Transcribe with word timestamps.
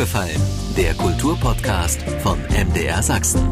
aufgefallen? 0.00 0.40
Der 0.78 0.94
Kulturpodcast 0.94 2.00
von 2.22 2.38
MDR 2.48 3.02
Sachsen. 3.02 3.46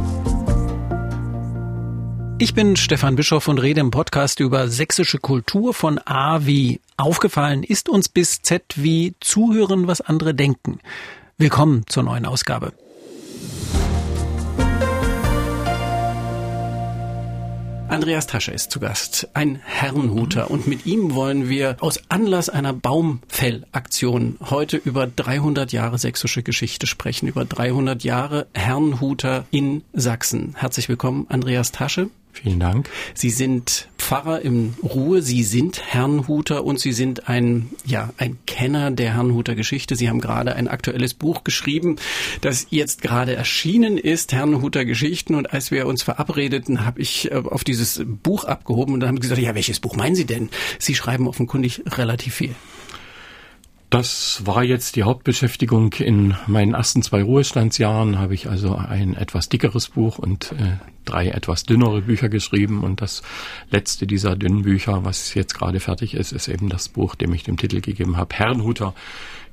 Ich 2.39 2.55
bin 2.55 2.77
Stefan 2.77 3.17
Bischoff 3.17 3.49
und 3.49 3.59
rede 3.59 3.81
im 3.81 3.91
Podcast 3.91 4.41
über 4.41 4.69
sächsische 4.69 5.19
Kultur 5.19 5.75
von 5.75 5.99
A 6.07 6.47
wie 6.47 6.81
aufgefallen 6.97 7.65
ist 7.65 7.91
uns 7.91 8.09
bis 8.09 8.41
Z 8.41 8.63
wie 8.77 9.15
zuhören, 9.21 9.89
was 9.89 10.01
andere 10.01 10.35
denken. 10.35 10.81
Willkommen 11.37 11.85
zur 11.87 12.05
neuen 12.05 12.25
Ausgabe. 12.25 12.73
Andreas 17.89 18.27
Tasche 18.27 18.53
ist 18.53 18.71
zu 18.71 18.81
Gast, 18.81 19.29
ein 19.33 19.61
Herrenhuter. 19.65 20.51
Und 20.51 20.67
mit 20.67 20.85
ihm 20.85 21.15
wollen 21.15 21.49
wir 21.49 21.77
aus 21.81 21.99
Anlass 22.11 22.51
einer 22.51 22.75
Baumfellaktion 22.75 24.37
heute 24.51 24.77
über 24.77 25.07
300 25.07 25.73
Jahre 25.73 25.97
sächsische 25.97 26.43
Geschichte 26.43 26.87
sprechen, 26.87 27.29
über 27.29 27.47
300 27.47 28.05
Jahre 28.05 28.47
Herrenhuter 28.53 29.47
in 29.51 29.85
Sachsen. 29.95 30.55
Herzlich 30.59 30.91
willkommen, 30.91 31.27
Andreas 31.31 31.73
Tasche. 31.73 32.11
Vielen 32.33 32.61
Dank. 32.61 32.91
Sie 33.15 33.31
sind 33.31 33.89
Pfarrer 34.09 34.41
im 34.41 34.73
Ruhe, 34.83 35.21
Sie 35.21 35.43
sind 35.43 35.83
Herrnhuter 35.85 36.65
und 36.65 36.81
Sie 36.81 36.95
sind 36.95 37.29
ein, 37.29 37.69
ja, 37.85 38.09
ein 38.17 38.39
Kenner 38.47 38.91
der 38.91 39.13
Herrnhuter 39.13 39.55
Geschichte. 39.55 39.97
Sie 39.97 40.09
haben 40.09 40.23
gerade 40.23 40.57
ein 40.57 40.67
aktuelles 40.67 41.13
Buch 41.13 41.45
geschrieben, 41.45 41.97
das 42.41 42.69
jetzt 42.71 43.03
gerade 43.03 43.37
erschienen 43.37 43.99
ist, 43.99 44.33
Herrnhuter 44.33 44.87
Geschichten. 44.87 45.35
Und 45.35 45.53
als 45.53 45.71
wir 45.71 45.87
uns 45.87 46.03
verabredeten, 46.03 46.87
habe 46.87 47.03
ich 47.03 47.31
äh, 47.31 47.35
auf 47.35 47.65
dieses 47.65 48.03
Buch 48.07 48.45
abgehoben 48.45 48.95
und 48.95 49.01
dann 49.01 49.11
haben 49.11 49.21
gesagt, 49.21 49.43
ja, 49.43 49.55
welches 49.55 49.79
Buch 49.79 49.95
meinen 49.95 50.15
Sie 50.15 50.25
denn? 50.25 50.49
Sie 50.79 50.95
schreiben 50.95 51.29
offenkundig 51.29 51.83
relativ 51.87 52.35
viel. 52.35 52.55
Das 53.91 54.43
war 54.45 54.65
jetzt 54.65 54.97
die 54.97 55.05
Hauptbeschäftigung 55.05 55.95
in 55.95 56.37
meinen 56.47 56.75
ersten 56.75 57.03
zwei 57.03 57.23
Ruhestandsjahren. 57.23 58.19
Habe 58.19 58.35
ich 58.35 58.47
also 58.47 58.75
ein 58.75 59.15
etwas 59.15 59.49
dickeres 59.49 59.89
Buch 59.89 60.19
und 60.19 60.53
äh, 60.53 60.77
drei 61.07 61.29
etwas 61.29 61.63
dünnere 61.63 62.03
Bücher 62.03 62.29
geschrieben. 62.29 62.85
Und 62.85 63.01
das 63.01 63.23
letzte 63.71 64.07
dieser 64.07 64.37
dünnen 64.37 64.63
Bücher, 64.63 65.07
was 65.07 65.33
jetzt 65.33 65.55
gerade 65.55 65.81
fertig 65.81 66.13
ist, 66.13 66.33
ist 66.33 66.49
eben 66.49 66.69
das 66.69 66.91
Buch, 66.91 67.15
dem 67.15 67.33
ich 67.33 67.45
den 67.45 67.57
Titel 67.57 67.81
gegeben 67.81 68.19
habe, 68.19 68.35
Herrenhuter 68.37 68.95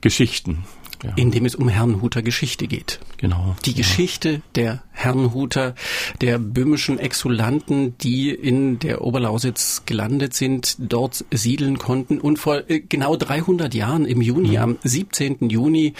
Geschichten 0.01 0.65
ja. 1.05 1.13
in 1.15 1.31
dem 1.31 1.45
es 1.45 1.55
um 1.55 1.69
Herrnhuter 1.69 2.21
Geschichte 2.21 2.67
geht. 2.67 2.99
Genau. 3.17 3.55
Die 3.65 3.71
ja. 3.71 3.77
Geschichte 3.77 4.41
der 4.55 4.83
Herrnhuter, 4.91 5.75
der 6.21 6.39
böhmischen 6.39 6.99
Exulanten, 6.99 7.97
die 7.99 8.29
in 8.29 8.79
der 8.79 9.01
Oberlausitz 9.01 9.83
gelandet 9.85 10.33
sind, 10.33 10.77
dort 10.79 11.25
siedeln 11.31 11.77
konnten 11.77 12.19
und 12.19 12.37
vor 12.39 12.69
äh, 12.69 12.79
genau 12.79 13.15
300 13.15 13.73
Jahren 13.73 14.05
im 14.05 14.21
Juni, 14.21 14.51
mhm. 14.51 14.57
am 14.57 14.77
17. 14.83 15.49
Juni, 15.49 15.93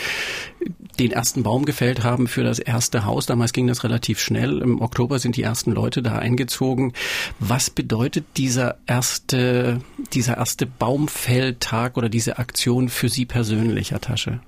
den 1.00 1.12
ersten 1.12 1.44
Baum 1.44 1.66
gefällt 1.66 2.04
haben 2.04 2.28
für 2.28 2.44
das 2.44 2.60
erste 2.60 3.06
Haus. 3.06 3.26
Damals 3.26 3.54
ging 3.54 3.68
das 3.68 3.84
relativ 3.84 4.20
schnell. 4.20 4.60
Im 4.60 4.82
Oktober 4.82 5.20
sind 5.20 5.36
die 5.36 5.44
ersten 5.44 5.72
Leute 5.72 6.02
da 6.02 6.18
eingezogen. 6.18 6.94
Was 7.40 7.70
bedeutet 7.70 8.26
dieser 8.38 8.78
erste, 8.88 9.82
dieser 10.14 10.38
erste 10.38 10.66
Baumfelltag 10.66 11.98
oder 11.98 12.10
diese 12.10 12.38
Aktion 12.40 12.90
für 12.90 13.10
Sie 13.10 13.26
persönlich, 13.26 13.92
Herr 13.92 14.02
Tasche? 14.02 14.40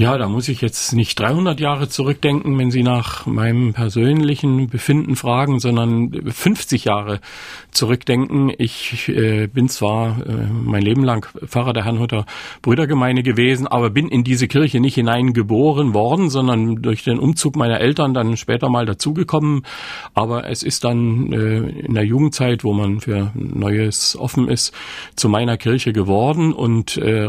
Ja, 0.00 0.16
da 0.16 0.28
muss 0.28 0.48
ich 0.48 0.60
jetzt 0.60 0.92
nicht 0.92 1.18
300 1.18 1.58
Jahre 1.58 1.88
zurückdenken, 1.88 2.56
wenn 2.56 2.70
Sie 2.70 2.84
nach 2.84 3.26
meinem 3.26 3.72
persönlichen 3.72 4.68
Befinden 4.68 5.16
fragen, 5.16 5.58
sondern 5.58 6.12
50 6.24 6.84
Jahre 6.84 7.18
zurückdenken. 7.72 8.52
Ich 8.58 9.08
äh, 9.08 9.48
bin 9.48 9.68
zwar 9.68 10.24
äh, 10.24 10.46
mein 10.52 10.82
Leben 10.82 11.02
lang 11.02 11.26
Pfarrer 11.44 11.72
der 11.72 11.84
Herrnhuter 11.84 12.26
Brüdergemeinde 12.62 13.24
gewesen, 13.24 13.66
aber 13.66 13.90
bin 13.90 14.06
in 14.06 14.22
diese 14.22 14.46
Kirche 14.46 14.78
nicht 14.78 14.94
hineingeboren 14.94 15.94
worden, 15.94 16.30
sondern 16.30 16.80
durch 16.80 17.02
den 17.02 17.18
Umzug 17.18 17.56
meiner 17.56 17.80
Eltern 17.80 18.14
dann 18.14 18.36
später 18.36 18.68
mal 18.68 18.86
dazugekommen. 18.86 19.62
Aber 20.14 20.48
es 20.48 20.62
ist 20.62 20.84
dann 20.84 21.32
äh, 21.32 21.70
in 21.86 21.94
der 21.94 22.04
Jugendzeit, 22.04 22.62
wo 22.62 22.72
man 22.72 23.00
für 23.00 23.32
Neues 23.34 24.16
offen 24.16 24.48
ist, 24.48 24.72
zu 25.16 25.28
meiner 25.28 25.56
Kirche 25.56 25.92
geworden 25.92 26.52
und 26.52 26.98
äh, 26.98 27.28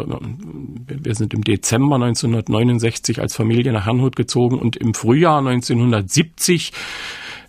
wir 0.86 1.16
sind 1.16 1.34
im 1.34 1.44
Dezember 1.44 1.96
1990 1.96 2.59
1969 2.62 3.22
als 3.22 3.36
Familie 3.36 3.72
nach 3.72 3.86
Herrnhut 3.86 4.16
gezogen 4.16 4.60
und 4.60 4.76
im 4.76 4.94
Frühjahr 4.94 5.40
1970 5.40 6.72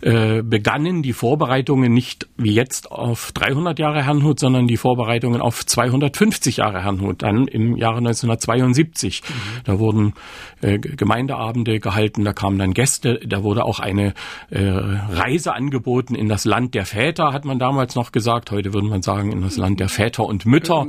äh, 0.01 0.41
begannen 0.43 1.03
die 1.03 1.13
Vorbereitungen 1.13 1.93
nicht 1.93 2.27
wie 2.37 2.53
jetzt 2.53 2.91
auf 2.91 3.31
300 3.33 3.77
Jahre 3.79 4.03
Herrnhut, 4.03 4.39
sondern 4.39 4.67
die 4.67 4.77
Vorbereitungen 4.77 5.41
auf 5.41 5.65
250 5.65 6.57
Jahre 6.57 6.83
Herrnhut, 6.83 7.21
dann 7.21 7.47
im 7.47 7.77
Jahre 7.77 7.97
1972. 7.97 9.21
Mhm. 9.21 9.33
Da 9.65 9.79
wurden 9.79 10.13
äh, 10.61 10.79
Gemeindeabende 10.79 11.79
gehalten, 11.79 12.23
da 12.23 12.33
kamen 12.33 12.57
dann 12.57 12.73
Gäste, 12.73 13.19
da 13.25 13.43
wurde 13.43 13.65
auch 13.65 13.79
eine 13.79 14.13
äh, 14.49 14.61
Reise 14.61 15.53
angeboten 15.53 16.15
in 16.15 16.27
das 16.27 16.45
Land 16.45 16.73
der 16.73 16.85
Väter, 16.85 17.33
hat 17.33 17.45
man 17.45 17.59
damals 17.59 17.95
noch 17.95 18.11
gesagt. 18.11 18.51
Heute 18.51 18.73
würde 18.73 18.87
man 18.87 19.01
sagen, 19.01 19.31
in 19.31 19.41
das 19.41 19.57
Land 19.57 19.79
der 19.79 19.89
Väter 19.89 20.25
und 20.25 20.45
Mütter, 20.45 20.87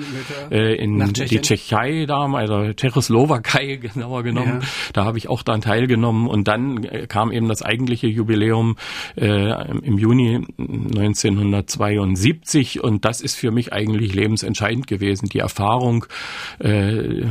äh, 0.50 0.74
in 0.76 1.12
die 1.12 1.40
Tschechei 1.40 2.06
damals, 2.06 2.50
also 2.50 2.72
Tschechoslowakei 2.72 3.76
genauer 3.94 4.22
genommen. 4.22 4.60
Ja. 4.62 4.68
Da 4.92 5.04
habe 5.04 5.18
ich 5.18 5.28
auch 5.28 5.42
dann 5.42 5.60
teilgenommen 5.60 6.28
und 6.28 6.48
dann 6.48 6.84
äh, 6.84 7.06
kam 7.06 7.30
eben 7.32 7.48
das 7.48 7.62
eigentliche 7.62 8.06
Jubiläum 8.06 8.76
äh, 9.16 9.78
im 9.78 9.98
Juni 9.98 10.46
1972 10.58 12.82
und 12.82 13.04
das 13.04 13.20
ist 13.20 13.36
für 13.36 13.50
mich 13.50 13.72
eigentlich 13.72 14.14
lebensentscheidend 14.14 14.86
gewesen, 14.86 15.28
die 15.28 15.38
Erfahrung, 15.38 16.06
äh, 16.58 17.22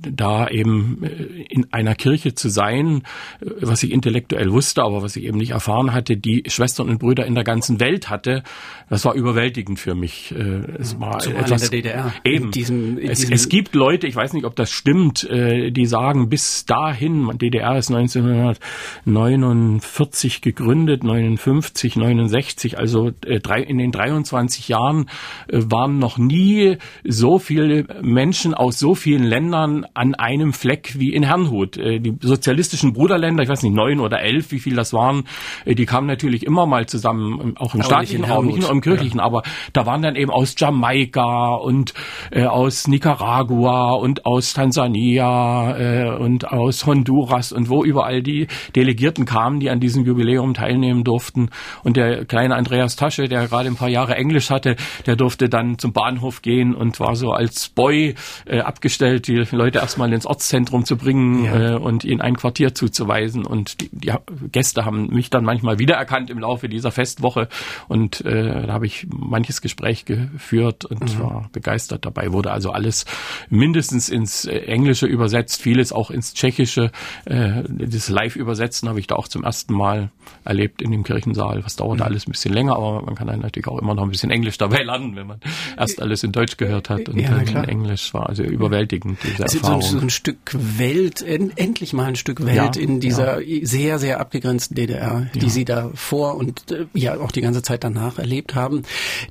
da 0.00 0.48
eben 0.48 1.02
äh, 1.02 1.42
in 1.48 1.72
einer 1.72 1.94
Kirche 1.94 2.34
zu 2.34 2.48
sein, 2.48 3.02
äh, 3.40 3.46
was 3.60 3.82
ich 3.82 3.92
intellektuell 3.92 4.50
wusste, 4.52 4.82
aber 4.82 5.02
was 5.02 5.16
ich 5.16 5.24
eben 5.24 5.38
nicht 5.38 5.50
erfahren 5.50 5.92
hatte, 5.92 6.16
die 6.16 6.44
Schwestern 6.46 6.88
und 6.88 6.98
Brüder 6.98 7.26
in 7.26 7.34
der 7.34 7.44
ganzen 7.44 7.80
Welt 7.80 8.08
hatte, 8.10 8.42
das 8.88 9.04
war 9.04 9.14
überwältigend 9.14 9.78
für 9.78 9.94
mich. 9.94 10.32
Äh, 10.32 10.62
es 10.78 10.98
war 11.00 11.18
Zumal 11.20 11.42
etwas, 11.42 11.64
in 11.64 11.70
der 11.70 11.82
DDR. 11.82 12.14
Eben. 12.24 12.46
In 12.46 12.50
diesem, 12.50 12.98
in 12.98 13.10
es, 13.10 13.28
es, 13.28 13.48
gibt 13.48 13.74
Leute, 13.74 14.06
ich 14.06 14.16
weiß 14.16 14.32
nicht, 14.34 14.44
ob 14.44 14.56
das 14.56 14.70
stimmt, 14.70 15.28
die 15.30 15.86
sagen, 15.86 16.28
bis 16.28 16.66
dahin, 16.66 17.30
DDR 17.38 17.78
ist 17.78 17.90
1949 17.90 20.40
gegründet, 20.40 21.04
59, 21.12 21.96
69, 21.96 22.78
also 22.78 23.10
äh, 23.26 23.40
drei, 23.40 23.60
in 23.62 23.78
den 23.78 23.92
23 23.92 24.68
Jahren 24.68 25.06
äh, 25.48 25.60
waren 25.64 25.98
noch 25.98 26.18
nie 26.18 26.78
so 27.04 27.38
viele 27.38 27.86
Menschen 28.02 28.54
aus 28.54 28.78
so 28.78 28.94
vielen 28.94 29.24
Ländern 29.24 29.86
an 29.94 30.14
einem 30.14 30.52
Fleck 30.52 30.98
wie 30.98 31.12
in 31.12 31.22
Herrnhut. 31.22 31.76
Äh, 31.76 32.00
die 32.00 32.16
sozialistischen 32.20 32.92
Bruderländer, 32.92 33.42
ich 33.42 33.48
weiß 33.48 33.62
nicht, 33.62 33.74
neun 33.74 34.00
oder 34.00 34.20
elf, 34.20 34.50
wie 34.52 34.58
viel 34.58 34.74
das 34.74 34.92
waren, 34.92 35.24
die 35.66 35.86
kamen 35.86 36.06
natürlich 36.06 36.44
immer 36.44 36.66
mal 36.66 36.86
zusammen, 36.86 37.40
ähm, 37.40 37.56
auch 37.56 37.74
im 37.74 37.80
aber 37.80 37.88
staatlichen 37.88 38.24
Raum, 38.24 38.46
nicht 38.46 38.60
nur 38.60 38.70
im 38.70 38.80
kirchlichen, 38.80 39.18
ja. 39.18 39.24
aber 39.24 39.42
da 39.72 39.86
waren 39.86 40.02
dann 40.02 40.16
eben 40.16 40.30
aus 40.30 40.54
Jamaika 40.56 41.54
und 41.54 41.94
äh, 42.30 42.44
aus 42.44 42.88
Nicaragua 42.88 43.92
und 43.92 44.26
aus 44.26 44.52
Tansania 44.52 45.76
äh, 45.76 46.16
und 46.16 46.48
aus 46.48 46.86
Honduras 46.86 47.52
und 47.52 47.68
wo 47.68 47.84
überall 47.84 48.22
die 48.22 48.46
Delegierten 48.74 49.24
kamen, 49.24 49.60
die 49.60 49.70
an 49.70 49.80
diesem 49.80 50.04
Jubiläum 50.04 50.54
teilnehmen 50.54 51.01
durften 51.04 51.32
durften. 51.32 51.50
Und 51.82 51.96
der 51.96 52.24
kleine 52.24 52.56
Andreas 52.56 52.96
Tasche, 52.96 53.28
der 53.28 53.48
gerade 53.48 53.68
ein 53.68 53.76
paar 53.76 53.88
Jahre 53.88 54.14
Englisch 54.14 54.50
hatte, 54.50 54.76
der 55.06 55.16
durfte 55.16 55.48
dann 55.48 55.78
zum 55.78 55.92
Bahnhof 55.92 56.42
gehen 56.42 56.74
und 56.74 57.00
war 57.00 57.16
so 57.16 57.32
als 57.32 57.68
Boy 57.68 58.14
äh, 58.46 58.60
abgestellt, 58.60 59.28
die 59.28 59.44
Leute 59.50 59.78
erstmal 59.78 60.12
ins 60.12 60.26
Ortszentrum 60.26 60.84
zu 60.84 60.96
bringen 60.96 61.44
ja. 61.44 61.74
äh, 61.74 61.74
und 61.76 62.04
ihnen 62.04 62.20
ein 62.20 62.36
Quartier 62.36 62.74
zuzuweisen. 62.74 63.44
Und 63.44 63.80
die, 63.80 63.90
die, 63.92 64.12
Gäste 64.50 64.84
haben 64.84 65.08
mich 65.08 65.30
dann 65.30 65.44
manchmal 65.44 65.78
wiedererkannt 65.78 66.30
im 66.30 66.38
Laufe 66.38 66.68
dieser 66.68 66.90
Festwoche. 66.90 67.48
Und 67.88 68.24
äh, 68.24 68.66
da 68.66 68.72
habe 68.72 68.86
ich 68.86 69.06
manches 69.10 69.60
Gespräch 69.60 70.04
geführt 70.04 70.84
und 70.84 71.16
mhm. 71.16 71.20
war 71.20 71.50
begeistert 71.52 72.04
dabei. 72.04 72.32
Wurde 72.32 72.50
also 72.52 72.70
alles 72.70 73.04
mindestens 73.50 74.08
ins 74.08 74.44
äh, 74.44 74.58
Englische 74.58 75.06
übersetzt, 75.06 75.60
vieles 75.60 75.92
auch 75.92 76.10
ins 76.10 76.34
Tschechische. 76.34 76.90
Äh, 77.24 77.62
das 77.68 78.08
Live-Übersetzen 78.08 78.88
habe 78.88 79.00
ich 79.00 79.06
da 79.06 79.16
auch 79.16 79.28
zum 79.28 79.44
ersten 79.44 79.74
Mal 79.74 80.10
erlebt 80.44 80.82
in 80.82 80.91
dem 80.92 81.04
Kirchen 81.04 81.34
Saal. 81.34 81.64
Was 81.64 81.76
dauert 81.76 81.98
mhm. 81.98 82.04
alles 82.04 82.26
ein 82.26 82.32
bisschen 82.32 82.52
länger, 82.52 82.76
aber 82.76 83.02
man 83.02 83.14
kann 83.14 83.26
dann 83.26 83.40
natürlich 83.40 83.68
auch 83.68 83.78
immer 83.78 83.94
noch 83.94 84.02
ein 84.02 84.10
bisschen 84.10 84.30
Englisch 84.30 84.58
dabei 84.58 84.82
lernen, 84.82 85.16
wenn 85.16 85.26
man 85.26 85.40
erst 85.76 86.00
alles 86.00 86.22
in 86.22 86.32
Deutsch 86.32 86.56
gehört 86.56 86.90
hat 86.90 87.08
und 87.08 87.18
ja, 87.18 87.30
dann 87.30 87.44
klar. 87.44 87.64
in 87.64 87.70
Englisch 87.70 88.12
war. 88.14 88.28
Also 88.28 88.42
überwältigend, 88.42 89.18
diese 89.22 89.42
also 89.42 89.58
Erfahrung. 89.58 89.82
So, 89.82 89.98
so 89.98 90.00
ein 90.00 90.10
Stück 90.10 90.54
Welt, 90.54 91.22
endlich 91.22 91.92
mal 91.92 92.06
ein 92.06 92.16
Stück 92.16 92.44
Welt 92.44 92.76
ja, 92.76 92.82
in 92.82 93.00
dieser 93.00 93.40
ja. 93.40 93.66
sehr, 93.66 93.98
sehr 93.98 94.20
abgegrenzten 94.20 94.74
DDR, 94.74 95.26
die 95.34 95.50
Sie 95.50 95.64
da 95.64 95.90
vor 95.94 96.36
und 96.36 96.70
äh, 96.70 96.86
ja 96.94 97.18
auch 97.18 97.32
die 97.32 97.40
ganze 97.40 97.62
Zeit 97.62 97.84
danach 97.84 98.18
erlebt 98.18 98.54
haben. 98.54 98.82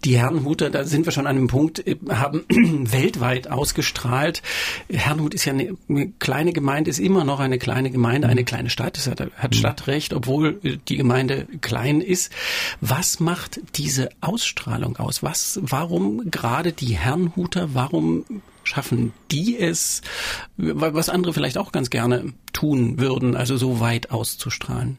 Die 0.06 0.18
Herrenhuter, 0.18 0.70
da 0.70 0.84
sind 0.84 1.06
wir 1.06 1.12
schon 1.12 1.28
an 1.28 1.38
einem 1.38 1.48
Punkt, 1.48 1.86
äh, 1.86 1.96
haben 2.10 2.44
weltweit 2.50 3.50
ausgestrahlt. 3.50 4.42
Herrenhut 4.90 5.34
ist 5.34 5.46
ja 5.46 5.54
eine, 5.54 5.76
eine, 5.90 6.12
kleine 6.20 6.54
Gemeinde, 6.54 6.90
ist 6.90 7.00
immer 7.00 7.24
noch 7.24 7.40
eine 7.40 7.58
kleine 7.58 7.92
Gemeinde, 7.92 8.28
eine 8.28 8.42
mhm. 8.42 8.46
kleine 8.46 8.70
Stadt. 8.70 8.98
Es 8.98 9.08
hat, 9.08 9.20
hat 9.20 9.52
mhm. 9.52 9.56
Stadtrecht, 9.56 10.14
obwohl 10.14 10.60
die 10.88 10.98
Gemeinde 10.98 11.41
klein 11.62 12.02
ist. 12.02 12.32
Was 12.80 13.20
macht 13.20 13.60
diese 13.76 14.10
Ausstrahlung 14.22 14.98
aus? 14.98 15.24
Was, 15.24 15.60
warum 15.62 16.30
gerade 16.32 16.74
die 16.74 16.98
Herrnhuter, 16.98 17.74
warum 17.74 18.26
schaffen 18.64 19.14
die 19.32 19.58
es, 19.58 20.02
was 20.58 21.10
andere 21.10 21.34
vielleicht 21.34 21.58
auch 21.58 21.72
ganz 21.72 21.90
gerne 21.90 22.34
tun 22.54 23.00
würden, 23.00 23.36
also 23.36 23.58
so 23.58 23.80
weit 23.80 24.12
auszustrahlen? 24.12 24.98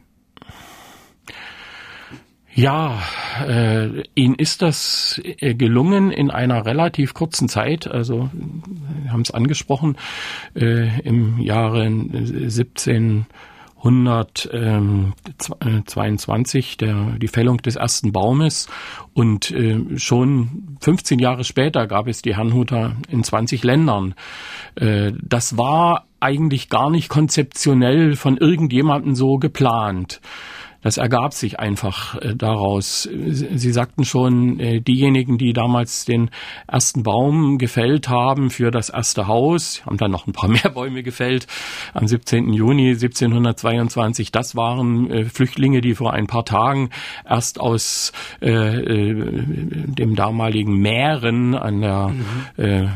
Ja, 2.55 3.01
äh, 3.47 4.03
ihnen 4.15 4.35
ist 4.35 4.61
das 4.61 5.19
äh, 5.25 5.55
gelungen 5.55 6.11
in 6.11 6.31
einer 6.31 6.67
relativ 6.67 7.15
kurzen 7.15 7.49
Zeit. 7.49 7.87
Also, 7.87 8.29
haben 9.09 9.23
es 9.23 9.31
angesprochen, 9.31 9.97
äh, 10.55 11.01
im 11.01 11.39
Jahre 11.39 11.87
1722 13.85 16.77
der, 16.77 17.17
die 17.19 17.29
Fällung 17.29 17.57
des 17.59 17.77
ersten 17.77 18.13
Baumes 18.13 18.69
und 19.13 19.51
äh, 19.51 19.99
schon 19.99 20.77
15 20.81 21.19
Jahre 21.19 21.45
später 21.45 21.87
gab 21.87 22.07
es 22.07 22.23
die 22.23 22.37
Herrnhuter 22.37 22.97
in 23.09 23.25
20 23.25 23.65
Ländern. 23.65 24.15
Äh, 24.77 25.13
das 25.21 25.57
war 25.57 26.07
eigentlich 26.21 26.69
gar 26.69 26.91
nicht 26.91 27.09
konzeptionell 27.09 28.15
von 28.15 28.37
irgendjemandem 28.37 29.17
so 29.17 29.39
geplant. 29.39 30.21
Das 30.83 30.97
ergab 30.97 31.33
sich 31.33 31.59
einfach 31.59 32.17
äh, 32.21 32.35
daraus. 32.35 33.09
Sie 33.13 33.73
sagten 33.73 34.05
schon, 34.05 34.61
äh, 34.61 34.81
diejenigen, 34.81 35.39
die 35.39 35.53
damals 35.53 36.05
den 36.05 36.31
ersten 36.67 37.03
Baum 37.03 37.59
gefällt 37.59 38.09
haben 38.09 38.51
für 38.51 38.71
das 38.71 38.91
erste 38.91 39.29
Haus, 39.29 39.83
haben 39.87 39.97
dann 39.97 40.11
noch 40.11 40.27
ein 40.27 40.33
paar 40.33 40.49
mehr 40.51 40.71
Bäume 40.75 41.03
gefällt 41.03 41.47
am 41.95 42.07
17. 42.07 42.53
Juni 42.53 42.91
1722. 42.91 44.33
Das 44.33 44.57
waren 44.57 45.11
äh, 45.11 45.25
Flüchtlinge, 45.25 45.81
die 45.81 45.95
vor 45.95 46.13
ein 46.13 46.27
paar 46.27 46.45
Tagen 46.45 46.91
erst 47.29 47.61
aus 47.61 48.13
äh, 48.41 48.51
äh 48.51 49.43
dem 49.93 50.17
damaligen 50.17 50.79
Mähren 50.79 51.55
an 51.55 51.81
der 51.81 52.09
mhm. 52.09 52.65
äh, 52.65 52.89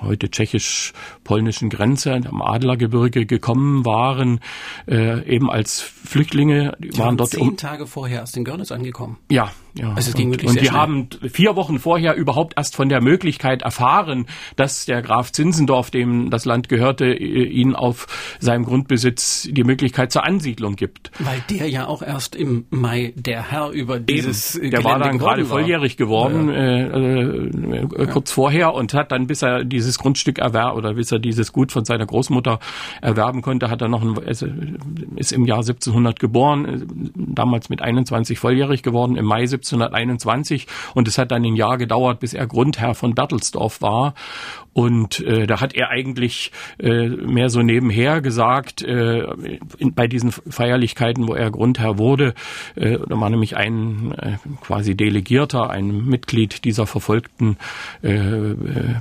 heute 0.00 0.30
tschechisch-polnischen 0.30 1.70
Grenze 1.70 2.12
am 2.12 2.42
Adlergebirge 2.42 3.26
gekommen 3.26 3.84
waren, 3.84 4.40
äh, 4.86 5.24
eben 5.26 5.50
als 5.50 5.80
Flüchtlinge. 5.80 6.76
Die 6.78 6.96
waren 6.98 7.16
dort 7.16 7.30
zehn 7.30 7.48
um, 7.48 7.56
Tage 7.56 7.86
vorher 7.86 8.22
aus 8.22 8.32
den 8.32 8.44
Görlitz 8.44 8.72
angekommen. 8.72 9.18
Ja, 9.30 9.52
ja. 9.74 9.92
Also 9.94 10.10
es 10.10 10.14
ging 10.14 10.30
wirklich 10.30 10.50
und, 10.50 10.56
und 10.56 10.62
die 10.62 10.68
schnell. 10.68 10.80
haben 10.80 11.08
vier 11.30 11.56
Wochen 11.56 11.78
vorher 11.78 12.14
überhaupt 12.14 12.54
erst 12.56 12.76
von 12.76 12.88
der 12.88 13.00
Möglichkeit 13.00 13.62
erfahren, 13.62 14.26
dass 14.56 14.86
der 14.86 15.02
Graf 15.02 15.32
Zinzendorf, 15.32 15.90
dem 15.90 16.30
das 16.30 16.44
Land 16.44 16.68
gehörte, 16.68 17.12
ihnen 17.12 17.76
auf 17.76 18.06
seinem 18.40 18.64
Grundbesitz 18.64 19.48
die 19.50 19.64
Möglichkeit 19.64 20.12
zur 20.12 20.24
Ansiedlung 20.24 20.76
gibt. 20.76 21.10
Weil 21.18 21.42
der 21.50 21.68
ja 21.68 21.86
auch 21.86 22.02
erst 22.02 22.34
im 22.34 22.66
Mai 22.70 23.12
der 23.16 23.50
Herr 23.50 23.70
über 23.70 24.00
dieses 24.00 24.56
Eben. 24.56 24.70
Der 24.70 24.80
Gelände 24.80 25.00
war 25.00 25.08
dann 25.08 25.18
gerade 25.18 25.44
volljährig 25.44 25.96
geworden, 25.96 26.48
ja. 26.48 26.54
äh, 26.54 26.82
äh, 26.82 27.86
ja. 27.98 28.06
kurz 28.06 28.32
vorher 28.32 28.74
und 28.74 28.94
hat 28.94 29.12
dann, 29.12 29.26
bis 29.26 29.42
er 29.42 29.64
dieses 29.64 29.98
Grundstück 29.98 30.38
erwerb 30.38 30.76
oder 30.76 30.94
bis 30.94 31.12
er 31.12 31.18
dieses 31.18 31.52
Gut 31.52 31.72
von 31.72 31.84
seiner 31.84 32.06
Großmutter 32.06 32.58
erwerben 33.02 33.42
konnte, 33.42 33.70
hat 33.70 33.82
er 33.82 33.88
noch 33.88 34.02
ein, 34.02 34.16
ist 35.16 35.32
im 35.32 35.44
Jahr 35.44 35.58
1700 35.58 36.18
geboren, 36.18 37.12
damals 37.14 37.68
mit 37.68 37.82
21 37.82 38.38
volljährig 38.38 38.82
geworden, 38.82 39.16
im 39.16 39.26
Mai 39.26 39.46
1721 39.64 40.66
und 40.94 41.08
es 41.08 41.18
hat 41.18 41.30
dann 41.30 41.44
ein 41.44 41.56
Jahr 41.56 41.78
gedauert, 41.78 42.20
bis 42.20 42.34
er 42.34 42.46
Grundherr 42.46 42.94
von 42.94 43.14
Bertelsdorf 43.14 43.82
war. 43.82 44.14
Und 44.72 45.20
äh, 45.20 45.46
da 45.46 45.60
hat 45.60 45.74
er 45.74 45.90
eigentlich 45.90 46.52
äh, 46.78 47.08
mehr 47.08 47.48
so 47.50 47.60
nebenher 47.60 48.20
gesagt, 48.20 48.82
äh, 48.82 49.24
in, 49.78 49.94
bei 49.94 50.06
diesen 50.06 50.30
Feierlichkeiten, 50.30 51.26
wo 51.26 51.34
er 51.34 51.50
Grundherr 51.50 51.98
wurde, 51.98 52.34
äh, 52.76 52.98
da 52.98 53.20
war 53.20 53.30
nämlich 53.30 53.56
ein 53.56 54.12
äh, 54.16 54.36
quasi 54.60 54.94
Delegierter, 54.94 55.70
ein 55.70 56.04
Mitglied 56.04 56.64
dieser 56.64 56.86
verfolgten 56.86 57.56
äh, 58.02 58.12
äh, 58.12 58.94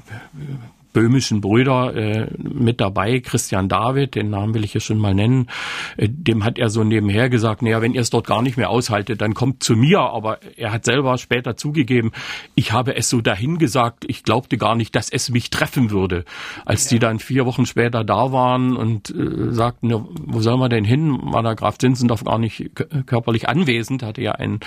böhmischen 0.93 1.41
Brüder 1.41 1.95
äh, 1.95 2.27
mit 2.37 2.81
dabei, 2.81 3.19
Christian 3.19 3.69
David, 3.69 4.15
den 4.15 4.29
Namen 4.29 4.53
will 4.53 4.63
ich 4.63 4.71
hier 4.71 4.81
schon 4.81 4.97
mal 4.97 5.13
nennen, 5.13 5.47
äh, 5.97 6.07
dem 6.09 6.43
hat 6.43 6.57
er 6.57 6.69
so 6.69 6.83
nebenher 6.83 7.29
gesagt, 7.29 7.61
naja, 7.61 7.81
wenn 7.81 7.93
ihr 7.93 8.01
es 8.01 8.09
dort 8.09 8.27
gar 8.27 8.41
nicht 8.41 8.57
mehr 8.57 8.69
aushaltet, 8.69 9.21
dann 9.21 9.33
kommt 9.33 9.63
zu 9.63 9.75
mir, 9.75 9.99
aber 9.99 10.39
er 10.57 10.71
hat 10.71 10.85
selber 10.85 11.17
später 11.17 11.55
zugegeben, 11.57 12.11
ich 12.55 12.71
habe 12.71 12.95
es 12.95 13.09
so 13.09 13.21
dahin 13.21 13.57
gesagt, 13.57 14.05
ich 14.07 14.23
glaubte 14.23 14.57
gar 14.57 14.75
nicht, 14.75 14.95
dass 14.95 15.09
es 15.09 15.29
mich 15.29 15.49
treffen 15.49 15.91
würde. 15.91 16.25
Als 16.65 16.85
ja. 16.85 16.95
die 16.95 16.99
dann 16.99 17.19
vier 17.19 17.45
Wochen 17.45 17.65
später 17.65 18.03
da 18.03 18.31
waren 18.31 18.75
und 18.75 19.09
äh, 19.11 19.51
sagten, 19.51 19.89
ja, 19.89 20.03
wo 20.25 20.41
sollen 20.41 20.59
wir 20.59 20.69
denn 20.69 20.85
hin, 20.85 21.19
war 21.21 21.43
der 21.43 21.55
Graf 21.55 21.77
Zinzendorf 21.77 22.23
gar 22.23 22.39
nicht 22.39 22.71
körperlich 23.05 23.47
anwesend, 23.47 24.03
hatte 24.03 24.21
ja 24.21 24.33
einen 24.33 24.59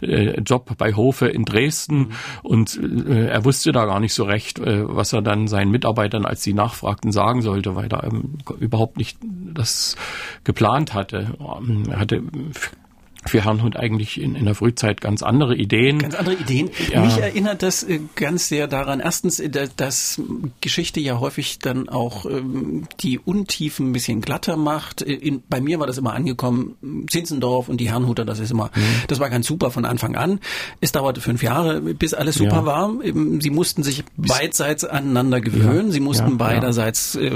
äh, 0.00 0.40
Job 0.40 0.76
bei 0.76 0.94
Hofe 0.94 1.28
in 1.28 1.44
Dresden 1.44 1.98
mhm. 1.98 2.10
und 2.42 2.80
äh, 2.82 3.26
er 3.26 3.44
wusste 3.44 3.72
da 3.72 3.86
gar 3.86 4.00
nicht 4.00 4.14
so 4.14 4.24
recht, 4.24 4.58
äh, 4.58 4.82
was 4.86 5.12
er 5.12 5.22
dann 5.22 5.46
seinen 5.68 5.72
Mitarbeitern, 5.72 6.24
als 6.24 6.42
sie 6.42 6.54
nachfragten, 6.54 7.12
sagen 7.12 7.42
sollte, 7.42 7.76
weil 7.76 7.88
er 7.92 8.04
ähm, 8.04 8.38
überhaupt 8.58 8.96
nicht 8.96 9.18
das 9.54 9.96
geplant 10.44 10.94
hatte. 10.94 11.34
Er 11.88 12.00
für 13.26 13.44
Herrnhut 13.44 13.76
eigentlich 13.76 14.20
in, 14.20 14.34
in 14.34 14.44
der 14.44 14.54
Frühzeit 14.54 15.00
ganz 15.00 15.22
andere 15.22 15.56
Ideen. 15.56 15.98
Ganz 15.98 16.14
andere 16.14 16.36
Ideen. 16.36 16.70
Ja. 16.92 17.04
Mich 17.04 17.18
erinnert 17.18 17.62
das 17.62 17.82
äh, 17.82 18.00
ganz 18.14 18.48
sehr 18.48 18.68
daran, 18.68 19.00
erstens, 19.00 19.40
äh, 19.40 19.68
dass 19.76 20.20
Geschichte 20.60 21.00
ja 21.00 21.18
häufig 21.20 21.58
dann 21.58 21.88
auch 21.88 22.26
ähm, 22.26 22.86
die 23.00 23.18
Untiefen 23.18 23.90
ein 23.90 23.92
bisschen 23.92 24.20
glatter 24.20 24.56
macht. 24.56 25.02
Äh, 25.02 25.14
in, 25.14 25.42
bei 25.48 25.60
mir 25.60 25.80
war 25.80 25.86
das 25.86 25.98
immer 25.98 26.14
angekommen, 26.14 27.06
Zinzendorf 27.10 27.68
und 27.68 27.80
die 27.80 27.90
Herrnhuter, 27.90 28.24
das 28.24 28.38
ist 28.38 28.50
immer, 28.50 28.70
mhm. 28.74 28.82
das 29.08 29.18
war 29.20 29.30
ganz 29.30 29.46
super 29.46 29.70
von 29.70 29.84
Anfang 29.84 30.16
an. 30.16 30.40
Es 30.80 30.92
dauerte 30.92 31.20
fünf 31.20 31.42
Jahre, 31.42 31.80
bis 31.80 32.14
alles 32.14 32.36
super 32.36 32.58
ja. 32.58 32.66
war. 32.66 32.94
Sie 33.40 33.50
mussten 33.50 33.82
sich 33.82 34.04
beidseits 34.16 34.84
aneinander 34.84 35.40
gewöhnen. 35.40 35.86
Ja. 35.86 35.92
Sie 35.92 36.00
mussten 36.00 36.38
beiderseits 36.38 37.16
äh, 37.16 37.32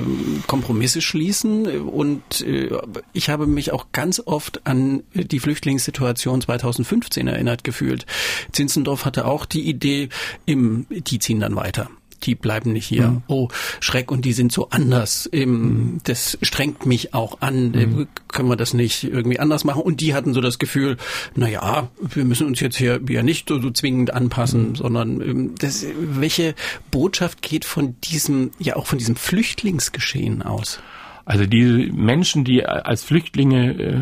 Kompromisse 0.46 1.00
schließen 1.02 1.66
und 1.80 2.40
äh, 2.42 2.70
ich 3.12 3.28
habe 3.28 3.46
mich 3.46 3.72
auch 3.72 3.86
ganz 3.92 4.22
oft 4.24 4.66
an 4.66 5.02
die 5.14 5.38
Flüchtlinge 5.38 5.71
Flüchtlingssituation 5.72 6.40
2015 6.40 7.28
erinnert 7.28 7.64
gefühlt. 7.64 8.06
Zinzendorf 8.52 9.04
hatte 9.04 9.24
auch 9.24 9.46
die 9.46 9.68
Idee, 9.68 10.08
im, 10.46 10.86
die 10.90 11.18
ziehen 11.18 11.40
dann 11.40 11.56
weiter 11.56 11.88
die 12.24 12.36
bleiben 12.36 12.72
nicht 12.72 12.86
hier. 12.86 13.08
Mhm. 13.08 13.22
Oh, 13.26 13.48
Schreck 13.80 14.12
und 14.12 14.24
die 14.24 14.32
sind 14.32 14.52
so 14.52 14.68
anders. 14.70 15.28
Mhm. 15.32 15.98
Das 16.04 16.38
strengt 16.40 16.86
mich 16.86 17.14
auch 17.14 17.40
an. 17.40 17.72
Mhm. 17.72 18.06
Können 18.28 18.48
wir 18.48 18.54
das 18.54 18.74
nicht 18.74 19.02
irgendwie 19.02 19.40
anders 19.40 19.64
machen? 19.64 19.82
Und 19.82 20.00
die 20.00 20.14
hatten 20.14 20.32
so 20.32 20.40
das 20.40 20.60
Gefühl, 20.60 20.98
na 21.34 21.48
ja, 21.48 21.88
wir 22.00 22.24
müssen 22.24 22.46
uns 22.46 22.60
jetzt 22.60 22.76
hier 22.76 23.00
ja 23.08 23.24
nicht 23.24 23.48
so, 23.48 23.60
so 23.60 23.72
zwingend 23.72 24.14
anpassen, 24.14 24.68
mhm. 24.68 24.74
sondern 24.76 25.20
ähm, 25.20 25.54
das, 25.58 25.84
welche 25.98 26.54
Botschaft 26.92 27.42
geht 27.42 27.64
von 27.64 27.96
diesem, 28.02 28.52
ja 28.60 28.76
auch 28.76 28.86
von 28.86 28.98
diesem 28.98 29.16
Flüchtlingsgeschehen 29.16 30.42
aus? 30.42 30.78
Also 31.24 31.46
die 31.46 31.90
Menschen, 31.92 32.44
die 32.44 32.64
als 32.66 33.04
Flüchtlinge 33.04 33.72
äh, 33.72 34.00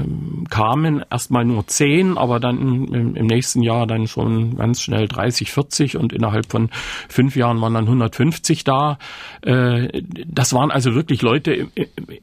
kamen, 0.48 1.04
erstmal 1.10 1.44
nur 1.44 1.66
zehn, 1.66 2.16
aber 2.16 2.40
dann 2.40 2.58
im, 2.60 3.16
im, 3.16 3.26
nächsten 3.26 3.62
Jahr 3.62 3.86
dann 3.86 4.06
schon 4.06 4.56
ganz 4.56 4.80
schnell 4.80 5.06
30, 5.06 5.50
40 5.50 5.96
und 5.96 6.12
innerhalb 6.12 6.50
von 6.50 6.70
fünf 7.08 7.36
Jahren 7.36 7.60
waren 7.60 7.74
dann 7.74 7.84
150 7.84 8.64
da. 8.64 8.98
Äh, 9.42 10.02
das 10.26 10.52
waren 10.52 10.70
also 10.70 10.94
wirklich 10.94 11.22
Leute 11.22 11.52
im, 11.52 11.70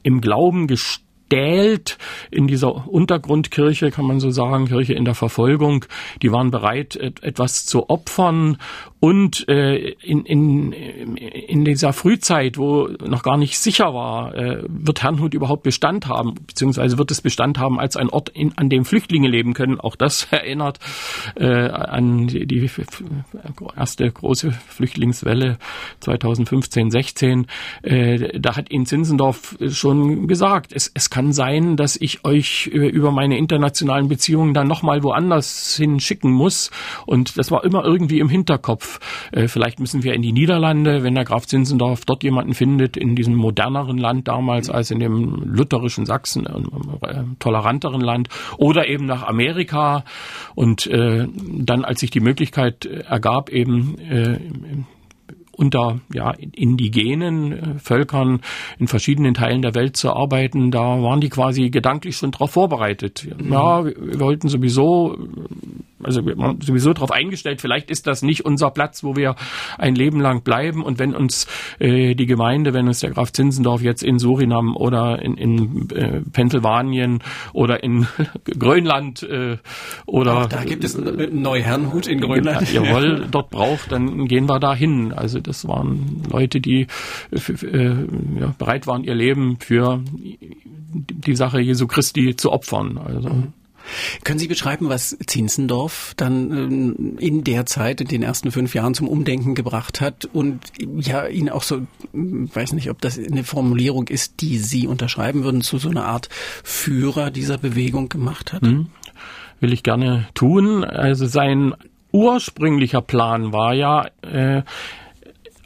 im 0.04 0.22
Glauben 0.22 0.68
gestanden 0.68 1.07
gestählt 1.30 1.98
in 2.32 2.48
dieser 2.48 2.88
Untergrundkirche, 2.88 3.92
kann 3.92 4.06
man 4.06 4.20
so 4.20 4.32
sagen, 4.32 4.66
Kirche 4.66 4.94
in 4.94 5.06
der 5.06 5.16
Verfolgung. 5.16 5.86
Die 6.22 6.32
waren 6.32 6.52
bereit, 6.52 6.96
etwas 6.96 7.66
zu 7.66 7.90
opfern. 7.90 8.58
Und 9.00 9.48
äh, 9.48 9.92
in, 10.02 10.26
in, 10.26 10.74
in 10.74 11.66
dieser 11.66 11.94
Frühzeit, 11.94 12.58
wo 12.58 12.88
noch 13.06 13.22
gar 13.22 13.38
nicht 13.38 13.60
sicher 13.60 13.94
war, 13.94 14.34
äh, 14.36 14.64
wird 14.68 15.04
Herrnhut 15.04 15.36
überhaupt 15.36 15.62
Bestand 15.62 16.08
haben, 16.08 16.34
beziehungsweise 16.48 16.98
wird 16.98 17.12
es 17.12 17.22
Bestand 17.22 17.60
haben 17.60 17.80
als 17.80 17.96
ein 17.96 18.10
Ort, 18.10 18.30
in, 18.30 18.58
an 18.58 18.70
dem 18.70 18.86
Flüchtlinge 18.86 19.28
leben 19.28 19.54
können. 19.54 19.80
Auch 19.80 19.96
das 19.96 20.28
erinnert 20.32 20.80
äh, 21.36 21.46
an 21.46 22.26
die, 22.28 22.48
die 22.48 22.70
erste 23.76 24.12
große 24.12 24.52
Flüchtlingswelle 24.52 25.60
2015, 26.00 26.90
16. 26.90 27.48
Äh, 27.84 28.40
da 28.40 28.56
hat 28.56 28.72
Ihnen 28.72 28.88
Zinsendorf 28.88 29.58
schon 29.68 30.28
gesagt, 30.28 30.72
es, 30.74 30.90
es 30.96 31.12
kann 31.18 31.34
sein, 31.34 31.78
dass 31.78 31.96
ich 32.00 32.26
euch 32.26 32.68
über 32.68 33.10
meine 33.10 33.40
internationalen 33.40 34.08
Beziehungen 34.08 34.54
dann 34.54 34.68
nochmal 34.68 35.02
woanders 35.02 35.76
hin 35.76 36.00
schicken 36.00 36.30
muss. 36.32 36.70
Und 37.08 37.40
das 37.40 37.50
war 37.50 37.64
immer 37.64 37.84
irgendwie 37.84 38.20
im 38.20 38.30
Hinterkopf. 38.30 39.00
Äh, 39.32 39.48
vielleicht 39.48 39.80
müssen 39.80 40.04
wir 40.04 40.14
in 40.14 40.22
die 40.22 40.32
Niederlande, 40.32 41.02
wenn 41.02 41.16
der 41.16 41.26
Graf 41.26 41.48
Zinzendorf 41.48 42.06
dort 42.06 42.24
jemanden 42.24 42.54
findet, 42.54 42.98
in 42.98 43.16
diesem 43.16 43.34
moderneren 43.34 43.98
Land 43.98 44.28
damals 44.28 44.70
als 44.70 44.92
in 44.92 45.00
dem 45.00 45.42
lutherischen 45.44 46.06
Sachsen, 46.06 46.46
äh, 46.46 47.24
toleranteren 47.40 48.02
Land, 48.02 48.30
oder 48.60 48.88
eben 48.88 49.08
nach 49.08 49.24
Amerika. 49.24 50.04
Und 50.54 50.86
äh, 50.86 51.28
dann, 51.34 51.84
als 51.84 52.02
sich 52.02 52.12
die 52.12 52.20
Möglichkeit 52.20 52.86
ergab, 52.86 53.50
eben 53.50 54.86
unter 55.58 56.00
ja, 56.14 56.32
indigenen 56.32 57.52
äh, 57.52 57.80
Völkern 57.80 58.42
in 58.78 58.88
verschiedenen 58.88 59.34
Teilen 59.34 59.62
der 59.62 59.76
Welt 59.76 59.98
zu 59.98 60.14
arbeiten, 60.14 60.72
da 60.72 61.02
waren 61.02 61.20
die 61.20 61.30
quasi 61.30 61.70
gedanklich 61.70 62.18
schon 62.18 62.32
darauf 62.32 62.52
vorbereitet. 62.52 63.28
Mhm. 63.38 63.52
Ja, 63.52 63.84
wir 63.84 64.20
wollten 64.20 64.48
sowieso 64.48 65.18
also 66.04 66.22
sowieso 66.62 66.94
darauf 66.94 67.12
eingestellt, 67.12 67.62
vielleicht 67.62 67.90
ist 67.90 68.08
das 68.08 68.22
nicht 68.22 68.46
unser 68.46 68.70
Platz, 68.72 69.04
wo 69.04 69.16
wir 69.16 69.36
ein 69.78 69.96
Leben 69.96 70.20
lang 70.20 70.44
bleiben. 70.44 70.84
Und 70.84 71.00
wenn 71.00 71.16
uns 71.16 71.48
äh, 71.80 72.16
die 72.16 72.26
Gemeinde, 72.26 72.74
wenn 72.74 72.88
uns 72.88 73.00
der 73.00 73.12
Graf 73.12 73.32
Zinzendorf 73.32 73.82
jetzt 73.82 74.04
in 74.04 74.20
Surinam 74.20 74.76
oder 74.76 75.22
in, 75.22 75.38
in 75.38 75.90
äh, 75.92 76.22
Pennsylvanien 76.32 77.20
oder 77.54 77.84
in 77.84 78.08
Grönland 78.46 79.24
äh, 79.24 79.58
oder 80.06 80.44
Auch 80.44 80.50
da 80.50 80.64
gibt 80.64 80.84
es 80.84 80.98
Neuherrnhut 80.98 82.08
in 82.08 82.22
Grönland. 82.22 82.72
jawohl, 82.72 83.28
dort 83.32 83.50
braucht, 83.50 83.92
dann 83.92 84.28
gehen 84.28 84.48
wir 84.48 84.60
da 84.60 84.76
hin. 84.76 85.14
Also 85.14 85.40
das 85.40 85.68
waren 85.68 86.24
Leute, 86.30 86.60
die 86.60 86.88
äh, 87.32 87.90
ja, 88.40 88.54
bereit 88.58 88.88
waren, 88.88 89.04
ihr 89.04 89.16
Leben 89.16 89.58
für 89.60 90.02
die 90.94 91.36
Sache 91.36 91.60
Jesu 91.60 91.88
Christi 91.88 92.36
zu 92.36 92.52
opfern. 92.52 92.98
Also 92.98 93.30
mhm. 93.30 93.54
Können 94.24 94.40
Sie 94.40 94.48
beschreiben, 94.48 94.90
was 94.90 95.18
Zinzendorf 95.26 96.14
dann 96.18 96.52
ähm, 96.52 97.18
in 97.20 97.44
der 97.44 97.66
Zeit, 97.66 98.02
in 98.02 98.08
den 98.08 98.24
ersten 98.24 98.52
fünf 98.52 98.74
Jahren 98.74 98.94
zum 98.94 99.08
Umdenken 99.08 99.56
gebracht 99.56 100.02
hat 100.02 100.26
und 100.26 100.60
ja, 101.00 101.28
ihn 101.28 101.50
auch 101.50 101.64
so, 101.64 101.88
weiß 102.14 102.74
nicht, 102.74 102.90
ob 102.90 103.02
das 103.02 103.18
eine 103.18 103.44
Formulierung 103.44 104.08
ist, 104.08 104.42
die 104.42 104.58
Sie 104.58 104.88
unterschreiben 104.88 105.44
würden, 105.44 105.62
zu 105.62 105.78
so 105.78 105.90
einer 105.90 106.06
Art 106.06 106.30
Führer 106.64 107.32
dieser 107.32 107.58
Bewegung 107.58 108.10
gemacht 108.10 108.54
hat? 108.54 108.62
Hm, 108.62 108.88
will 109.60 109.74
ich 109.74 109.84
gerne 109.84 110.28
tun. 110.34 110.84
Also 110.84 111.26
sein 111.26 111.74
ursprünglicher 112.12 113.02
Plan 113.02 113.54
war 113.54 113.74
ja, 113.74 114.08
äh, 114.22 114.64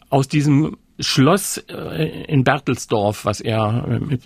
aus 0.09 0.27
diesem 0.27 0.77
Schloss 1.01 1.57
äh, 1.57 2.23
in 2.27 2.43
Bertelsdorf, 2.43 3.25
was 3.25 3.41
er 3.41 3.85
äh, 3.89 3.99
mit 3.99 4.23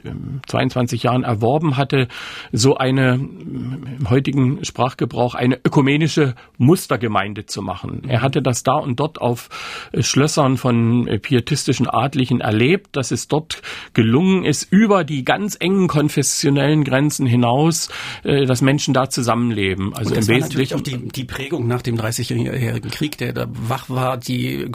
22 0.48 1.04
ähm, 1.04 1.08
Jahren 1.08 1.24
erworben 1.24 1.78
hatte, 1.78 2.08
so 2.52 2.78
eine 2.78 3.16
im 3.16 4.10
heutigen 4.10 4.64
Sprachgebrauch 4.64 5.36
eine 5.36 5.60
ökumenische 5.66 6.36
Mustergemeinde 6.58 7.46
zu 7.46 7.62
machen. 7.62 8.04
Er 8.08 8.22
hatte 8.22 8.42
das 8.42 8.64
da 8.64 8.76
und 8.76 9.00
dort 9.00 9.20
auf 9.22 9.50
äh, 9.92 10.04
Schlössern 10.04 10.58
von 10.58 11.06
pietistischen 11.22 11.90
Adligen 11.90 12.42
erlebt, 12.42 12.96
dass 12.96 13.12
es 13.12 13.28
dort 13.28 13.62
gelungen 13.94 14.44
ist, 14.44 14.68
über 14.72 15.04
die 15.04 15.24
ganz 15.24 15.56
engen 15.60 15.88
konfessionellen 15.88 16.84
Grenzen 16.84 17.26
hinaus, 17.26 17.90
dass 18.24 18.62
Menschen 18.62 18.94
da 18.94 19.10
zusammenleben. 19.10 19.94
Also 19.96 20.10
und 20.10 20.18
das 20.18 20.28
im 20.28 20.36
Wesentlichen 20.36 20.76
auch 20.76 20.82
die, 20.82 20.98
die 20.98 21.24
Prägung 21.24 21.68
nach 21.68 21.82
dem 21.82 21.98
Dreißigjährigen 21.98 22.92
Krieg, 22.92 23.18
der 23.18 23.34
da 23.34 23.48
wach 23.50 23.90
war, 23.90 24.18
die 24.18 24.70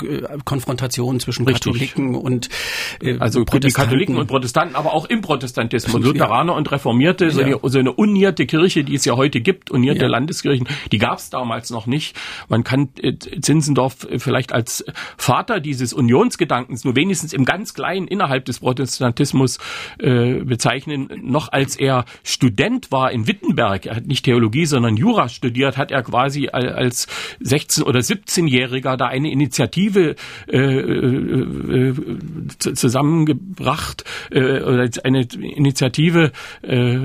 Konfrontation 0.44 1.20
zwischen 1.20 1.46
Katholiken 1.46 1.89
Katholiken 1.90 2.14
und 2.14 2.48
äh, 3.02 3.18
also 3.18 3.44
die 3.44 3.70
Katholiken 3.70 4.16
und 4.16 4.26
Protestanten, 4.26 4.76
aber 4.76 4.92
auch 4.92 5.06
im 5.06 5.20
Protestantismus, 5.20 6.02
Lutheraner 6.02 6.52
ja. 6.52 6.58
und 6.58 6.70
Reformierte, 6.70 7.30
so, 7.30 7.40
ja. 7.40 7.46
eine, 7.46 7.60
so 7.62 7.78
eine 7.78 7.92
unierte 7.92 8.46
Kirche, 8.46 8.84
die 8.84 8.94
es 8.94 9.04
ja 9.04 9.16
heute 9.16 9.40
gibt, 9.40 9.70
unierte 9.70 10.02
ja. 10.02 10.08
Landeskirchen, 10.08 10.68
die 10.92 10.98
gab 10.98 11.18
es 11.18 11.30
damals 11.30 11.70
noch 11.70 11.86
nicht. 11.86 12.16
Man 12.48 12.64
kann 12.64 12.90
äh, 13.00 13.16
Zinzendorf 13.16 14.06
vielleicht 14.18 14.52
als 14.52 14.84
Vater 15.16 15.60
dieses 15.60 15.92
Unionsgedankens 15.92 16.84
nur 16.84 16.96
wenigstens 16.96 17.32
im 17.32 17.44
ganz 17.44 17.74
kleinen 17.74 18.06
innerhalb 18.06 18.44
des 18.44 18.60
Protestantismus 18.60 19.58
äh, 19.98 20.44
bezeichnen. 20.44 21.08
Noch 21.22 21.52
als 21.52 21.76
er 21.76 22.04
Student 22.22 22.92
war 22.92 23.10
in 23.12 23.26
Wittenberg, 23.26 23.86
er 23.86 23.96
hat 23.96 24.06
nicht 24.06 24.24
Theologie, 24.24 24.66
sondern 24.66 24.96
Jura 24.96 25.28
studiert, 25.28 25.76
hat 25.76 25.90
er 25.90 26.02
quasi 26.02 26.48
als 26.48 27.06
16 27.40 27.84
oder 27.84 28.00
17-Jähriger 28.00 28.96
da 28.96 29.06
eine 29.06 29.30
Initiative 29.30 30.14
äh, 30.48 30.58
äh, 31.70 31.94
zusammengebracht 32.58 34.04
äh, 34.30 34.60
oder 34.60 34.88
eine 35.04 35.22
Initiative 35.22 36.32
äh, 36.62 36.98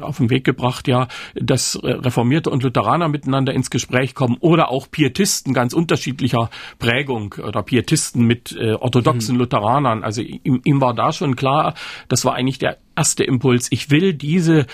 auf 0.00 0.18
den 0.18 0.30
Weg 0.30 0.44
gebracht, 0.44 0.88
ja, 0.88 1.08
dass 1.34 1.78
Reformierte 1.82 2.50
und 2.50 2.62
Lutheraner 2.62 3.08
miteinander 3.08 3.52
ins 3.52 3.70
Gespräch 3.70 4.14
kommen 4.14 4.36
oder 4.40 4.70
auch 4.70 4.90
Pietisten 4.90 5.54
ganz 5.54 5.72
unterschiedlicher 5.72 6.50
Prägung 6.78 7.34
oder 7.42 7.62
Pietisten 7.62 8.26
mit 8.26 8.56
äh, 8.58 8.72
orthodoxen 8.72 9.34
mhm. 9.34 9.40
Lutheranern. 9.40 10.04
Also 10.04 10.22
ihm, 10.22 10.60
ihm 10.64 10.80
war 10.80 10.94
da 10.94 11.12
schon 11.12 11.36
klar, 11.36 11.74
das 12.08 12.24
war 12.24 12.34
eigentlich 12.34 12.58
der 12.58 12.78
erste 12.96 13.24
Impuls. 13.24 13.68
Ich 13.70 13.90
will 13.90 14.14
diese 14.14 14.66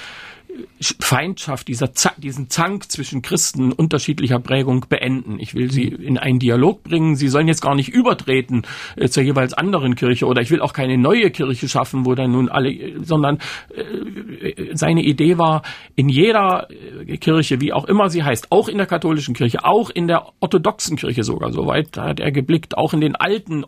Feindschaft, 1.01 1.69
dieser 1.69 1.91
diesen 2.19 2.51
Zank 2.51 2.91
zwischen 2.91 3.23
Christen 3.23 3.73
unterschiedlicher 3.73 4.39
Prägung 4.39 4.87
beenden. 4.89 5.39
Ich 5.39 5.55
will 5.55 5.71
sie 5.71 5.85
in 5.85 6.19
einen 6.19 6.39
Dialog 6.39 6.83
bringen. 6.83 7.17
Sie 7.17 7.29
sollen 7.29 7.49
jetzt 7.49 7.63
gar 7.63 7.75
nicht 7.75 7.89
übertreten 7.89 8.63
äh, 8.97 9.09
zur 9.09 9.23
jeweils 9.23 9.55
anderen 9.55 9.95
Kirche 9.95 10.27
oder 10.27 10.43
ich 10.43 10.51
will 10.51 10.61
auch 10.61 10.73
keine 10.73 10.99
neue 10.99 11.31
Kirche 11.31 11.69
schaffen, 11.69 12.05
wo 12.05 12.15
dann 12.15 12.33
nun 12.33 12.49
alle, 12.49 13.03
sondern 13.03 13.39
äh, 13.75 14.75
seine 14.75 15.03
Idee 15.03 15.39
war, 15.39 15.63
in 15.95 16.09
jeder 16.09 16.69
äh, 16.71 17.17
Kirche, 17.17 17.61
wie 17.61 17.73
auch 17.73 17.85
immer 17.85 18.11
sie 18.11 18.23
heißt, 18.23 18.51
auch 18.51 18.69
in 18.69 18.79
der 18.79 18.87
katholischen 18.87 19.35
Kirche, 19.35 19.65
auch 19.65 19.91
in 19.91 20.09
der 20.09 20.27
orthodoxen 20.41 20.97
Kirche 20.97 21.23
sogar, 21.23 21.53
soweit 21.53 21.97
hat 21.97 22.21
er 22.21 22.33
geblickt, 22.33 22.77
auch 22.77 22.93
in 22.93 23.01
den 23.01 23.17
alten 23.17 23.65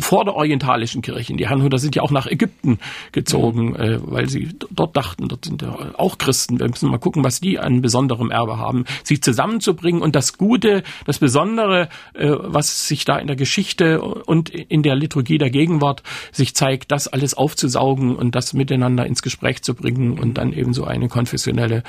vorderorientalischen 0.00 1.02
Kirchen. 1.02 1.36
Die 1.36 1.48
Herrnhuter 1.48 1.78
sind 1.78 1.96
ja 1.96 2.02
auch 2.02 2.10
nach 2.10 2.26
Ägypten 2.26 2.78
gezogen, 3.12 3.74
äh, 3.76 3.98
weil 4.02 4.28
sie 4.28 4.50
dort 4.70 4.96
dachten, 4.96 5.28
dort 5.28 5.44
sind 5.44 5.62
ja 5.62 5.76
auch 5.96 6.11
Christen. 6.18 6.58
Wir 6.60 6.68
müssen 6.68 6.90
mal 6.90 6.98
gucken, 6.98 7.24
was 7.24 7.40
die 7.40 7.58
an 7.58 7.82
besonderem 7.82 8.30
Erbe 8.30 8.58
haben, 8.58 8.84
sie 9.04 9.20
zusammenzubringen 9.20 10.02
und 10.02 10.14
das 10.14 10.38
Gute, 10.38 10.82
das 11.04 11.18
Besondere, 11.18 11.88
äh, 12.14 12.30
was 12.30 12.88
sich 12.88 13.04
da 13.04 13.18
in 13.18 13.26
der 13.26 13.36
Geschichte 13.36 14.00
und 14.00 14.50
in 14.50 14.82
der 14.82 14.96
Liturgie 14.96 15.38
der 15.38 15.50
Gegenwart 15.50 16.02
sich 16.32 16.54
zeigt, 16.54 16.92
das 16.92 17.08
alles 17.08 17.34
aufzusaugen 17.34 18.16
und 18.16 18.34
das 18.34 18.52
miteinander 18.52 19.06
ins 19.06 19.22
Gespräch 19.22 19.62
zu 19.62 19.74
bringen 19.74 20.18
und 20.18 20.38
dann 20.38 20.52
eben 20.52 20.74
so 20.74 20.84
eine 20.84 21.08
konfessionelle, 21.08 21.82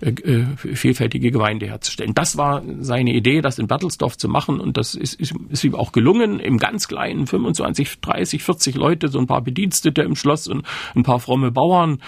äh, 0.00 0.10
äh 0.10 0.46
vielfältige 0.56 1.30
Gemeinde 1.30 1.66
herzustellen. 1.66 2.14
Das 2.14 2.36
war 2.36 2.62
seine 2.80 3.12
Idee, 3.12 3.40
das 3.40 3.58
in 3.58 3.66
Bertelsdorf 3.66 4.16
zu 4.16 4.28
machen 4.28 4.60
und 4.60 4.76
das 4.76 4.94
ist, 4.94 5.14
ist, 5.14 5.34
ist 5.48 5.64
ihm 5.64 5.74
auch 5.74 5.92
gelungen, 5.92 6.40
im 6.40 6.58
ganz 6.58 6.88
kleinen 6.88 7.26
25, 7.26 8.00
30, 8.00 8.42
40 8.42 8.74
Leute, 8.76 9.08
so 9.08 9.18
ein 9.18 9.26
paar 9.26 9.42
Bedienstete 9.42 10.02
im 10.02 10.16
Schloss 10.16 10.48
und 10.48 10.66
ein 10.94 11.02
paar 11.02 11.20
fromme 11.20 11.50
Bauern. 11.50 12.00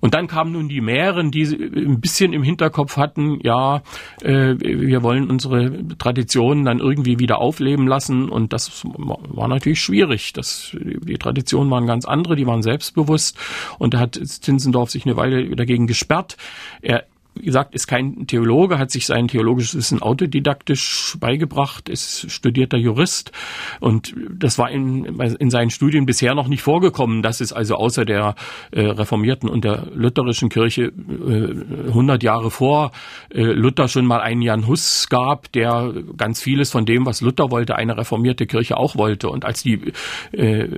Und 0.00 0.14
dann 0.14 0.26
kamen 0.26 0.52
nun 0.52 0.68
die 0.68 0.80
Mähren, 1.16 1.30
die 1.30 1.44
ein 1.44 2.00
bisschen 2.00 2.32
im 2.32 2.42
Hinterkopf 2.42 2.96
hatten, 2.96 3.38
ja, 3.42 3.82
äh, 4.22 4.54
wir 4.58 5.02
wollen 5.02 5.30
unsere 5.30 5.86
Traditionen 5.98 6.64
dann 6.64 6.78
irgendwie 6.78 7.18
wieder 7.18 7.38
aufleben 7.38 7.86
lassen. 7.86 8.28
Und 8.28 8.52
das 8.52 8.82
war 8.84 9.48
natürlich 9.48 9.80
schwierig. 9.80 10.32
Das, 10.32 10.76
die 10.78 11.18
Traditionen 11.18 11.70
waren 11.70 11.86
ganz 11.86 12.04
andere, 12.04 12.36
die 12.36 12.46
waren 12.46 12.62
selbstbewusst. 12.62 13.38
Und 13.78 13.94
da 13.94 13.98
hat 14.00 14.14
Zinzendorf 14.22 14.90
sich 14.90 15.06
eine 15.06 15.16
Weile 15.16 15.54
dagegen 15.56 15.86
gesperrt. 15.86 16.36
Er 16.82 17.04
wie 17.36 17.44
gesagt, 17.44 17.74
ist 17.74 17.86
kein 17.86 18.26
Theologe, 18.26 18.78
hat 18.78 18.90
sich 18.90 19.06
sein 19.06 19.28
theologisches 19.28 19.76
Wissen 19.76 20.02
autodidaktisch 20.02 21.16
beigebracht, 21.20 21.88
ist 21.88 22.30
studierter 22.30 22.78
Jurist. 22.78 23.32
Und 23.80 24.14
das 24.30 24.58
war 24.58 24.70
in, 24.70 25.04
in 25.04 25.50
seinen 25.50 25.70
Studien 25.70 26.06
bisher 26.06 26.34
noch 26.34 26.48
nicht 26.48 26.62
vorgekommen, 26.62 27.22
dass 27.22 27.40
es 27.40 27.52
also 27.52 27.76
außer 27.76 28.04
der 28.04 28.34
äh, 28.70 28.82
reformierten 28.82 29.48
und 29.48 29.64
der 29.64 29.86
lutherischen 29.94 30.48
Kirche 30.48 30.84
äh, 30.84 31.88
100 31.88 32.22
Jahre 32.22 32.50
vor 32.50 32.92
äh, 33.30 33.42
Luther 33.42 33.88
schon 33.88 34.06
mal 34.06 34.20
einen 34.20 34.42
Jan 34.42 34.66
Hus 34.66 35.08
gab, 35.08 35.52
der 35.52 35.92
ganz 36.16 36.40
vieles 36.42 36.70
von 36.70 36.86
dem, 36.86 37.06
was 37.06 37.20
Luther 37.20 37.50
wollte, 37.50 37.76
eine 37.76 37.96
reformierte 37.96 38.46
Kirche 38.46 38.76
auch 38.76 38.96
wollte. 38.96 39.28
Und 39.28 39.44
als 39.44 39.62
die 39.62 39.92
äh, 40.32 40.68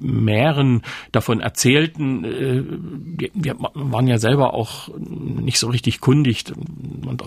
Mähren 0.00 0.82
davon 1.12 1.40
erzählten, 1.40 2.24
äh, 2.24 2.62
wir 3.34 3.56
waren 3.58 4.06
ja 4.06 4.18
selber 4.18 4.54
auch 4.54 4.88
nicht 4.98 5.58
so 5.58 5.63
so 5.64 5.70
richtig 5.70 6.00
kundig 6.00 6.44
und 7.06 7.22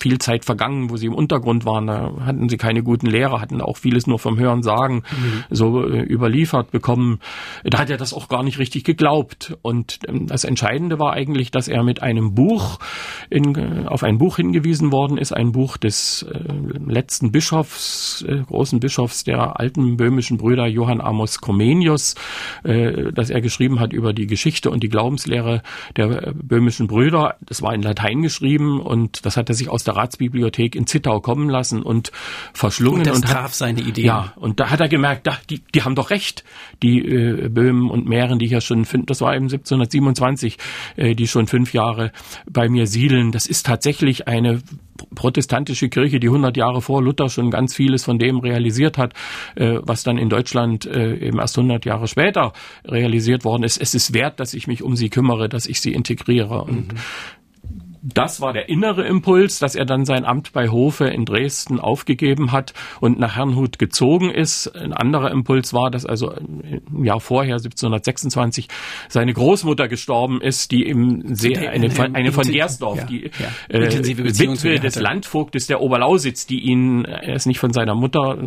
viel 0.00 0.18
Zeit 0.18 0.44
vergangen, 0.44 0.90
wo 0.90 0.96
sie 0.96 1.06
im 1.06 1.14
Untergrund 1.14 1.64
waren. 1.64 1.86
Da 1.86 2.12
hatten 2.24 2.48
sie 2.48 2.56
keine 2.56 2.82
guten 2.82 3.06
Lehrer, 3.06 3.40
hatten 3.40 3.60
auch 3.60 3.76
vieles 3.76 4.06
nur 4.06 4.18
vom 4.18 4.38
Hören 4.38 4.62
sagen 4.62 5.04
mhm. 5.10 5.44
so 5.50 5.86
äh, 5.86 6.02
überliefert 6.02 6.72
bekommen. 6.72 7.20
Da 7.64 7.78
hat 7.78 7.88
er 7.88 7.96
das 7.96 8.12
auch 8.12 8.28
gar 8.28 8.42
nicht 8.42 8.58
richtig 8.58 8.82
geglaubt. 8.82 9.56
Und 9.62 10.00
ähm, 10.08 10.26
das 10.26 10.42
Entscheidende 10.44 10.98
war 10.98 11.12
eigentlich, 11.12 11.52
dass 11.52 11.68
er 11.68 11.84
mit 11.84 12.02
einem 12.02 12.34
Buch 12.34 12.80
in, 13.30 13.54
äh, 13.54 13.86
auf 13.86 14.02
ein 14.02 14.18
Buch 14.18 14.36
hingewiesen 14.36 14.90
worden 14.90 15.16
ist, 15.16 15.32
ein 15.32 15.52
Buch 15.52 15.76
des 15.76 16.24
äh, 16.24 16.38
letzten 16.86 17.30
Bischofs, 17.30 18.24
großen 18.46 18.80
Bischofs 18.80 19.22
der 19.22 19.60
alten 19.60 19.96
böhmischen 19.96 20.38
Brüder 20.38 20.66
Johann 20.66 21.00
Amos 21.00 21.40
Comenius, 21.40 22.14
das 22.62 23.30
er 23.30 23.40
geschrieben 23.40 23.78
hat 23.78 23.92
über 23.92 24.12
die 24.12 24.26
Geschichte 24.26 24.70
und 24.70 24.82
die 24.82 24.88
Glaubenslehre 24.88 25.62
der 25.96 26.32
böhmischen 26.34 26.86
Brüder. 26.86 27.36
Das 27.40 27.62
war 27.62 27.75
in 27.76 27.82
Latein 27.82 28.22
geschrieben 28.22 28.80
und 28.80 29.24
das 29.24 29.36
hat 29.36 29.48
er 29.48 29.54
sich 29.54 29.68
aus 29.68 29.84
der 29.84 29.94
Ratsbibliothek 29.94 30.74
in 30.74 30.86
Zittau 30.86 31.20
kommen 31.20 31.48
lassen 31.48 31.82
und 31.82 32.10
verschlungen. 32.52 33.00
Und 33.00 33.06
das 33.06 33.16
und 33.16 33.24
traf 33.26 33.44
hat, 33.44 33.54
seine 33.54 33.80
Idee. 33.80 34.06
Ja, 34.06 34.32
und 34.36 34.58
da 34.58 34.70
hat 34.70 34.80
er 34.80 34.88
gemerkt, 34.88 35.26
da, 35.26 35.38
die, 35.48 35.62
die 35.74 35.82
haben 35.82 35.94
doch 35.94 36.10
recht, 36.10 36.42
die 36.82 36.98
äh, 36.98 37.48
Böhmen 37.48 37.90
und 37.90 38.06
Mähren, 38.06 38.38
die 38.38 38.48
hier 38.48 38.60
schon, 38.60 38.84
das 39.06 39.20
war 39.20 39.36
eben 39.36 39.44
1727, 39.44 40.58
äh, 40.96 41.14
die 41.14 41.28
schon 41.28 41.46
fünf 41.46 41.72
Jahre 41.72 42.10
bei 42.50 42.68
mir 42.68 42.86
siedeln. 42.86 43.30
Das 43.30 43.46
ist 43.46 43.66
tatsächlich 43.66 44.26
eine 44.26 44.62
protestantische 45.14 45.88
Kirche, 45.88 46.20
die 46.20 46.28
100 46.28 46.56
Jahre 46.56 46.82
vor 46.82 47.02
Luther 47.02 47.28
schon 47.28 47.50
ganz 47.50 47.74
vieles 47.74 48.04
von 48.04 48.18
dem 48.18 48.38
realisiert 48.38 48.98
hat, 48.98 49.14
äh, 49.54 49.78
was 49.82 50.02
dann 50.02 50.18
in 50.18 50.28
Deutschland 50.28 50.86
äh, 50.86 51.16
eben 51.16 51.38
erst 51.38 51.58
100 51.58 51.84
Jahre 51.84 52.08
später 52.08 52.52
realisiert 52.84 53.44
worden 53.44 53.62
ist. 53.62 53.78
Es 53.78 53.94
ist 53.94 54.14
wert, 54.14 54.40
dass 54.40 54.54
ich 54.54 54.66
mich 54.66 54.82
um 54.82 54.96
sie 54.96 55.10
kümmere, 55.10 55.48
dass 55.48 55.66
ich 55.66 55.80
sie 55.80 55.92
integriere. 55.92 56.62
Und 56.62 56.92
mhm 56.92 56.98
das 58.14 58.40
war 58.40 58.52
der 58.52 58.68
innere 58.68 59.04
Impuls, 59.04 59.58
dass 59.58 59.74
er 59.74 59.84
dann 59.84 60.04
sein 60.04 60.24
Amt 60.24 60.52
bei 60.52 60.68
Hofe 60.68 61.06
in 61.06 61.24
Dresden 61.24 61.80
aufgegeben 61.80 62.52
hat 62.52 62.72
und 63.00 63.18
nach 63.18 63.34
Herrnhut 63.34 63.80
gezogen 63.80 64.30
ist. 64.30 64.68
Ein 64.76 64.92
anderer 64.92 65.32
Impuls 65.32 65.72
war, 65.72 65.90
dass 65.90 66.06
also 66.06 66.32
im 66.32 67.04
Jahr 67.04 67.18
vorher, 67.18 67.54
1726, 67.54 68.68
seine 69.08 69.32
Großmutter 69.32 69.88
gestorben 69.88 70.40
ist, 70.40 70.70
die 70.70 70.84
im 70.84 71.34
sehr, 71.34 71.70
eine, 71.70 71.90
eine 72.14 72.30
von 72.30 72.44
Gersdorf, 72.44 72.98
ja, 72.98 73.04
die 73.06 73.30
ja. 73.40 73.76
Äh, 73.76 74.06
Witwe 74.06 74.78
des 74.78 74.96
Landvogtes 74.96 75.66
der 75.66 75.80
Oberlausitz, 75.80 76.46
die 76.46 76.60
ihn, 76.60 77.04
er 77.04 77.34
ist 77.34 77.46
nicht 77.46 77.58
von 77.58 77.72
seiner 77.72 77.96
Mutter 77.96 78.38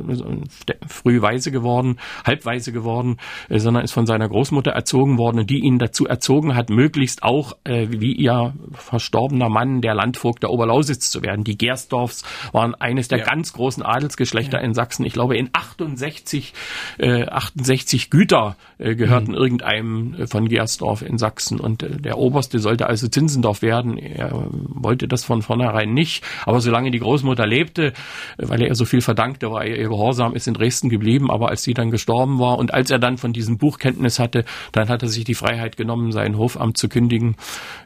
früh 0.87 1.21
weise 1.21 1.51
geworden, 1.51 1.97
halbweise 2.23 2.71
geworden, 2.71 3.17
äh, 3.49 3.59
sondern 3.59 3.83
ist 3.83 3.91
von 3.91 4.05
seiner 4.05 4.29
Großmutter 4.29 4.71
erzogen 4.71 5.17
worden 5.17 5.39
und 5.39 5.49
die 5.49 5.59
ihn 5.59 5.79
dazu 5.79 6.05
erzogen 6.05 6.55
hat, 6.55 6.69
möglichst 6.69 7.23
auch, 7.23 7.57
äh, 7.65 7.87
wie 7.89 8.13
ihr 8.13 8.53
verstorbener 8.71 9.48
junger 9.49 9.59
Mann 9.59 9.81
der 9.81 9.93
Landvogt 9.93 10.43
der 10.43 10.51
Oberlausitz 10.51 11.09
zu 11.09 11.21
werden. 11.21 11.43
Die 11.43 11.57
Gersdorfs 11.57 12.23
waren 12.51 12.75
eines 12.75 13.07
der 13.07 13.19
ja. 13.19 13.25
ganz 13.25 13.53
großen 13.53 13.83
Adelsgeschlechter 13.83 14.59
ja. 14.59 14.63
in 14.63 14.73
Sachsen. 14.73 15.05
Ich 15.05 15.13
glaube, 15.13 15.37
in 15.37 15.49
68, 15.51 16.53
äh, 16.97 17.25
68 17.25 18.09
Güter 18.09 18.55
äh, 18.77 18.95
gehörten 18.95 19.31
mhm. 19.31 19.37
irgendeinem 19.37 20.13
äh, 20.13 20.27
von 20.27 20.47
Gersdorf 20.47 21.01
in 21.01 21.17
Sachsen. 21.17 21.59
Und 21.59 21.83
äh, 21.83 21.97
der 21.97 22.17
Oberste 22.17 22.59
sollte 22.59 22.87
also 22.87 23.07
Zinsendorf 23.07 23.61
werden. 23.61 23.97
Er 23.97 24.47
wollte 24.51 25.07
das 25.07 25.23
von 25.23 25.41
vornherein 25.41 25.93
nicht. 25.93 26.23
Aber 26.45 26.61
solange 26.61 26.91
die 26.91 26.99
Großmutter 26.99 27.45
lebte, 27.45 27.87
äh, 27.87 27.93
weil 28.37 28.61
er 28.61 28.67
ihr 28.67 28.75
so 28.75 28.85
viel 28.85 29.01
verdankte, 29.01 29.51
war 29.51 29.63
er 29.63 29.77
ihr 29.77 29.89
gehorsam, 29.89 30.33
ist 30.33 30.47
in 30.47 30.53
Dresden 30.53 30.89
geblieben. 30.89 31.31
Aber 31.31 31.49
als 31.49 31.63
sie 31.63 31.73
dann 31.73 31.91
gestorben 31.91 32.39
war 32.39 32.57
und 32.57 32.73
als 32.73 32.91
er 32.91 32.99
dann 32.99 33.17
von 33.17 33.33
diesem 33.33 33.57
Buch 33.57 33.79
Kenntnis 33.79 34.19
hatte, 34.19 34.45
dann 34.71 34.89
hat 34.89 35.03
er 35.03 35.09
sich 35.09 35.23
die 35.23 35.35
Freiheit 35.35 35.77
genommen, 35.77 36.11
sein 36.11 36.37
Hofamt 36.37 36.77
zu 36.77 36.89
kündigen 36.89 37.35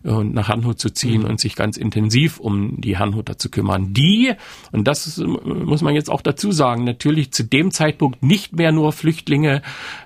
und 0.03 0.33
nach 0.33 0.49
Hanhut 0.49 0.79
zu 0.79 0.89
ziehen 0.89 1.21
mhm. 1.21 1.29
und 1.29 1.39
sich 1.39 1.52
sich 1.53 1.55
ganz 1.55 1.77
intensiv 1.77 2.39
um 2.39 2.81
die 2.81 2.97
Herrnhuter 2.97 3.37
zu 3.37 3.49
kümmern. 3.49 3.93
Die, 3.93 4.33
und 4.71 4.87
das 4.87 5.17
muss 5.17 5.81
man 5.81 5.93
jetzt 5.93 6.09
auch 6.09 6.21
dazu 6.21 6.51
sagen, 6.51 6.83
natürlich 6.83 7.31
zu 7.31 7.43
dem 7.43 7.71
Zeitpunkt 7.71 8.23
nicht 8.23 8.53
mehr 8.53 8.71
nur 8.71 8.91
Flüchtlinge 8.91 9.61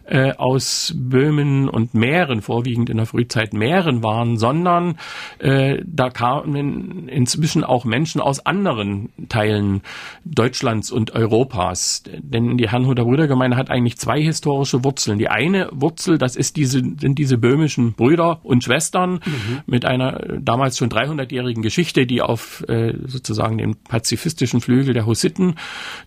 äh, 0.07 0.31
aus 0.33 0.93
Böhmen 0.95 1.69
und 1.69 1.93
Mähren, 1.93 2.41
vorwiegend 2.41 2.89
in 2.89 2.97
der 2.97 3.05
Frühzeit 3.05 3.53
Mähren 3.53 4.03
waren, 4.03 4.37
sondern 4.37 4.97
äh, 5.39 5.81
da 5.85 6.09
kamen 6.09 7.09
inzwischen 7.09 7.63
auch 7.63 7.85
Menschen 7.85 8.21
aus 8.21 8.45
anderen 8.45 9.09
Teilen 9.29 9.81
Deutschlands 10.23 10.91
und 10.91 11.11
Europas. 11.11 12.03
Denn 12.19 12.57
die 12.57 12.69
Herrnhuter 12.69 13.03
Brüdergemeinde 13.03 13.57
hat 13.57 13.69
eigentlich 13.69 13.97
zwei 13.97 14.21
historische 14.21 14.83
Wurzeln. 14.83 15.19
Die 15.19 15.29
eine 15.29 15.69
Wurzel, 15.71 16.17
das 16.17 16.35
ist 16.35 16.55
diese, 16.55 16.79
sind 16.79 17.19
diese 17.19 17.37
böhmischen 17.37 17.93
Brüder 17.93 18.39
und 18.43 18.63
Schwestern 18.63 19.13
mhm. 19.25 19.61
mit 19.65 19.85
einer 19.85 20.19
damals 20.39 20.77
schon 20.77 20.89
300-jährigen 20.89 21.63
Geschichte, 21.63 22.05
die 22.05 22.21
auf 22.21 22.63
äh, 22.69 22.93
sozusagen 23.05 23.57
den 23.57 23.75
pazifistischen 23.75 24.61
Flügel 24.61 24.93
der 24.93 25.05
Hussiten 25.05 25.55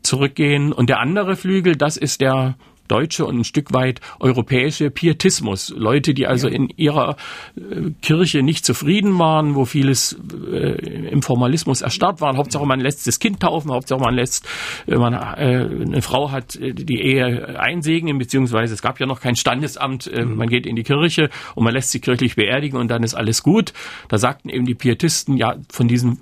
zurückgehen. 0.03 0.73
Und 0.73 0.89
der 0.89 1.01
andere 1.01 1.37
Flügel, 1.37 1.77
das 1.77 1.97
ist 1.97 2.21
der 2.21 2.57
deutsche 2.91 3.25
und 3.25 3.39
ein 3.39 3.45
Stück 3.45 3.73
weit 3.73 4.01
europäische 4.19 4.91
Pietismus. 4.91 5.73
Leute, 5.77 6.15
die 6.15 6.27
also 6.27 6.49
ja. 6.49 6.55
in 6.55 6.69
ihrer 6.77 7.17
äh, 7.57 7.91
Kirche 8.03 8.43
nicht 8.43 8.65
zufrieden 8.65 9.19
waren, 9.19 9.55
wo 9.55 9.65
vieles 9.65 10.19
äh, 10.51 11.09
im 11.09 11.23
Formalismus 11.23 11.83
erstarrt 11.83 12.21
war. 12.21 12.37
Hauptsache 12.37 12.67
man 12.67 12.81
lässt 12.81 13.07
das 13.07 13.19
Kind 13.19 13.41
taufen, 13.41 13.71
Hauptsache 13.71 14.01
man 14.01 14.15
lässt, 14.15 14.49
äh, 14.87 14.97
man, 14.97 15.15
äh, 15.15 15.17
eine 15.17 16.03
Frau 16.03 16.31
hat 16.31 16.59
die 16.61 17.01
Ehe 17.01 17.59
einsegnen, 17.59 18.19
beziehungsweise 18.19 18.75
es 18.75 18.83
gab 18.83 18.99
ja 19.01 19.07
noch 19.07 19.21
kein 19.21 19.37
Standesamt, 19.37 20.11
mhm. 20.13 20.37
man 20.37 20.49
geht 20.49 20.67
in 20.67 20.77
die 20.77 20.83
Kirche 20.83 21.31
und 21.55 21.65
man 21.65 21.73
lässt 21.73 21.91
sie 21.91 22.01
kirchlich 22.01 22.37
beerdigen 22.37 22.79
und 22.79 22.89
dann 22.89 23.03
ist 23.03 23.15
alles 23.15 23.43
gut. 23.43 23.73
Da 24.09 24.19
sagten 24.19 24.49
eben 24.49 24.67
die 24.67 24.75
Pietisten, 24.75 25.37
ja, 25.37 25.57
von 25.71 25.89
diesen, 25.89 26.21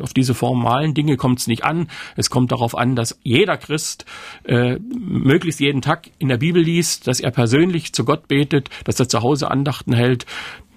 auf 0.00 0.12
diese 0.12 0.34
formalen 0.34 0.94
Dinge 0.94 1.16
kommt 1.16 1.40
es 1.40 1.46
nicht 1.46 1.64
an. 1.64 1.88
Es 2.16 2.30
kommt 2.30 2.52
darauf 2.52 2.76
an, 2.76 2.96
dass 2.96 3.18
jeder 3.22 3.56
Christ 3.56 4.04
möglichst 4.46 5.60
jeden 5.60 5.82
Tag 5.82 5.99
Tag 6.00 6.10
in 6.18 6.28
der 6.28 6.38
Bibel 6.38 6.62
liest, 6.62 7.06
dass 7.06 7.20
er 7.20 7.30
persönlich 7.30 7.92
zu 7.92 8.04
Gott 8.04 8.28
betet, 8.28 8.68
dass 8.84 9.00
er 9.00 9.08
zu 9.08 9.22
Hause 9.22 9.50
Andachten 9.50 9.92
hält, 9.92 10.26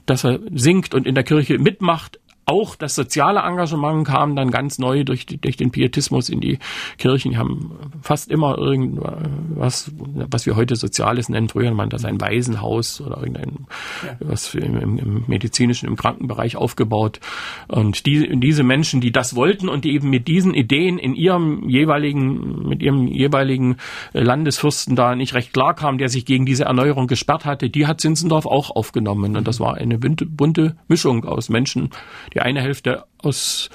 dass 0.05 0.25
er 0.25 0.39
singt 0.51 0.93
und 0.93 1.07
in 1.07 1.15
der 1.15 1.23
Kirche 1.23 1.57
mitmacht, 1.57 2.19
auch 2.45 2.75
das 2.75 2.95
soziale 2.95 3.41
Engagement 3.41 4.05
kam 4.05 4.35
dann 4.35 4.51
ganz 4.51 4.77
neu 4.77 5.03
durch, 5.03 5.25
durch 5.25 5.57
den 5.57 5.71
Pietismus 5.71 6.29
in 6.29 6.41
die 6.41 6.59
Kirchen. 6.97 7.31
Die 7.31 7.37
haben 7.37 7.71
fast 8.01 8.29
immer 8.29 8.57
irgendwas, 8.57 9.91
was 9.95 10.45
wir 10.45 10.55
heute 10.55 10.75
Soziales 10.75 11.29
nennen. 11.29 11.49
Früher 11.49 11.73
man 11.73 11.89
das 11.89 12.05
ein 12.05 12.19
Waisenhaus 12.19 12.99
oder 13.01 13.17
irgendein, 13.17 13.67
ja. 14.05 14.17
was 14.19 14.53
im, 14.55 14.97
im, 14.99 15.23
medizinischen, 15.27 15.87
im 15.87 15.95
Krankenbereich 15.95 16.55
aufgebaut. 16.55 17.19
Und 17.67 18.05
die, 18.05 18.39
diese 18.39 18.63
Menschen, 18.63 18.99
die 18.99 19.11
das 19.11 19.35
wollten 19.35 19.69
und 19.69 19.85
die 19.85 19.93
eben 19.93 20.09
mit 20.09 20.27
diesen 20.27 20.53
Ideen 20.53 20.97
in 20.97 21.15
ihrem 21.15 21.69
jeweiligen, 21.69 22.67
mit 22.67 22.81
ihrem 22.81 23.07
jeweiligen 23.07 23.77
Landesfürsten 24.11 24.95
da 24.95 25.15
nicht 25.15 25.33
recht 25.33 25.53
klar 25.53 25.73
kam, 25.73 25.97
der 25.97 26.09
sich 26.09 26.25
gegen 26.25 26.45
diese 26.45 26.65
Erneuerung 26.65 27.07
gesperrt 27.07 27.45
hatte, 27.45 27.69
die 27.69 27.87
hat 27.87 28.01
Zinzendorf 28.01 28.45
auch 28.45 28.71
aufgenommen. 28.71 29.35
Und 29.37 29.47
das 29.47 29.59
war 29.59 29.75
eine 29.75 29.97
bunte 29.97 30.75
Mischung 30.87 31.25
aus 31.25 31.49
Menschen, 31.49 31.89
die 32.33 32.39
eine 32.39 32.61
Hälfte 32.61 33.05
aus 33.17 33.69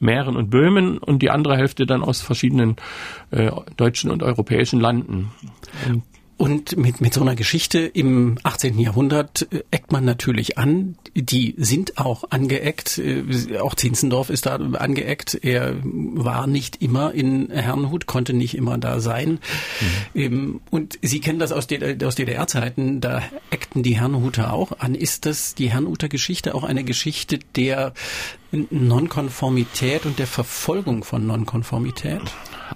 Mähren 0.00 0.36
und 0.36 0.50
Böhmen 0.50 0.98
und 0.98 1.22
die 1.22 1.30
andere 1.30 1.56
Hälfte 1.56 1.86
dann 1.86 2.02
aus 2.02 2.20
verschiedenen 2.20 2.76
äh, 3.30 3.50
deutschen 3.76 4.10
und 4.10 4.22
europäischen 4.22 4.80
Landen. 4.80 5.32
Und 5.86 6.02
und 6.38 6.76
mit, 6.76 7.00
mit 7.00 7.12
so 7.12 7.20
einer 7.20 7.34
Geschichte 7.34 7.80
im 7.80 8.38
18. 8.44 8.78
Jahrhundert 8.78 9.48
äh, 9.52 9.64
eckt 9.72 9.90
man 9.90 10.04
natürlich 10.04 10.56
an. 10.56 10.96
Die 11.16 11.56
sind 11.58 11.98
auch 11.98 12.30
angeeckt. 12.30 12.98
Äh, 12.98 13.58
auch 13.58 13.74
Zinzendorf 13.74 14.30
ist 14.30 14.46
da 14.46 14.54
angeeckt. 14.54 15.36
Er 15.42 15.74
war 15.82 16.46
nicht 16.46 16.80
immer 16.80 17.12
in 17.12 17.50
Herrnhut, 17.50 18.06
konnte 18.06 18.34
nicht 18.34 18.56
immer 18.56 18.78
da 18.78 19.00
sein. 19.00 19.40
Mhm. 20.14 20.20
Ähm, 20.20 20.60
und 20.70 20.98
Sie 21.02 21.20
kennen 21.20 21.40
das 21.40 21.50
aus, 21.50 21.66
aus 22.04 22.14
DDR-Zeiten. 22.14 23.00
Da 23.00 23.20
eckten 23.68 23.82
die 23.82 23.98
Herrnhuter 23.98 24.52
auch 24.52 24.72
an. 24.78 24.94
Ist 24.94 25.26
das 25.26 25.54
die 25.54 25.70
Herrnhuter 25.70 26.08
Geschichte 26.08 26.54
auch 26.54 26.64
eine 26.64 26.84
Geschichte 26.84 27.38
der 27.54 27.92
Nonkonformität 28.50 30.06
und 30.06 30.18
der 30.18 30.26
Verfolgung 30.26 31.04
von 31.04 31.26
Nonkonformität? 31.26 32.22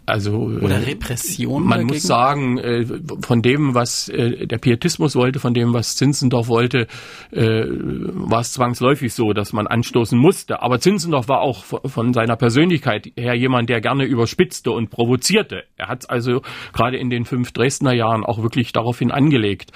Also 0.06 0.32
oder 0.36 0.76
äh, 0.76 0.84
Repression. 0.84 1.62
Man 1.62 1.70
dagegen? 1.70 1.88
muss 1.88 2.02
sagen, 2.02 2.58
äh, 2.58 2.86
von 3.20 3.42
dem, 3.42 3.74
was 3.74 4.08
äh, 4.08 4.46
der 4.46 4.58
Pietismus 4.58 5.14
wollte, 5.16 5.38
von 5.38 5.54
dem, 5.54 5.74
was 5.74 5.96
Zinzendorf 5.96 6.48
wollte, 6.48 6.86
war 7.30 8.40
es 8.40 8.52
zwangsläufig 8.52 9.14
so, 9.14 9.32
dass 9.32 9.52
man 9.52 9.66
anstoßen 9.66 10.18
musste. 10.18 10.62
Aber 10.62 10.80
Zinzendorf 10.80 11.28
war 11.28 11.40
auch 11.40 11.64
von 11.64 12.12
seiner 12.12 12.36
Persönlichkeit 12.36 13.10
her 13.16 13.34
jemand, 13.34 13.68
der 13.68 13.80
gerne 13.80 14.04
überspitzte 14.04 14.70
und 14.70 14.90
provozierte. 14.90 15.64
Er 15.76 15.88
hat 15.88 16.10
also 16.10 16.42
gerade 16.72 16.98
in 16.98 17.10
den 17.10 17.24
fünf 17.24 17.52
Dresdner 17.52 17.94
Jahren 17.94 18.24
auch 18.24 18.42
wirklich 18.42 18.72
daraufhin 18.72 19.10
angelegt. 19.10 19.72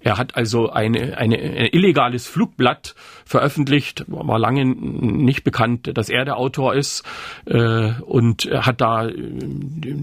Er 0.00 0.18
hat 0.18 0.36
also 0.36 0.70
eine, 0.70 1.18
eine, 1.18 1.36
ein 1.36 1.68
illegales 1.72 2.26
Flugblatt 2.26 2.94
veröffentlicht, 3.24 4.04
war 4.08 4.38
lange 4.38 4.64
nicht 4.64 5.39
bekannt, 5.44 5.90
dass 5.94 6.08
er 6.08 6.24
der 6.24 6.36
Autor 6.36 6.74
ist 6.74 7.04
und 7.46 8.48
hat 8.52 8.80
da 8.80 9.08
die, 9.08 9.94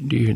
die, 0.00 0.34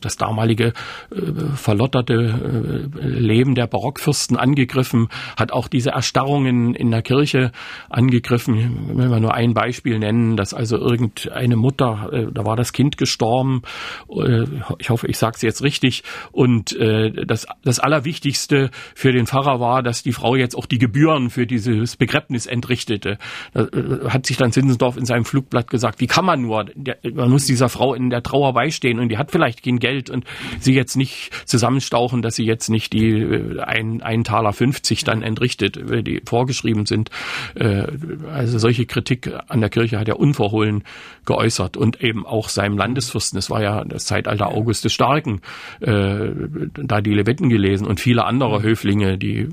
das 0.00 0.16
damalige 0.16 0.72
äh, 1.10 1.32
verlotterte 1.54 2.14
äh, 2.14 3.06
Leben 3.06 3.54
der 3.54 3.66
Barockfürsten 3.66 4.36
angegriffen, 4.36 5.08
hat 5.36 5.52
auch 5.52 5.68
diese 5.68 5.90
Erstarrungen 5.90 6.74
in 6.74 6.90
der 6.90 7.02
Kirche 7.02 7.52
angegriffen. 7.88 8.96
Will 8.96 9.08
mal 9.08 9.20
nur 9.20 9.34
ein 9.34 9.54
Beispiel 9.54 9.98
nennen, 9.98 10.36
dass 10.36 10.54
also 10.54 10.76
irgendeine 10.76 11.56
Mutter, 11.56 12.10
äh, 12.12 12.26
da 12.32 12.44
war 12.44 12.56
das 12.56 12.72
Kind 12.72 12.98
gestorben, 12.98 13.62
äh, 14.10 14.44
ich 14.78 14.90
hoffe, 14.90 15.06
ich 15.06 15.18
sage 15.18 15.34
es 15.36 15.42
jetzt 15.42 15.62
richtig, 15.62 16.02
und 16.32 16.76
äh, 16.76 17.10
das, 17.26 17.46
das 17.62 17.78
Allerwichtigste 17.78 18.70
für 18.94 19.12
den 19.12 19.26
Pfarrer 19.26 19.60
war, 19.60 19.82
dass 19.82 20.02
die 20.02 20.12
Frau 20.12 20.36
jetzt 20.36 20.56
auch 20.56 20.66
die 20.66 20.78
Gebühren 20.78 21.30
für 21.30 21.46
dieses 21.46 21.96
Begräbnis 21.96 22.46
entrichtete. 22.46 23.18
Äh, 23.72 23.78
äh, 23.78 24.08
hat 24.08 24.26
sich 24.26 24.36
dann 24.36 24.52
Zinsendorf 24.52 24.96
in 24.96 25.06
seinem 25.06 25.24
Flugblatt 25.24 25.68
gesagt, 25.68 26.00
wie 26.00 26.06
kann 26.06 26.24
man 26.24 26.42
nur, 26.42 26.66
der, 26.74 26.98
man 27.12 27.30
muss 27.30 27.46
dieser 27.46 27.68
Frau 27.68 27.94
in 27.94 28.10
der 28.10 28.22
Trauer 28.22 28.52
beistehen 28.52 28.98
und 28.98 29.08
die 29.08 29.18
hat 29.18 29.30
vielleicht 29.30 29.62
kein 29.62 29.78
Geld 29.78 30.10
und 30.10 30.24
sie 30.60 30.74
jetzt 30.74 30.96
nicht 30.96 31.30
zusammenstauchen, 31.46 32.22
dass 32.22 32.36
sie 32.36 32.44
jetzt 32.44 32.68
nicht 32.68 32.92
die 32.92 33.10
äh, 33.10 33.60
ein, 33.60 34.02
ein 34.02 34.24
Taler 34.24 34.52
50 34.52 35.04
dann 35.04 35.22
entrichtet, 35.22 35.78
die 36.06 36.22
vorgeschrieben 36.24 36.86
sind. 36.86 37.10
Äh, 37.54 37.86
also 38.32 38.58
solche 38.58 38.86
Kritik 38.86 39.32
an 39.48 39.60
der 39.60 39.70
Kirche 39.70 39.98
hat 39.98 40.08
er 40.08 40.18
unverhohlen 40.18 40.84
geäußert 41.24 41.76
und 41.76 42.02
eben 42.02 42.26
auch 42.26 42.48
seinem 42.48 42.78
Landesfürsten. 42.78 43.38
Es 43.38 43.50
war 43.50 43.62
ja 43.62 43.84
das 43.84 44.06
Zeitalter 44.06 44.48
August 44.48 44.84
des 44.84 44.92
Starken, 44.92 45.40
äh, 45.80 46.30
da 46.74 47.00
die 47.00 47.14
Leviten 47.14 47.48
gelesen 47.48 47.86
und 47.86 48.00
viele 48.00 48.24
andere 48.24 48.62
Höflinge, 48.62 49.18
die 49.18 49.48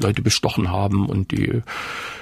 Leute 0.00 0.22
bestochen 0.22 0.70
haben 0.70 1.06
und 1.06 1.30
die 1.30 1.48
äh, 1.48 1.62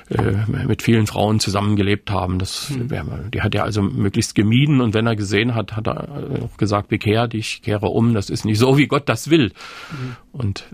mit 0.09 0.83
vielen 0.83 1.07
Frauen 1.07 1.41
zusammengelebt 1.41 2.11
haben. 2.11 2.39
Das, 2.39 2.71
mhm. 2.71 3.31
Die 3.33 3.43
hat 3.43 3.55
er 3.55 3.65
also 3.65 3.83
möglichst 3.83 4.35
gemieden 4.35 4.81
und 4.81 4.95
wenn 4.95 5.07
er 5.07 5.17
gesehen 5.17 5.55
hat, 5.55 5.75
hat 5.75 5.89
er 5.89 6.09
auch 6.45 6.57
gesagt, 6.57 6.89
bekehr 6.89 7.27
dich, 7.27 7.63
kehre 7.63 7.87
um, 7.87 8.15
das 8.15 8.31
ist 8.31 8.45
nicht 8.45 8.59
so, 8.59 8.79
wie 8.79 8.87
Gott 8.87 9.09
das 9.09 9.31
will. 9.31 9.53
Mhm. 9.91 10.17
Und 10.33 10.65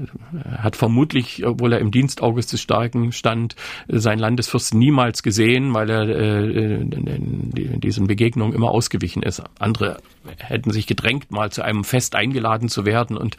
er 0.45 0.65
hat 0.65 0.77
vermutlich, 0.77 1.47
obwohl 1.47 1.73
er 1.73 1.79
im 1.79 1.91
Dienst 1.91 2.21
August 2.21 2.53
des 2.53 2.61
Starken 2.61 3.13
stand, 3.13 3.57
sein 3.89 4.19
Landesfürst 4.19 4.75
niemals 4.75 5.23
gesehen, 5.23 5.73
weil 5.73 5.89
er 5.89 6.09
äh, 6.09 6.81
in 6.81 7.81
diesen 7.81 8.07
Begegnungen 8.09 8.55
immer 8.55 8.71
ausgewichen 8.71 9.23
ist. 9.23 9.43
Andere 9.59 9.99
hätten 10.39 10.73
sich 10.73 10.87
gedrängt, 10.87 11.31
mal 11.31 11.51
zu 11.51 11.63
einem 11.63 11.85
Fest 11.85 12.17
eingeladen 12.17 12.69
zu 12.69 12.85
werden 12.85 13.17
und 13.17 13.37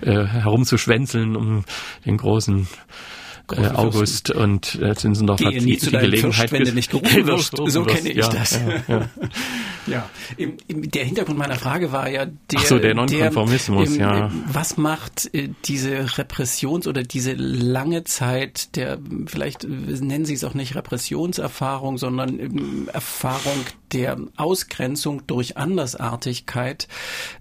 äh, 0.00 0.24
herumzuschwänzeln, 0.24 1.36
um 1.36 1.64
den 2.04 2.16
großen 2.16 2.66
äh, 3.52 3.66
August 3.68 4.30
und 4.30 4.76
äh, 4.80 4.94
Zinsendorf 4.94 5.40
hat 5.40 5.52
die, 5.52 5.76
die 5.76 5.90
Gelegenheit 5.90 6.52
wenn 6.52 6.64
du 6.64 6.72
nicht 6.72 6.90
gerufen 6.90 7.26
wirst. 7.26 7.56
So 7.66 7.84
kenne 7.84 8.10
ich 8.10 8.16
ja, 8.16 8.28
das. 8.28 8.52
Ja, 8.52 8.82
ja. 8.88 9.10
ja. 9.86 10.10
Im, 10.36 10.56
im, 10.66 10.90
der 10.90 11.04
Hintergrund 11.04 11.38
meiner 11.38 11.56
Frage 11.56 11.92
war 11.92 12.08
ja 12.08 12.26
der, 12.26 12.60
so, 12.60 12.78
der 12.78 12.94
Nonkonformismus, 12.94 13.94
der, 13.94 14.00
ja. 14.00 14.30
Was 14.46 14.76
macht 14.76 15.32
äh, 15.34 15.48
diese 15.64 16.06
Repressions- 16.16 16.88
oder 16.88 17.02
diese 17.02 17.34
lange 17.34 18.04
Zeit 18.04 18.74
der, 18.76 18.98
vielleicht 19.26 19.64
nennen 19.64 20.24
Sie 20.24 20.34
es 20.34 20.44
auch 20.44 20.54
nicht 20.54 20.74
Repressionserfahrung, 20.74 21.98
sondern 21.98 22.38
ähm, 22.40 22.88
Erfahrung 22.92 23.64
der 23.92 24.16
Ausgrenzung 24.36 25.26
durch 25.26 25.56
Andersartigkeit 25.56 26.88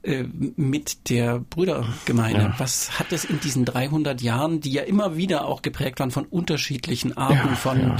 äh, 0.03 0.23
mit 0.55 1.09
der 1.09 1.39
Brüdergemeinde. 1.39 2.41
Ja. 2.41 2.55
Was 2.57 2.99
hat 2.99 3.11
es 3.11 3.25
in 3.25 3.39
diesen 3.39 3.65
300 3.65 4.21
Jahren, 4.21 4.61
die 4.61 4.71
ja 4.71 4.83
immer 4.83 5.17
wieder 5.17 5.45
auch 5.45 5.61
geprägt 5.61 5.99
waren 5.99 6.11
von 6.11 6.25
unterschiedlichen 6.25 7.17
Arten 7.17 7.49
ja, 7.49 7.55
von 7.55 7.79
ja. 7.81 7.97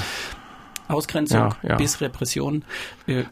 Ausgrenzung 0.88 1.55
bis 1.77 2.01
Repression. 2.01 2.63
Äh, 3.08 3.23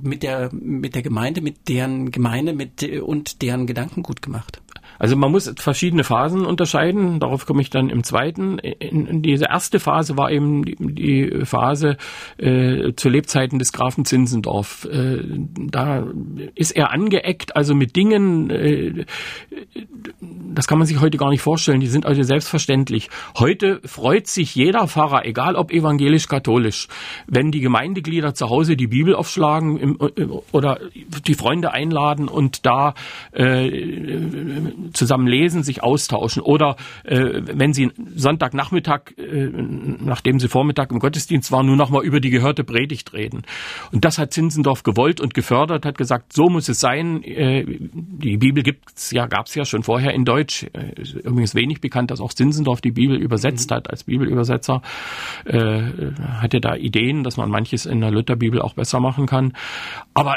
mit 0.00 0.22
der 0.22 0.48
mit 0.54 0.94
der 0.94 1.02
Gemeinde, 1.02 1.42
mit 1.42 1.68
deren 1.68 2.10
Gemeinde, 2.10 2.54
mit 2.54 2.82
und 2.82 3.42
deren 3.42 3.66
Gedanken 3.66 4.02
gut 4.02 4.22
gemacht. 4.22 4.62
Also 4.98 5.16
man 5.16 5.30
muss 5.30 5.52
verschiedene 5.58 6.04
Phasen 6.04 6.44
unterscheiden, 6.44 7.20
darauf 7.20 7.46
komme 7.46 7.62
ich 7.62 7.70
dann 7.70 7.90
im 7.90 8.02
zweiten. 8.04 8.58
In, 8.58 9.06
in 9.06 9.22
diese 9.22 9.46
erste 9.46 9.80
Phase 9.80 10.16
war 10.16 10.30
eben 10.30 10.64
die, 10.64 10.76
die 10.78 11.44
Phase 11.44 11.96
äh, 12.38 12.92
zu 12.94 13.08
Lebzeiten 13.08 13.58
des 13.58 13.72
Grafen 13.72 14.04
Zinsendorf. 14.04 14.86
Äh, 14.90 15.22
da 15.70 16.06
ist 16.54 16.72
er 16.72 16.92
angeeckt, 16.92 17.56
also 17.56 17.74
mit 17.74 17.96
Dingen, 17.96 18.50
äh, 18.50 19.04
das 20.20 20.66
kann 20.66 20.78
man 20.78 20.86
sich 20.86 21.00
heute 21.00 21.18
gar 21.18 21.30
nicht 21.30 21.42
vorstellen, 21.42 21.80
die 21.80 21.86
sind 21.86 22.06
also 22.06 22.22
selbstverständlich. 22.22 23.10
Heute 23.38 23.80
freut 23.84 24.26
sich 24.26 24.54
jeder 24.54 24.88
Pfarrer, 24.88 25.24
egal 25.26 25.56
ob 25.56 25.70
evangelisch-katholisch, 25.70 26.88
wenn 27.26 27.50
die 27.50 27.60
Gemeindeglieder 27.60 28.34
zu 28.34 28.48
Hause 28.50 28.76
die 28.76 28.86
Bibel 28.86 29.14
aufschlagen 29.14 29.78
im, 29.78 29.96
oder 30.52 30.80
die 31.26 31.34
Freunde 31.34 31.72
einladen 31.72 32.28
und 32.28 32.66
da 32.66 32.94
äh, 33.32 33.66
zusammen 34.92 35.26
lesen, 35.26 35.62
sich 35.62 35.82
austauschen 35.82 36.42
oder 36.42 36.76
äh, 37.04 37.42
wenn 37.42 37.72
sie 37.72 37.90
Sonntagnachmittag, 38.14 39.16
äh, 39.16 39.50
nachdem 39.50 40.38
sie 40.38 40.48
Vormittag 40.48 40.90
im 40.90 40.98
Gottesdienst 40.98 41.52
waren, 41.52 41.66
nur 41.66 41.76
noch 41.76 41.90
mal 41.90 42.04
über 42.04 42.20
die 42.20 42.30
gehörte 42.30 42.64
Predigt 42.64 43.12
reden. 43.12 43.42
Und 43.92 44.04
das 44.04 44.18
hat 44.18 44.32
Zinzendorf 44.32 44.82
gewollt 44.82 45.20
und 45.20 45.34
gefördert, 45.34 45.84
hat 45.84 45.98
gesagt, 45.98 46.32
so 46.32 46.48
muss 46.48 46.68
es 46.68 46.80
sein. 46.80 47.22
Äh, 47.22 47.64
die 47.66 48.36
Bibel 48.36 48.62
gibt's 48.62 49.10
ja, 49.10 49.26
gab's 49.26 49.54
ja 49.54 49.64
schon 49.64 49.82
vorher 49.82 50.12
in 50.14 50.24
Deutsch. 50.24 50.64
Äh, 50.72 51.02
übrigens 51.24 51.54
wenig 51.54 51.80
bekannt, 51.80 52.10
dass 52.10 52.20
auch 52.20 52.32
Zinzendorf 52.32 52.80
die 52.80 52.92
Bibel 52.92 53.16
übersetzt 53.16 53.70
hat 53.70 53.90
als 53.90 54.04
Bibelübersetzer. 54.04 54.82
Äh, 55.44 55.82
hat 56.40 56.54
er 56.54 56.60
da 56.60 56.74
Ideen, 56.76 57.24
dass 57.24 57.36
man 57.36 57.50
manches 57.50 57.86
in 57.86 58.00
der 58.00 58.10
Lutherbibel 58.10 58.60
auch 58.60 58.74
besser 58.74 59.00
machen 59.00 59.26
kann. 59.26 59.52
Aber 60.14 60.36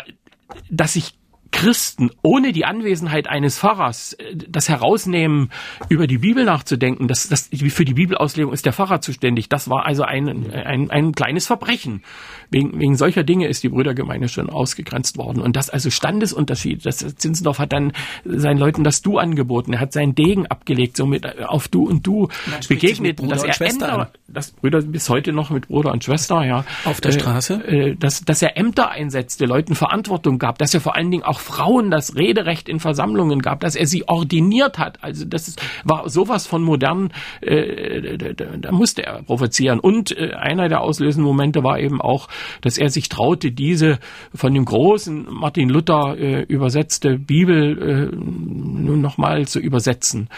dass 0.70 0.94
sich 0.94 1.19
Christen 1.52 2.12
ohne 2.22 2.52
die 2.52 2.66
Anwesenheit 2.66 3.28
eines 3.28 3.60
Pfarrers 3.60 4.14
äh, 4.14 4.36
das 4.36 4.70
herausnehmen, 4.70 5.52
über 5.90 6.08
die 6.08 6.20
Bibel 6.20 6.46
nachzudenken, 6.46 7.08
das, 7.08 7.28
das, 7.28 7.50
für 7.70 7.86
die 7.86 7.94
Bibelauslegung 7.94 8.54
ist 8.54 8.66
der 8.66 8.74
Pfarrer 8.74 9.02
zuständig. 9.02 9.50
Das 9.50 9.70
war 9.70 9.86
also 9.86 10.04
ein, 10.04 10.52
ein, 10.54 10.90
ein 10.90 11.12
kleines 11.14 11.48
Verbrechen. 11.48 12.04
Wegen, 12.52 12.80
wegen 12.80 12.96
solcher 12.96 13.24
Dinge 13.24 13.48
ist 13.48 13.64
die 13.64 13.70
Brüdergemeinde 13.70 14.28
schon 14.28 14.50
ausgegrenzt 14.50 15.18
worden. 15.18 15.42
Und 15.42 15.56
das 15.56 15.70
also 15.70 15.90
Standesunterschied. 15.90 16.86
Das 16.86 16.98
Zinzendorf 16.98 17.60
hat 17.60 17.74
dann 17.74 17.94
seinen 18.26 18.58
Leuten 18.58 18.84
das 18.84 19.02
Du 19.02 19.20
angeboten. 19.20 19.74
Er 19.74 19.80
hat 19.80 19.94
seinen 19.94 20.16
Degen 20.16 20.48
abgelegt, 20.48 20.98
somit 20.98 21.26
äh, 21.26 21.44
auf 21.46 21.68
Du 21.68 21.88
und 21.88 22.06
Du 22.08 22.28
begegnet. 22.68 23.20
Dass 23.30 23.44
er 23.44 23.62
Ämter, 23.62 24.12
das 24.28 24.52
Brüder 24.52 24.82
bis 24.82 25.10
heute 25.10 25.32
noch 25.32 25.52
mit 25.52 25.68
Bruder 25.68 25.92
und 25.92 26.04
Schwester, 26.04 26.44
ja. 26.44 26.66
Auf 26.86 27.02
der 27.02 27.12
äh, 27.12 27.20
Straße? 27.20 27.68
Äh, 27.68 27.96
dass, 27.96 28.26
dass 28.26 28.42
er 28.42 28.58
Ämter 28.58 28.90
einsetzte, 28.90 29.46
Leuten 29.46 29.76
Verantwortung 29.76 30.40
gab, 30.40 30.58
dass 30.58 30.74
er 30.74 30.82
vor 30.82 30.96
allen 30.96 31.12
Dingen 31.12 31.24
auch 31.24 31.40
Frauen 31.40 31.92
das 31.92 32.16
Rederecht 32.16 32.68
in 32.68 32.80
Versammlungen 32.80 33.42
gab, 33.42 33.60
dass 33.60 33.76
er 33.76 33.86
sie 33.86 34.08
ordiniert 34.08 34.80
hat. 34.80 35.04
Also 35.04 35.26
das 35.26 35.56
war 35.84 36.10
sowas 36.10 36.48
von 36.48 36.64
modern, 36.64 37.12
äh, 37.42 38.18
da, 38.18 38.46
da 38.58 38.72
musste 38.72 39.06
er 39.06 39.22
provozieren. 39.24 39.80
Und 39.80 40.18
äh, 40.18 40.34
einer 40.34 40.68
der 40.68 40.82
auslösenden 40.82 41.28
Momente 41.28 41.64
war 41.64 41.80
eben 41.80 42.02
auch, 42.02 42.28
dass 42.62 42.78
er 42.78 42.90
sich 42.90 43.10
traute, 43.10 43.52
diese 43.52 44.00
von 44.34 44.54
dem 44.54 44.66
großen 44.66 45.28
Martin 45.30 45.70
Luther 45.70 46.18
äh, 46.18 46.44
übersetzte 46.44 47.18
Bibel 47.18 48.12
äh, 48.12 48.16
nun 48.16 49.02
nochmal 49.02 49.48
zu 49.48 49.60
übersetzen. 49.60 50.30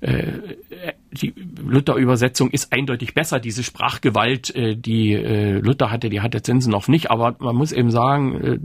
Äh, 0.00 0.32
die 1.14 1.34
Luther-Übersetzung 1.64 2.50
ist 2.50 2.72
eindeutig 2.72 3.14
besser. 3.14 3.38
Diese 3.40 3.62
Sprachgewalt, 3.62 4.54
äh, 4.54 4.76
die 4.76 5.12
äh, 5.12 5.58
Luther 5.58 5.90
hatte, 5.90 6.10
die 6.10 6.20
hat 6.20 6.34
der 6.34 6.42
Zinsenhoff 6.42 6.88
nicht. 6.88 7.10
Aber 7.10 7.36
man 7.38 7.56
muss 7.56 7.72
eben 7.72 7.90
sagen, 7.90 8.40
äh, 8.40 8.58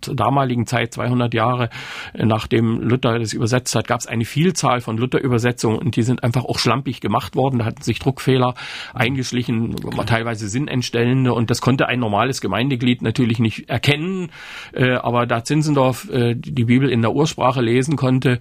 zur 0.00 0.16
damaligen 0.16 0.66
Zeit, 0.66 0.92
200 0.94 1.34
Jahre 1.34 1.70
nachdem 2.14 2.80
Luther 2.80 3.18
das 3.18 3.32
übersetzt 3.32 3.74
hat, 3.74 3.86
gab 3.86 4.00
es 4.00 4.06
eine 4.06 4.24
Vielzahl 4.24 4.80
von 4.80 4.96
Luther-Übersetzungen 4.96 5.78
und 5.78 5.96
die 5.96 6.02
sind 6.02 6.24
einfach 6.24 6.44
auch 6.44 6.58
schlampig 6.58 7.00
gemacht 7.00 7.36
worden. 7.36 7.58
Da 7.58 7.64
hatten 7.64 7.82
sich 7.82 7.98
Druckfehler 7.98 8.54
eingeschlichen, 8.94 9.76
teilweise 10.06 10.48
sinnentstellende 10.48 11.32
und 11.32 11.50
das 11.50 11.60
konnte 11.60 11.86
ein 11.86 12.00
normales 12.00 12.40
Gemeindeglied 12.40 13.02
natürlich 13.02 13.38
nicht 13.38 13.68
erkennen. 13.68 14.30
Aber 14.74 15.26
da 15.26 15.44
Zinsendorf 15.44 16.08
die 16.10 16.64
Bibel 16.64 16.90
in 16.90 17.02
der 17.02 17.14
Ursprache 17.14 17.60
lesen 17.60 17.96
konnte, 17.96 18.38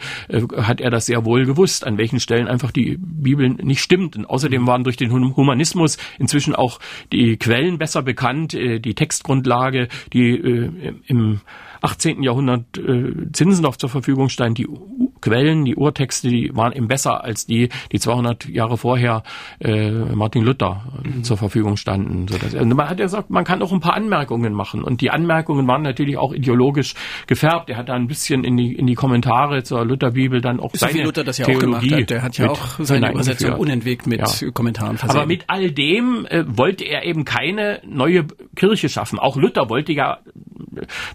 hat 0.57 0.81
er 0.81 0.89
das 0.89 1.05
sehr 1.05 1.25
wohl 1.25 1.45
gewusst, 1.45 1.85
an 1.85 1.97
welchen 1.97 2.19
Stellen 2.19 2.47
einfach 2.47 2.71
die 2.71 2.97
Bibel 2.99 3.40
Bibel 3.41 3.65
nicht 3.65 3.81
stimmt. 3.81 4.15
Und 4.15 4.25
außerdem 4.25 4.65
waren 4.67 4.83
durch 4.83 4.97
den 4.97 5.11
Humanismus 5.11 5.97
inzwischen 6.19 6.55
auch 6.55 6.79
die 7.11 7.37
Quellen 7.37 7.77
besser 7.77 8.01
bekannt, 8.01 8.53
äh, 8.53 8.79
die 8.79 8.95
Textgrundlage, 8.95 9.87
die 10.13 10.29
äh, 10.29 10.93
im 11.07 11.41
18. 11.81 12.23
Jahrhundert 12.23 12.77
äh, 12.77 13.31
Zinsendorf 13.33 13.77
zur 13.77 13.89
Verfügung 13.89 14.29
stand, 14.29 14.57
die 14.57 14.67
Quellen, 15.21 15.65
die 15.65 15.75
Urtexte, 15.75 16.29
die 16.29 16.51
waren 16.53 16.73
eben 16.73 16.87
besser 16.87 17.23
als 17.23 17.45
die, 17.45 17.69
die 17.91 17.99
200 17.99 18.49
Jahre 18.49 18.77
vorher 18.77 19.23
äh, 19.59 19.91
Martin 19.91 20.43
Luther 20.43 20.83
mhm. 21.03 21.23
zur 21.23 21.37
Verfügung 21.37 21.77
standen. 21.77 22.27
So 22.27 22.37
dass, 22.37 22.55
also 22.55 22.75
man 22.75 22.89
hat 22.89 22.99
ja 22.99 23.05
gesagt, 23.05 23.29
man 23.29 23.43
kann 23.43 23.61
auch 23.61 23.71
ein 23.71 23.79
paar 23.79 23.93
Anmerkungen 23.93 24.53
machen 24.53 24.83
und 24.83 25.01
die 25.01 25.11
Anmerkungen 25.11 25.67
waren 25.67 25.81
natürlich 25.81 26.17
auch 26.17 26.33
ideologisch 26.33 26.95
gefärbt. 27.27 27.69
Er 27.69 27.77
hat 27.77 27.89
da 27.89 27.93
ein 27.93 28.07
bisschen 28.07 28.43
in 28.43 28.57
die 28.57 28.73
in 28.73 28.87
die 28.87 28.95
Kommentare 28.95 29.63
zur 29.63 29.85
Lutherbibel 29.85 30.41
dann 30.41 30.59
auch 30.59 30.71
so 30.73 30.85
seine 30.85 31.03
Luther 31.03 31.23
das 31.23 31.37
ja 31.37 31.45
Theologie 31.45 31.75
auch 31.75 31.81
gemacht 31.81 32.01
hat. 32.01 32.09
Der 32.09 32.21
hat 32.23 32.37
ja 32.37 32.49
auch 32.49 32.79
seine 32.79 33.11
Übersetzung 33.11 33.53
unentwegt 33.53 34.07
mit 34.07 34.19
ja. 34.19 34.51
Kommentaren 34.51 34.97
versehen. 34.97 35.17
Aber 35.17 35.27
mit 35.27 35.45
all 35.47 35.71
dem 35.71 36.25
äh, 36.29 36.43
wollte 36.47 36.83
er 36.85 37.05
eben 37.05 37.25
keine 37.25 37.81
neue 37.85 38.25
Kirche 38.55 38.89
schaffen. 38.89 39.19
Auch 39.19 39.37
Luther 39.37 39.69
wollte 39.69 39.93
ja 39.93 40.19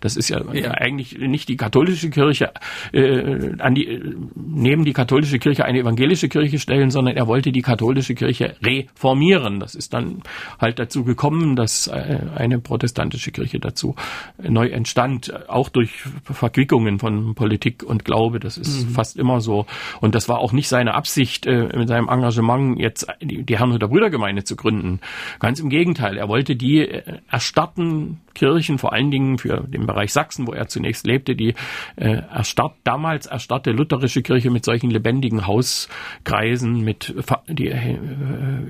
das 0.01 0.17
ist 0.17 0.29
ja, 0.29 0.43
ja. 0.53 0.73
eigentlich 0.73 1.19
nicht 1.19 1.49
die 1.49 1.57
katholische 1.57 2.11
Kirche 2.11 2.53
äh, 2.93 3.53
an 3.59 3.75
die 3.75 3.96
neben 4.35 4.85
die 4.85 4.93
katholische 4.93 5.39
Kirche 5.39 5.65
eine 5.65 5.81
evangelische 5.81 6.29
Kirche 6.29 6.59
stellen, 6.59 6.91
sondern 6.91 7.17
er 7.17 7.27
wollte 7.27 7.53
die 7.53 7.63
katholische 7.63 8.15
Kirche 8.15 8.57
reformieren. 8.63 9.61
Das 9.61 9.75
ist 9.75 9.93
dann 9.93 10.23
halt 10.61 10.79
dazu 10.79 11.05
gekommen, 11.05 11.57
dass 11.57 11.87
äh, 11.87 12.19
eine 12.35 12.59
protestantische 12.59 13.33
Kirche 13.33 13.61
dazu 13.61 13.95
neu 14.39 14.69
entstand, 14.69 15.49
auch 15.49 15.69
durch 15.69 15.91
Verquickungen 16.25 16.99
von 16.99 17.35
Politik 17.35 17.83
und 17.83 18.05
Glaube. 18.05 18.41
Das 18.41 18.59
ist 18.59 18.89
mhm. 18.89 18.93
fast 18.93 19.17
immer 19.17 19.41
so. 19.41 19.67
Und 20.01 20.15
das 20.15 20.29
war 20.29 20.39
auch 20.39 20.53
nicht 20.53 20.69
seine 20.69 20.95
Absicht, 20.95 21.47
äh, 21.47 21.69
mit 21.77 21.89
seinem 21.89 22.09
Engagement 22.09 22.79
jetzt 22.79 23.07
die, 23.21 23.57
Herrnhuter 23.59 23.89
Brüdergemeinde 23.89 24.45
zu 24.45 24.57
gründen. 24.57 25.01
Ganz 25.41 25.61
im 25.61 25.71
Gegenteil. 25.71 26.17
Er 26.19 26.29
wollte 26.29 26.57
die 26.57 26.81
äh, 26.81 27.21
erstarten 27.31 28.21
Kirchen, 28.37 28.79
vor 28.79 28.93
allen 28.93 29.11
Dingen 29.11 29.39
für 29.39 29.65
den 29.67 29.87
Bereich 29.87 30.13
Sachsen, 30.13 30.47
wo 30.47 30.53
er 30.53 30.69
zunächst 30.69 31.07
lebte, 31.07 31.35
die 31.35 31.55
äh, 31.97 32.21
erstarrt, 32.33 32.75
damals 32.85 33.27
erstarrte 33.27 33.73
lutherische 33.73 34.23
Kirche 34.23 34.51
mit 34.51 34.65
solchen 34.65 34.91
lebendigen 34.91 35.47
Hauskreisen, 35.47 36.83
mit 36.83 37.15
die 37.49 37.69
äh, 37.69 37.97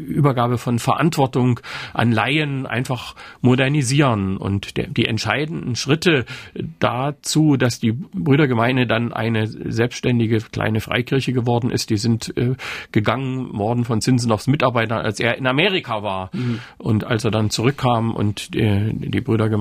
Übergabe 0.06 0.56
von 0.56 0.78
Verantwortung 0.78 1.58
an 1.92 2.12
Laien 2.12 2.66
einfach 2.66 3.16
modernisieren. 3.40 4.36
Und 4.36 4.76
der, 4.76 4.86
die 4.86 5.06
entscheidenden 5.06 5.74
Schritte 5.74 6.26
dazu, 6.78 7.56
dass 7.56 7.80
die 7.80 7.92
Brüdergemeinde 7.92 8.86
dann 8.86 9.12
eine 9.12 9.48
selbstständige 9.48 10.38
kleine 10.38 10.80
Freikirche 10.80 11.32
geworden 11.32 11.70
ist, 11.70 11.90
die 11.90 11.96
sind 11.96 12.36
äh, 12.36 12.54
gegangen 12.92 13.58
worden 13.58 13.84
von 13.84 14.00
Zinsenovs 14.00 14.46
Mitarbeitern, 14.46 15.04
als 15.04 15.18
er 15.18 15.36
in 15.36 15.48
Amerika 15.48 16.04
war. 16.04 16.30
Mhm. 16.32 16.60
Und 16.78 17.02
als 17.02 17.24
er 17.24 17.32
dann 17.32 17.50
zurückkam 17.50 18.14
und 18.14 18.54
äh, 18.54 18.92
die 18.92 19.20
Brüdergemeinde 19.20 19.55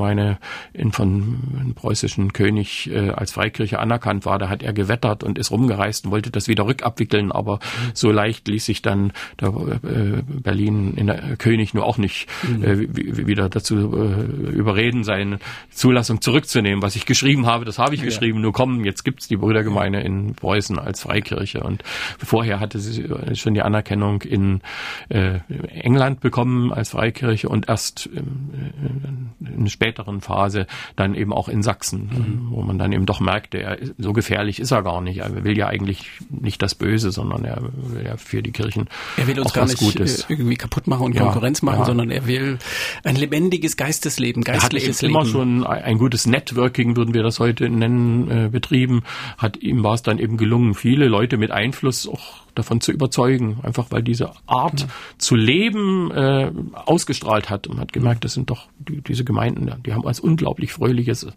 in 0.73 0.91
von 0.91 1.39
einem 1.59 1.73
preußischen 1.73 2.33
König 2.33 2.89
äh, 2.91 3.09
als 3.09 3.33
Freikirche 3.33 3.79
anerkannt 3.79 4.25
war, 4.25 4.39
da 4.39 4.49
hat 4.49 4.63
er 4.63 4.73
gewettert 4.73 5.23
und 5.23 5.37
ist 5.37 5.51
rumgereist 5.51 6.05
und 6.05 6.11
wollte 6.11 6.31
das 6.31 6.47
wieder 6.47 6.65
rückabwickeln, 6.65 7.31
aber 7.31 7.59
so 7.93 8.11
leicht 8.11 8.47
ließ 8.47 8.65
sich 8.65 8.81
dann 8.81 9.13
der, 9.39 9.49
äh, 9.49 10.21
Berlin 10.27 10.93
in 10.95 11.07
der 11.07 11.37
König 11.37 11.73
nur 11.73 11.85
auch 11.85 11.97
nicht 11.97 12.27
mhm. 12.43 12.63
äh, 12.63 13.27
wieder 13.27 13.49
dazu 13.49 13.75
äh, 13.75 14.51
überreden, 14.51 15.03
seine 15.03 15.39
Zulassung 15.69 16.21
zurückzunehmen. 16.21 16.81
Was 16.81 16.95
ich 16.95 17.05
geschrieben 17.05 17.45
habe, 17.45 17.65
das 17.65 17.79
habe 17.79 17.95
ich 17.95 18.01
ja. 18.01 18.05
geschrieben. 18.05 18.41
Nur 18.41 18.53
kommen, 18.53 18.85
jetzt 18.85 19.03
gibt's 19.03 19.27
die 19.27 19.37
Brüdergemeinde 19.37 20.01
in 20.01 20.35
Preußen 20.35 20.79
als 20.79 21.01
Freikirche 21.01 21.61
und 21.61 21.83
vorher 22.17 22.59
hatte 22.59 22.79
sie 22.79 23.07
schon 23.33 23.53
die 23.53 23.61
Anerkennung 23.61 24.21
in 24.21 24.61
äh, 25.09 25.39
England 25.69 26.19
bekommen 26.19 26.73
als 26.73 26.91
Freikirche 26.91 27.49
und 27.49 27.69
erst 27.69 28.09
ähm, 28.15 28.49
äh, 28.53 29.53
in 29.53 29.59
einer 29.59 29.69
späteren 29.85 30.21
Phase 30.21 30.65
dann 30.95 31.13
eben 31.13 31.31
auch 31.31 31.47
in 31.47 31.61
Sachsen, 31.61 32.09
mhm. 32.11 32.47
wo 32.49 32.61
man 32.63 32.79
dann 32.79 32.91
eben 32.91 33.05
doch 33.05 33.19
merkte, 33.19 33.59
er, 33.59 33.77
so 33.99 34.13
gefährlich 34.13 34.59
ist 34.59 34.71
er 34.71 34.81
gar 34.81 35.01
nicht. 35.01 35.19
Er 35.19 35.43
will 35.43 35.57
ja 35.57 35.67
eigentlich 35.67 36.09
nicht 36.29 36.61
das 36.61 36.73
Böse, 36.73 37.11
sondern 37.11 37.45
er 37.45 37.61
will 37.61 38.03
ja 38.03 38.17
für 38.17 38.41
die 38.41 38.51
Kirchen 38.51 38.87
Er 39.17 39.27
will 39.27 39.39
uns 39.39 39.53
gar 39.53 39.65
nicht 39.65 39.77
Gutes. 39.77 40.25
irgendwie 40.27 40.55
kaputt 40.55 40.87
machen 40.87 41.05
und 41.05 41.15
ja, 41.15 41.21
Konkurrenz 41.21 41.61
machen, 41.61 41.79
ja. 41.79 41.85
sondern 41.85 42.09
er 42.09 42.25
will 42.25 42.57
ein 43.03 43.15
lebendiges 43.15 43.77
Geistesleben, 43.77 44.43
geistliches 44.43 45.03
er 45.03 45.09
hat 45.09 45.15
immer 45.15 45.25
schon 45.25 45.63
ein 45.63 45.99
gutes 45.99 46.25
Networking, 46.25 46.95
würden 46.95 47.13
wir 47.13 47.21
das 47.21 47.39
heute 47.39 47.69
nennen, 47.69 48.31
äh, 48.31 48.49
betrieben. 48.49 49.03
Hat 49.37 49.57
ihm 49.57 49.83
war 49.83 49.93
es 49.93 50.01
dann 50.01 50.17
eben 50.17 50.37
gelungen, 50.37 50.73
viele 50.73 51.07
Leute 51.07 51.37
mit 51.37 51.51
Einfluss 51.51 52.07
auch 52.07 52.45
davon 52.55 52.81
zu 52.81 52.91
überzeugen, 52.91 53.57
einfach 53.63 53.87
weil 53.91 54.01
diese 54.01 54.31
Art 54.47 54.81
ja. 54.81 54.87
zu 55.17 55.35
leben 55.35 56.09
äh, 56.11 56.51
ausgestrahlt 56.85 57.49
hat 57.49 57.67
und 57.67 57.79
hat 57.79 57.93
gemerkt, 57.93 58.23
das 58.23 58.33
sind 58.33 58.49
doch 58.49 58.67
die, 58.79 59.01
diese 59.01 59.23
Gemeinden, 59.25 59.67
die 59.85 59.93
haben 59.93 60.05
als 60.05 60.19
unglaublich 60.19 60.73
fröhliches, 60.73 61.27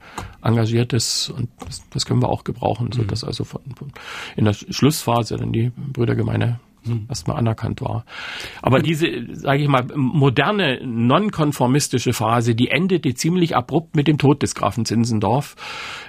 engagiertes 0.42 1.30
und 1.30 1.48
das, 1.64 1.88
das 1.90 2.06
können 2.06 2.22
wir 2.22 2.28
auch 2.28 2.44
gebrauchen, 2.44 2.90
so 2.92 3.02
mhm. 3.02 3.08
dass 3.08 3.24
also 3.24 3.44
von, 3.44 3.62
von 3.76 3.92
in 4.36 4.44
der 4.44 4.52
Schlussphase 4.52 5.36
dann 5.36 5.52
die 5.52 5.70
Brüdergemeinde 5.92 6.60
hm. 6.88 7.06
erstmal 7.08 7.36
anerkannt 7.36 7.80
war. 7.80 8.04
Aber 8.62 8.80
diese, 8.80 9.06
sage 9.34 9.62
ich 9.62 9.68
mal, 9.68 9.86
moderne, 9.94 10.80
nonkonformistische 10.84 12.12
Phase, 12.12 12.54
die 12.54 12.68
endete 12.68 13.14
ziemlich 13.14 13.56
abrupt 13.56 13.96
mit 13.96 14.08
dem 14.08 14.18
Tod 14.18 14.42
des 14.42 14.54
Grafen 14.54 14.84
Zinzendorf. 14.84 15.56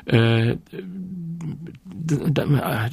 Äh, 0.06 0.58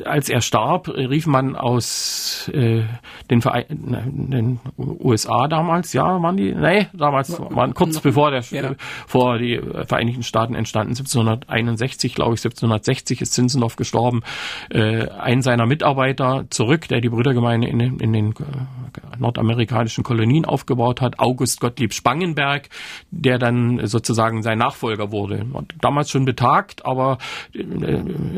als 0.05 0.29
er 0.29 0.41
starb, 0.41 0.89
rief 0.89 1.27
man 1.27 1.57
aus 1.57 2.51
äh, 2.53 2.83
den, 3.31 3.41
Verein, 3.41 3.65
den 3.69 4.61
USA 4.79 5.49
damals, 5.49 5.93
ja, 5.93 6.05
waren 6.23 6.37
die, 6.37 6.55
nee, 6.55 6.89
damals 6.93 7.39
waren 7.39 7.75
kurz 7.75 8.01
bevor 8.01 8.31
der 8.31 8.43
ja. 8.51 8.75
vor 9.07 9.39
die 9.39 9.61
Vereinigten 9.87 10.23
Staaten 10.23 10.55
entstanden, 10.55 10.91
1761, 10.91 12.15
glaube 12.15 12.35
ich, 12.35 12.41
1760 12.41 13.21
ist 13.23 13.33
Zinzendorf 13.33 13.77
gestorben, 13.77 14.23
äh, 14.71 15.09
ein 15.09 15.43
seiner 15.43 15.67
Mitarbeiter 15.67 16.45
zurück, 16.51 16.89
der 16.89 17.01
die 17.01 17.09
Brüdergemeinde 17.09 17.69
in, 17.69 17.76
in 17.81 18.13
den 18.13 18.31
äh, 18.31 19.19
nordamerikanischen 19.19 20.05
Kolonien 20.05 20.45
aufgebaut 20.45 21.01
hat, 21.01 21.19
August 21.19 21.61
Gottlieb 21.61 21.95
Spangenberg, 21.95 22.69
der 23.11 23.39
dann 23.39 23.87
sozusagen 23.87 24.43
sein 24.43 24.59
Nachfolger 24.59 25.13
wurde. 25.13 25.47
Damals 25.81 26.11
schon 26.11 26.25
betagt, 26.25 26.85
aber 26.85 27.19
äh, 27.55 27.63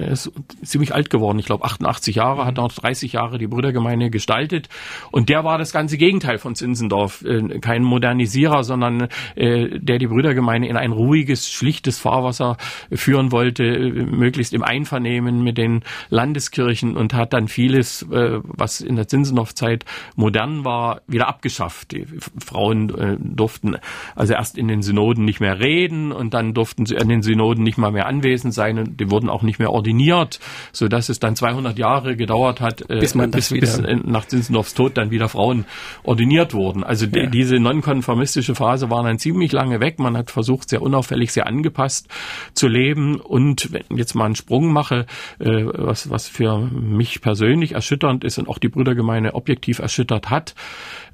er 0.00 0.08
ist 0.08 0.30
ziemlich 0.62 0.94
alt 0.94 1.10
geworden. 1.10 1.38
Ich 1.38 1.46
glaube, 1.46 1.64
88 1.64 2.16
Jahre, 2.16 2.44
hat 2.44 2.56
noch 2.56 2.72
30 2.72 3.12
Jahre 3.12 3.38
die 3.38 3.46
Brüdergemeinde 3.46 4.10
gestaltet. 4.10 4.68
Und 5.10 5.28
der 5.28 5.44
war 5.44 5.58
das 5.58 5.72
ganze 5.72 5.96
Gegenteil 5.98 6.38
von 6.38 6.54
Zinzendorf. 6.54 7.24
Äh, 7.24 7.58
kein 7.60 7.82
Modernisierer, 7.82 8.64
sondern 8.64 9.08
der 9.36 9.98
die 9.98 10.06
Brüdergemeinde 10.06 10.68
in 10.68 10.76
ein 10.76 10.92
ruhiges, 10.92 11.50
schlichtes 11.50 11.98
Fahrwasser 11.98 12.56
führen 12.92 13.32
wollte, 13.32 13.62
möglichst 13.62 14.52
im 14.52 14.62
Einvernehmen 14.62 15.42
mit 15.42 15.58
den 15.58 15.82
Landeskirchen 16.10 16.96
und 16.96 17.14
hat 17.14 17.32
dann 17.32 17.48
vieles, 17.48 18.06
was 18.08 18.80
in 18.80 18.96
der 18.96 19.06
Zinzendorf-Zeit 19.28 19.84
modern 20.16 20.64
war, 20.64 21.02
wieder 21.06 21.28
abgeschafft. 21.28 21.92
Die 21.92 22.06
Frauen 22.44 22.90
äh, 22.98 23.16
durften 23.18 23.76
also 24.14 24.34
erst 24.34 24.58
in 24.58 24.68
den 24.68 24.82
Synoden 24.82 25.24
nicht 25.24 25.40
mehr 25.40 25.60
reden 25.60 26.12
und 26.12 26.34
dann 26.34 26.54
durften 26.54 26.86
sie 26.86 26.98
an 26.98 27.08
den 27.08 27.22
Synoden 27.22 27.62
nicht 27.62 27.78
mal 27.78 27.92
mehr 27.92 28.06
anwesend 28.06 28.54
sein 28.54 28.78
und 28.78 29.00
die 29.00 29.10
wurden 29.10 29.28
auch 29.28 29.42
nicht 29.42 29.58
mehr 29.58 29.72
ordiniert 29.72 30.40
so 30.72 30.88
dass 30.88 31.08
es 31.08 31.18
dann 31.18 31.36
200 31.36 31.78
Jahre 31.78 32.16
gedauert 32.16 32.60
hat, 32.60 32.82
äh, 32.88 33.00
bis, 33.00 33.14
man 33.14 33.30
bis, 33.30 33.50
bis 33.50 33.80
nach 33.80 34.26
Zinzendorfs 34.26 34.74
Tod 34.74 34.96
dann 34.96 35.10
wieder 35.10 35.28
Frauen 35.28 35.64
ordiniert 36.02 36.54
wurden. 36.54 36.84
Also 36.84 37.06
ja. 37.06 37.26
diese 37.26 37.58
nonkonformistische 37.58 38.54
Phase 38.54 38.90
war 38.90 39.02
dann 39.02 39.18
ziemlich 39.18 39.52
lange 39.52 39.80
weg. 39.80 39.98
Man 39.98 40.16
hat 40.16 40.30
versucht, 40.30 40.68
sehr 40.68 40.82
unauffällig, 40.82 41.32
sehr 41.32 41.46
angepasst 41.46 42.08
zu 42.54 42.68
leben. 42.68 43.20
Und 43.20 43.72
wenn 43.72 43.82
ich 43.90 43.98
jetzt 43.98 44.14
mal 44.14 44.26
einen 44.26 44.36
Sprung 44.36 44.72
mache, 44.72 45.06
äh, 45.38 45.64
was, 45.64 46.10
was 46.10 46.28
für 46.28 46.58
mich 46.58 47.20
persönlich 47.20 47.72
erschütternd 47.72 48.24
ist 48.24 48.38
und 48.38 48.48
auch 48.48 48.58
die 48.58 48.68
Brüdergemeinde 49.08 49.34
objektiv 49.34 49.78
erschüttert 49.78 50.30
hat, 50.30 50.54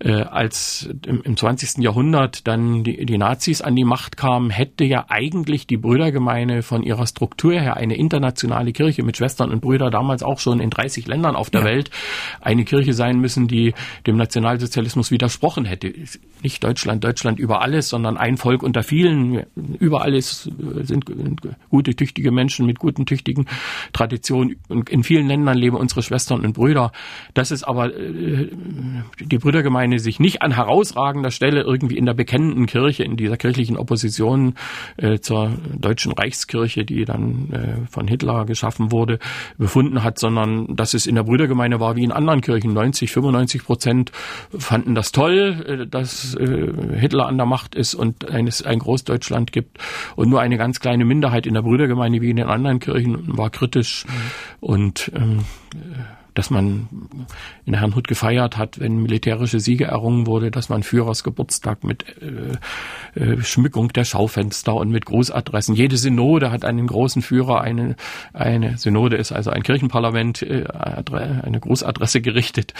äh, 0.01 0.13
als 0.13 0.89
im, 1.07 1.23
im 1.23 1.37
20. 1.37 1.83
Jahrhundert 1.83 2.47
dann 2.47 2.83
die, 2.83 3.07
die 3.07 3.19
Nazis 3.19 3.61
an 3.63 3.77
die 3.77 3.85
Macht 3.85 4.17
kamen, 4.17 4.51
hätte 4.51 4.85
ja 4.85 5.07
eigentlich 5.09 5.67
die 5.67 5.77
Brüdergemeinde 5.77 6.63
von 6.63 6.83
ihrer 6.83 7.07
Struktur 7.07 7.53
her 7.53 7.77
eine 7.77 7.97
internationale 7.97 8.73
Kirche 8.73 9.03
mit 9.03 9.17
Schwestern 9.17 9.51
und 9.51 9.61
Brüdern 9.61 9.93
damals 9.93 10.23
auch 10.23 10.41
schon 10.41 10.61
in 10.61 10.71
30 10.71 11.07
Ländern 11.07 11.37
auf 11.37 11.51
der 11.51 11.61
ja. 11.61 11.67
Welt 11.67 11.91
eine 12.41 12.65
Kirche 12.65 12.93
sein 12.93 13.21
müssen, 13.21 13.47
die 13.47 13.75
dem 14.07 14.17
Nationalsozialismus 14.17 15.11
widersprochen 15.11 15.65
hätte. 15.65 15.93
Nicht 16.43 16.65
Deutschland, 16.65 17.05
Deutschland 17.05 17.39
über 17.39 17.63
alles, 17.63 17.89
sondern 17.89 18.17
ein 18.17 18.37
Volk 18.37 18.63
unter 18.63 18.83
vielen. 18.83 19.45
Überall 19.79 20.15
ist, 20.15 20.51
sind 20.83 21.05
gute, 21.71 21.95
tüchtige 21.95 22.33
Menschen 22.33 22.67
mit 22.67 22.79
guten, 22.79 23.07
tüchtigen 23.07 23.47
Traditionen. 23.93 24.57
Und 24.69 24.91
in 24.91 25.05
vielen 25.05 25.29
Ländern 25.29 25.57
leben 25.57 25.77
unsere 25.77 26.03
Schwestern 26.03 26.45
und 26.45 26.55
Brüder. 26.55 26.93
Das 27.35 27.51
ist 27.51 27.65
aber 27.65 27.84
äh, 27.91 28.49
die 29.21 29.39
Brüdergemeinde 29.39 29.99
sich 29.99 30.21
nicht 30.21 30.43
an 30.43 30.53
herausragender 30.53 31.31
Stelle 31.31 31.63
irgendwie 31.63 31.97
in 31.97 32.07
der 32.07 32.15
bekennenden 32.15 32.67
Kirche, 32.67 33.05
in 33.05 33.17
dieser 33.17 33.37
kirchlichen 33.37 33.77
Opposition 33.77 34.55
äh, 34.97 35.19
zur 35.19 35.53
deutschen 35.77 36.13
Reichskirche, 36.13 36.85
die 36.85 37.05
dann 37.05 37.51
äh, 37.53 37.87
von 37.91 38.09
Hitler 38.09 38.45
geschaffen 38.45 38.93
wurde, 38.93 39.19
befunden 39.59 40.03
hat, 40.03 40.19
sondern 40.19 40.77
dass 40.77 40.95
es 40.95 41.07
in 41.07 41.15
der 41.15 41.25
Brüdergemeinde 41.25 41.81
war 41.81 41.97
wie 41.97 42.05
in 42.05 42.13
anderen 42.13 42.41
Kirchen. 42.41 42.73
90, 42.73 43.11
95 43.11 43.65
Prozent 43.65 44.13
fanden 44.57 44.95
das 44.95 45.13
toll, 45.13 45.87
dass 45.91 46.35
äh, 46.35 46.73
Hitler 46.99 47.27
an 47.27 47.37
der 47.37 47.47
Macht 47.47 47.75
ist 47.75 47.95
und 47.95 48.25
es 48.25 48.63
ein 48.63 48.79
Großdeutschland 48.79 49.53
gibt. 49.53 49.79
Und 50.17 50.29
nur 50.29 50.41
eine 50.41 50.57
ganz 50.57 50.81
kleine 50.81 51.05
Minderheit 51.05 51.47
in 51.47 51.55
der 51.55 51.63
Brüdergemeinde 51.63 52.21
wie 52.21 52.31
in 52.31 52.37
den 52.37 52.49
anderen 52.49 52.81
Kirchen 52.81 53.37
war 53.37 53.51
kritisch. 53.51 54.05
Mhm. 54.07 54.11
Und 54.61 55.13
ähm, 55.15 55.45
dass 56.35 56.51
man 56.51 56.89
in 57.65 57.75
Herrnhut 57.75 58.09
gefeiert 58.09 58.57
hat, 58.57 58.81
wenn 58.81 59.03
militärische 59.03 59.61
Siege 59.61 59.85
errungen 59.85 60.27
wurde, 60.27 60.51
dass 60.51 60.69
man 60.69 60.83
Führersgeburtstag 60.83 61.85
mit 61.85 62.05
äh, 62.21 63.21
äh, 63.21 63.43
Schmückung 63.43 63.89
der 63.89 64.05
Schaufenster 64.05 64.75
und 64.75 64.91
mit 64.91 65.07
Großadressen. 65.07 65.75
Jede 65.75 65.97
Synode 65.97 66.51
hat 66.51 66.65
einen 66.65 66.87
großen 66.87 67.23
Führer, 67.23 67.61
eine, 67.61 67.97
eine 68.33 68.77
Synode 68.79 69.17
ist 69.17 69.33
also 69.33 69.51
ein 69.51 69.63
Kirchenparlament, 69.63 70.43
äh, 70.43 70.65
eine 70.73 71.61
Großadresse 71.61 72.21
gerichtet. 72.21 72.75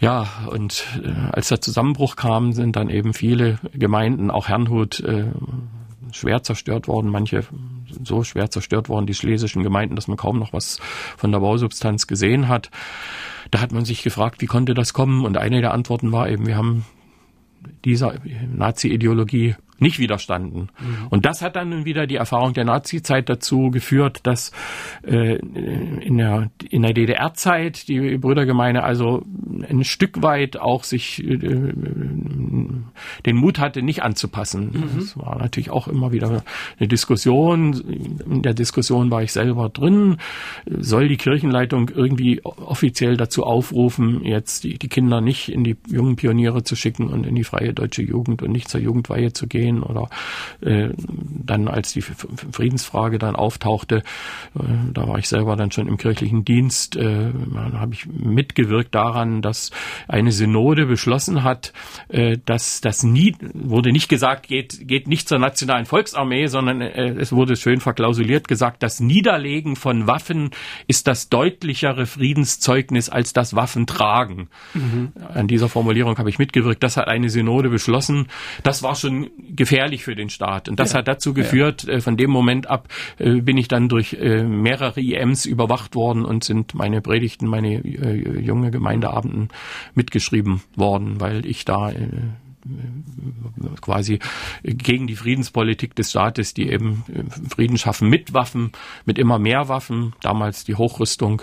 Ja, 0.00 0.28
und 0.50 0.86
äh, 1.02 1.10
als 1.32 1.48
der 1.48 1.60
Zusammenbruch 1.60 2.14
kam, 2.14 2.52
sind 2.52 2.76
dann 2.76 2.88
eben 2.88 3.14
viele 3.14 3.58
Gemeinden, 3.72 4.30
auch 4.30 4.48
Herrnhut, 4.48 5.00
äh, 5.00 5.24
schwer 6.12 6.42
zerstört 6.42 6.88
worden, 6.88 7.10
manche 7.10 7.44
so 8.04 8.24
schwer 8.24 8.50
zerstört 8.50 8.88
worden, 8.88 9.06
die 9.06 9.14
schlesischen 9.14 9.62
Gemeinden, 9.62 9.96
dass 9.96 10.08
man 10.08 10.16
kaum 10.16 10.38
noch 10.38 10.52
was 10.52 10.78
von 11.16 11.32
der 11.32 11.40
Bausubstanz 11.40 12.06
gesehen 12.06 12.48
hat. 12.48 12.70
Da 13.50 13.60
hat 13.60 13.72
man 13.72 13.84
sich 13.84 14.02
gefragt, 14.02 14.40
wie 14.40 14.46
konnte 14.46 14.74
das 14.74 14.92
kommen? 14.92 15.24
Und 15.24 15.36
eine 15.36 15.60
der 15.60 15.72
Antworten 15.72 16.12
war 16.12 16.28
eben, 16.28 16.46
wir 16.46 16.56
haben 16.56 16.84
dieser 17.84 18.14
Nazi-Ideologie 18.54 19.56
nicht 19.80 19.98
widerstanden. 19.98 20.68
Mhm. 20.80 21.06
Und 21.10 21.26
das 21.26 21.42
hat 21.42 21.56
dann 21.56 21.84
wieder 21.84 22.06
die 22.06 22.16
Erfahrung 22.16 22.52
der 22.52 22.64
Nazi-Zeit 22.64 23.28
dazu 23.28 23.70
geführt, 23.70 24.20
dass 24.24 24.52
äh, 25.02 25.36
in 25.36 26.18
der, 26.18 26.50
in 26.68 26.82
der 26.82 26.92
DDR-Zeit 26.92 27.88
die 27.88 28.18
Brüdergemeine 28.18 28.82
also 28.82 29.22
ein 29.68 29.84
Stück 29.84 30.22
weit 30.22 30.56
auch 30.56 30.84
sich 30.84 31.24
äh, 31.24 31.36
den 31.36 33.36
Mut 33.36 33.58
hatte, 33.58 33.82
nicht 33.82 34.02
anzupassen. 34.02 34.70
Mhm. 34.72 35.00
Das 35.00 35.16
war 35.16 35.38
natürlich 35.38 35.70
auch 35.70 35.88
immer 35.88 36.12
wieder 36.12 36.42
eine 36.78 36.88
Diskussion. 36.88 37.74
In 38.28 38.42
der 38.42 38.54
Diskussion 38.54 39.10
war 39.10 39.22
ich 39.22 39.32
selber 39.32 39.68
drin. 39.68 40.16
Soll 40.66 41.08
die 41.08 41.16
Kirchenleitung 41.16 41.90
irgendwie 41.94 42.42
offiziell 42.44 43.16
dazu 43.16 43.44
aufrufen, 43.44 44.24
jetzt 44.24 44.64
die, 44.64 44.78
die 44.78 44.88
Kinder 44.88 45.20
nicht 45.20 45.48
in 45.48 45.64
die 45.64 45.76
jungen 45.86 46.16
Pioniere 46.16 46.62
zu 46.62 46.76
schicken 46.76 47.08
und 47.08 47.26
in 47.26 47.34
die 47.34 47.44
freie 47.44 47.72
deutsche 47.72 48.02
Jugend 48.02 48.42
und 48.42 48.52
nicht 48.52 48.68
zur 48.68 48.80
Jugendweihe 48.80 49.32
zu 49.32 49.46
gehen? 49.46 49.67
Gehen 49.68 49.82
oder 49.82 50.08
äh, 50.60 50.90
dann 50.96 51.68
als 51.68 51.92
die 51.92 52.02
Friedensfrage 52.02 53.18
dann 53.18 53.36
auftauchte, 53.36 53.96
äh, 53.96 54.62
da 54.92 55.06
war 55.08 55.18
ich 55.18 55.28
selber 55.28 55.56
dann 55.56 55.70
schon 55.70 55.88
im 55.88 55.96
kirchlichen 55.96 56.44
Dienst, 56.44 56.96
äh, 56.96 57.32
habe 57.54 57.94
ich 57.94 58.06
mitgewirkt 58.06 58.94
daran, 58.94 59.42
dass 59.42 59.70
eine 60.08 60.32
Synode 60.32 60.86
beschlossen 60.86 61.42
hat, 61.44 61.72
äh, 62.08 62.38
dass 62.44 62.80
das 62.80 63.02
nie 63.02 63.36
wurde 63.54 63.92
nicht 63.92 64.08
gesagt, 64.08 64.48
geht 64.48 64.86
geht 64.88 65.08
nicht 65.08 65.28
zur 65.28 65.38
nationalen 65.38 65.86
Volksarmee, 65.86 66.46
sondern 66.46 66.80
äh, 66.80 67.14
es 67.18 67.32
wurde 67.32 67.56
schön 67.56 67.80
verklausuliert 67.80 68.48
gesagt, 68.48 68.82
das 68.82 69.00
Niederlegen 69.00 69.76
von 69.76 70.06
Waffen 70.06 70.50
ist 70.86 71.06
das 71.06 71.28
deutlichere 71.28 72.06
Friedenszeugnis 72.06 73.08
als 73.08 73.32
das 73.32 73.54
Waffentragen. 73.54 74.48
Mhm. 74.74 75.12
An 75.34 75.48
dieser 75.48 75.68
Formulierung 75.68 76.18
habe 76.18 76.30
ich 76.30 76.38
mitgewirkt. 76.38 76.82
Das 76.82 76.96
hat 76.96 77.08
eine 77.08 77.28
Synode 77.28 77.68
beschlossen. 77.68 78.28
Das 78.62 78.82
war 78.82 78.94
schon 78.94 79.30
gefährlich 79.58 80.04
für 80.04 80.14
den 80.14 80.30
Staat. 80.30 80.68
Und 80.68 80.80
das 80.80 80.92
ja. 80.92 81.00
hat 81.00 81.08
dazu 81.08 81.34
geführt, 81.34 81.84
ja. 81.84 81.94
Äh, 81.94 82.00
von 82.00 82.16
dem 82.16 82.30
Moment 82.30 82.70
ab 82.70 82.88
äh, 83.18 83.40
bin 83.42 83.58
ich 83.58 83.68
dann 83.68 83.88
durch 83.88 84.14
äh, 84.14 84.44
mehrere 84.44 85.00
IMs 85.00 85.44
überwacht 85.44 85.94
worden 85.94 86.24
und 86.24 86.44
sind 86.44 86.74
meine 86.74 87.02
Predigten, 87.02 87.46
meine 87.46 87.86
junge 87.86 88.70
Gemeindeabenden 88.70 89.48
mitgeschrieben 89.94 90.62
worden, 90.76 91.20
weil 91.20 91.44
ich 91.44 91.64
da 91.64 91.90
quasi 93.80 94.18
gegen 94.62 95.06
die 95.06 95.16
Friedenspolitik 95.16 95.94
des 95.94 96.10
Staates, 96.10 96.54
die 96.54 96.70
eben 96.70 97.04
Frieden 97.48 97.78
schaffen 97.78 98.08
mit 98.08 98.34
Waffen, 98.34 98.72
mit 99.04 99.18
immer 99.18 99.38
mehr 99.38 99.68
Waffen, 99.68 100.14
damals 100.20 100.64
die 100.64 100.74
Hochrüstung, 100.74 101.42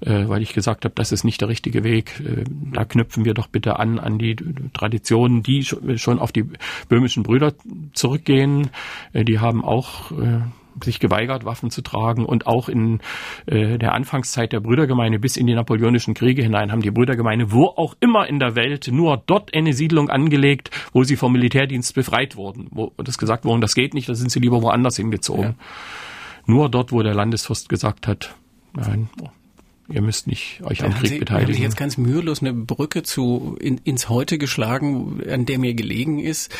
äh, 0.00 0.28
weil 0.28 0.42
ich 0.42 0.52
gesagt 0.52 0.84
habe, 0.84 0.94
das 0.94 1.12
ist 1.12 1.24
nicht 1.24 1.40
der 1.40 1.48
richtige 1.48 1.84
Weg. 1.84 2.20
Äh, 2.20 2.44
da 2.72 2.84
knüpfen 2.84 3.24
wir 3.24 3.34
doch 3.34 3.46
bitte 3.46 3.78
an 3.78 3.98
an 3.98 4.18
die 4.18 4.36
Traditionen, 4.72 5.42
die 5.42 5.64
schon 5.64 6.18
auf 6.18 6.32
die 6.32 6.44
böhmischen 6.88 7.22
Brüder 7.22 7.54
zurückgehen. 7.92 8.70
Äh, 9.12 9.24
die 9.24 9.38
haben 9.38 9.64
auch 9.64 10.12
sich 10.84 11.00
geweigert, 11.00 11.44
Waffen 11.44 11.70
zu 11.70 11.82
tragen. 11.82 12.24
Und 12.24 12.46
auch 12.46 12.68
in 12.68 13.00
äh, 13.46 13.78
der 13.78 13.94
Anfangszeit 13.94 14.52
der 14.52 14.60
Brüdergemeine 14.60 15.18
bis 15.18 15.36
in 15.36 15.46
die 15.46 15.54
napoleonischen 15.54 16.14
Kriege 16.14 16.42
hinein 16.42 16.72
haben 16.72 16.82
die 16.82 16.90
Brüdergemeine 16.90 17.52
wo 17.52 17.66
auch 17.66 17.94
immer 18.00 18.28
in 18.28 18.38
der 18.38 18.54
Welt 18.56 18.88
nur 18.92 19.22
dort 19.26 19.54
eine 19.54 19.72
Siedlung 19.72 20.10
angelegt, 20.10 20.70
wo 20.92 21.04
sie 21.04 21.16
vom 21.16 21.32
Militärdienst 21.32 21.94
befreit 21.94 22.36
wurden. 22.36 22.68
Wo 22.70 22.92
das 22.96 23.18
gesagt 23.18 23.44
worden, 23.44 23.60
das 23.60 23.74
geht 23.74 23.94
nicht, 23.94 24.08
da 24.08 24.14
sind 24.14 24.30
sie 24.30 24.40
lieber 24.40 24.62
woanders 24.62 24.96
hingezogen. 24.96 25.42
Ja. 25.42 25.54
Nur 26.46 26.68
dort, 26.68 26.92
wo 26.92 27.02
der 27.02 27.14
Landesfürst 27.14 27.68
gesagt 27.68 28.06
hat, 28.06 28.34
nein, 28.74 29.08
ihr 29.92 30.02
müsst 30.02 30.26
nicht 30.26 30.60
euch 30.62 30.82
am 30.82 30.94
Krieg 30.94 31.10
Sie, 31.10 31.18
beteiligen. 31.18 31.54
Sie 31.54 31.62
jetzt 31.62 31.76
ganz 31.76 31.96
mühelos 31.96 32.40
eine 32.40 32.52
Brücke 32.52 33.02
zu 33.02 33.56
in, 33.60 33.78
ins 33.78 34.08
Heute 34.08 34.38
geschlagen, 34.38 35.22
an 35.28 35.46
der 35.46 35.58
mir 35.58 35.74
gelegen 35.74 36.18
ist, 36.18 36.52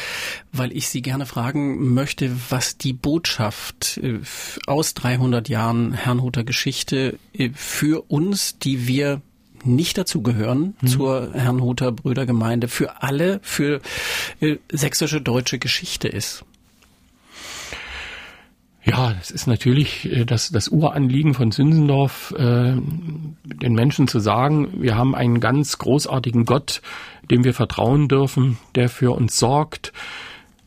weil 0.53 0.73
ich 0.77 0.89
Sie 0.89 1.03
gerne 1.03 1.27
fragen 1.27 1.93
möchte, 1.95 2.31
was 2.51 2.77
die 2.77 2.93
Botschaft 2.93 3.99
äh, 4.03 4.21
aus 4.67 4.95
300 4.95 5.49
Jahren 5.49 5.93
Herrnhuter 5.93 6.45
Geschichte 6.45 7.19
äh, 7.33 7.51
für 7.55 8.11
uns, 8.11 8.59
die 8.59 8.87
wir 8.87 9.23
nicht 9.65 9.99
dazugehören 9.99 10.75
mhm. 10.81 10.87
zur 10.87 11.33
Herrnhuter 11.35 11.93
Brüdergemeinde, 11.93 12.69
für 12.69 13.03
alle, 13.03 13.41
für 13.43 13.81
äh, 14.41 14.57
sächsische 14.71 15.21
deutsche 15.21 15.59
Geschichte 15.59 16.09
ist. 16.09 16.45
Ja, 18.91 19.15
das 19.17 19.31
ist 19.31 19.47
natürlich 19.47 20.11
äh, 20.11 20.25
das, 20.25 20.51
das 20.51 20.67
Uranliegen 20.67 21.35
von 21.35 21.53
Zinsendorf, 21.53 22.35
äh, 22.37 22.75
den 22.75 23.75
Menschen 23.75 24.09
zu 24.09 24.19
sagen, 24.19 24.83
wir 24.83 24.97
haben 24.97 25.15
einen 25.15 25.39
ganz 25.39 25.79
großartigen 25.79 26.45
Gott, 26.45 26.83
dem 27.31 27.45
wir 27.45 27.55
vertrauen 27.55 28.09
dürfen, 28.09 28.59
der 28.75 28.89
für 28.89 29.15
uns 29.15 29.37
sorgt. 29.37 29.93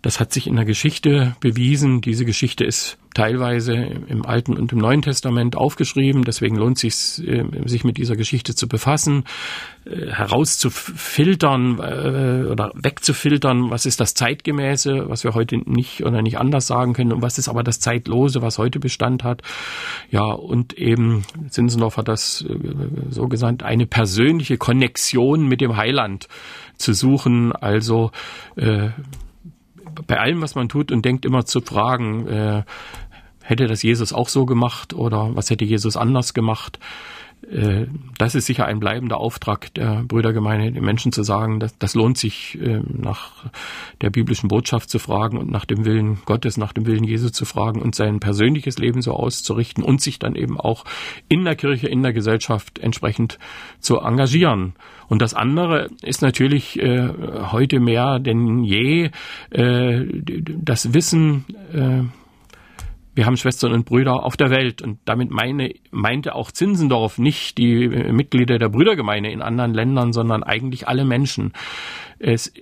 Das 0.03 0.19
hat 0.19 0.33
sich 0.33 0.47
in 0.47 0.57
der 0.57 0.65
Geschichte 0.65 1.33
bewiesen. 1.39 2.01
Diese 2.01 2.25
Geschichte 2.25 2.65
ist 2.65 2.97
teilweise 3.13 3.73
im 3.73 4.25
Alten 4.25 4.57
und 4.57 4.73
im 4.73 4.79
Neuen 4.79 5.01
Testament 5.01 5.55
aufgeschrieben. 5.55 6.25
Deswegen 6.25 6.57
lohnt 6.57 6.83
es 6.83 7.15
sich, 7.15 7.27
äh, 7.27 7.45
sich 7.65 7.85
mit 7.85 7.95
dieser 7.95 8.17
Geschichte 8.17 8.53
zu 8.53 8.67
befassen, 8.67 9.23
äh, 9.85 10.07
herauszufiltern 10.11 11.79
äh, 11.79 12.49
oder 12.51 12.71
wegzufiltern, 12.75 13.69
was 13.69 13.85
ist 13.85 14.01
das 14.01 14.13
Zeitgemäße, 14.13 15.07
was 15.07 15.23
wir 15.23 15.35
heute 15.35 15.57
nicht 15.57 16.03
oder 16.03 16.21
nicht 16.21 16.37
anders 16.37 16.67
sagen 16.67 16.91
können 16.91 17.13
und 17.13 17.21
was 17.21 17.37
ist 17.37 17.47
aber 17.47 17.63
das 17.63 17.79
Zeitlose, 17.79 18.41
was 18.41 18.57
heute 18.57 18.81
Bestand 18.81 19.23
hat. 19.23 19.41
Ja, 20.11 20.25
und 20.25 20.73
eben 20.73 21.23
Zinsendorf 21.49 21.95
hat 21.95 22.09
das 22.09 22.43
so 23.09 23.27
gesagt, 23.29 23.63
eine 23.63 23.85
persönliche 23.85 24.57
Konnexion 24.57 25.47
mit 25.47 25.61
dem 25.61 25.77
Heiland 25.77 26.27
zu 26.77 26.93
suchen, 26.93 27.53
also 27.53 28.11
bei 30.07 30.19
allem, 30.19 30.41
was 30.41 30.55
man 30.55 30.69
tut 30.69 30.91
und 30.91 31.05
denkt, 31.05 31.25
immer 31.25 31.45
zu 31.45 31.61
fragen, 31.61 32.27
äh, 32.27 32.63
hätte 33.43 33.67
das 33.67 33.83
Jesus 33.83 34.13
auch 34.13 34.29
so 34.29 34.45
gemacht 34.45 34.93
oder 34.93 35.35
was 35.35 35.49
hätte 35.49 35.65
Jesus 35.65 35.97
anders 35.97 36.33
gemacht? 36.33 36.79
Äh, 37.51 37.87
das 38.17 38.35
ist 38.35 38.45
sicher 38.45 38.65
ein 38.65 38.79
bleibender 38.79 39.17
Auftrag 39.17 39.73
der 39.73 40.03
Brüdergemeinde, 40.07 40.71
den 40.71 40.83
Menschen 40.83 41.11
zu 41.11 41.23
sagen, 41.23 41.59
dass 41.59 41.77
das 41.77 41.93
lohnt 41.93 42.17
sich, 42.17 42.57
äh, 42.61 42.81
nach 42.87 43.45
der 44.01 44.09
biblischen 44.09 44.47
Botschaft 44.47 44.89
zu 44.89 44.99
fragen 44.99 45.37
und 45.37 45.49
nach 45.51 45.65
dem 45.65 45.85
Willen 45.85 46.19
Gottes, 46.25 46.57
nach 46.57 46.73
dem 46.73 46.85
Willen 46.85 47.03
Jesu 47.03 47.29
zu 47.29 47.45
fragen 47.45 47.81
und 47.81 47.95
sein 47.95 48.19
persönliches 48.19 48.77
Leben 48.77 49.01
so 49.01 49.13
auszurichten 49.13 49.83
und 49.83 50.01
sich 50.01 50.19
dann 50.19 50.35
eben 50.35 50.59
auch 50.59 50.85
in 51.27 51.43
der 51.43 51.55
Kirche, 51.55 51.87
in 51.87 52.03
der 52.03 52.13
Gesellschaft 52.13 52.79
entsprechend 52.79 53.39
zu 53.79 53.99
engagieren. 53.99 54.73
Und 55.07 55.21
das 55.21 55.33
andere 55.33 55.89
ist 56.01 56.21
natürlich 56.21 56.79
äh, 56.79 57.09
heute 57.51 57.79
mehr 57.79 58.19
denn 58.19 58.63
je 58.63 59.11
das 59.49 60.93
Wissen, 60.93 61.45
wir 63.15 63.25
haben 63.25 63.37
Schwestern 63.37 63.73
und 63.73 63.85
Brüder 63.85 64.23
auf 64.23 64.37
der 64.37 64.49
Welt. 64.49 64.81
Und 64.81 64.99
damit 65.05 65.29
meine, 65.31 65.73
meinte 65.91 66.35
auch 66.35 66.51
Zinsendorf 66.51 67.17
nicht 67.17 67.57
die 67.57 67.85
äh, 67.85 68.11
Mitglieder 68.11 68.57
der 68.57 68.69
Brüdergemeinde 68.69 69.29
in 69.29 69.41
anderen 69.41 69.73
Ländern, 69.73 70.13
sondern 70.13 70.43
eigentlich 70.43 70.87
alle 70.87 71.05
Menschen. 71.05 71.53
Es 72.19 72.53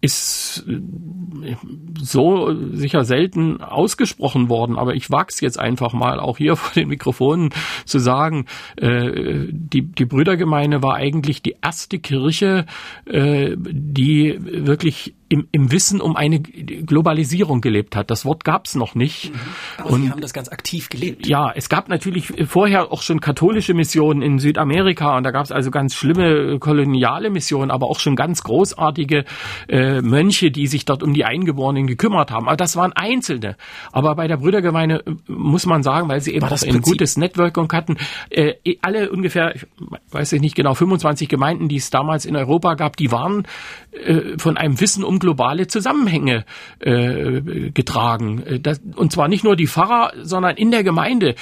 ist 0.00 0.64
äh, 0.68 1.56
so 2.00 2.54
sicher 2.72 3.04
selten 3.04 3.60
ausgesprochen 3.60 4.48
worden, 4.48 4.78
aber 4.78 4.94
ich 4.94 5.10
wag's 5.10 5.40
jetzt 5.40 5.58
einfach 5.58 5.92
mal 5.92 6.20
auch 6.20 6.38
hier 6.38 6.56
vor 6.56 6.72
den 6.74 6.88
Mikrofonen 6.88 7.50
zu 7.84 7.98
sagen, 7.98 8.46
äh, 8.76 9.46
die, 9.50 9.82
die 9.82 10.04
Brüdergemeinde 10.06 10.82
war 10.82 10.94
eigentlich 10.94 11.42
die 11.42 11.56
erste 11.62 11.98
Kirche, 11.98 12.66
äh, 13.06 13.56
die 13.58 14.38
wirklich 14.40 15.14
im, 15.30 15.46
im 15.52 15.70
Wissen 15.70 16.00
um 16.00 16.16
eine 16.16 16.40
Globalisierung 16.40 17.60
gelebt 17.60 17.94
hat. 17.94 18.10
Das 18.10 18.24
Wort 18.24 18.44
gab 18.44 18.66
es 18.66 18.74
noch 18.74 18.96
nicht. 18.96 19.32
Mhm. 19.32 19.38
Aber 19.78 19.90
und, 19.90 20.02
Sie 20.02 20.10
haben 20.10 20.20
das 20.20 20.32
ganz 20.32 20.48
aktiv 20.48 20.88
gelebt. 20.88 21.24
Ja, 21.24 21.52
es 21.54 21.68
gab 21.68 21.88
natürlich 21.88 22.32
vorher 22.48 22.90
auch 22.92 23.02
schon 23.02 23.20
katholische 23.20 23.72
Missionen 23.72 24.22
in 24.22 24.40
Südamerika 24.40 25.16
und 25.16 25.22
da 25.22 25.30
gab 25.30 25.44
es 25.44 25.52
also 25.52 25.70
ganz 25.70 25.94
schlimme 25.94 26.58
koloniale 26.58 27.30
Missionen, 27.30 27.70
aber 27.70 27.86
auch 27.86 28.00
schon 28.00 28.16
ganz 28.16 28.42
großartige 28.42 29.24
äh, 29.68 30.02
Mönche, 30.02 30.50
die 30.50 30.66
sich 30.66 30.84
dort 30.84 31.04
um 31.04 31.14
die 31.14 31.24
Eingeborenen 31.24 31.86
gekümmert 31.86 32.32
haben. 32.32 32.48
Aber 32.48 32.56
das 32.56 32.74
waren 32.74 32.92
Einzelne. 32.92 33.56
Aber 33.92 34.16
bei 34.16 34.26
der 34.26 34.38
Brüdergemeinde 34.38 35.04
äh, 35.06 35.12
muss 35.28 35.64
man 35.64 35.84
sagen, 35.84 36.08
weil 36.08 36.20
sie 36.20 36.34
eben 36.34 36.44
auch 36.44 36.60
ein 36.60 36.80
gutes 36.80 37.16
Networking 37.16 37.70
hatten, 37.72 37.98
äh, 38.30 38.54
alle 38.82 39.12
ungefähr, 39.12 39.54
ich 39.54 39.64
weiß 40.10 40.32
ich 40.32 40.40
nicht 40.40 40.56
genau, 40.56 40.74
25 40.74 41.28
Gemeinden, 41.28 41.68
die 41.68 41.76
es 41.76 41.90
damals 41.90 42.24
in 42.24 42.34
Europa 42.34 42.74
gab, 42.74 42.96
die 42.96 43.12
waren 43.12 43.46
äh, 43.92 44.36
von 44.36 44.56
einem 44.56 44.80
Wissen 44.80 45.04
um 45.04 45.19
globale 45.20 45.68
Zusammenhänge 45.68 46.44
äh, 46.80 47.70
getragen. 47.70 48.42
Äh, 48.44 48.60
das, 48.60 48.80
und 48.96 49.12
zwar 49.12 49.28
nicht 49.28 49.44
nur 49.44 49.54
die 49.54 49.68
Pfarrer, 49.68 50.12
sondern 50.22 50.56
in 50.56 50.70
der 50.72 50.82
Gemeinde 50.82 51.36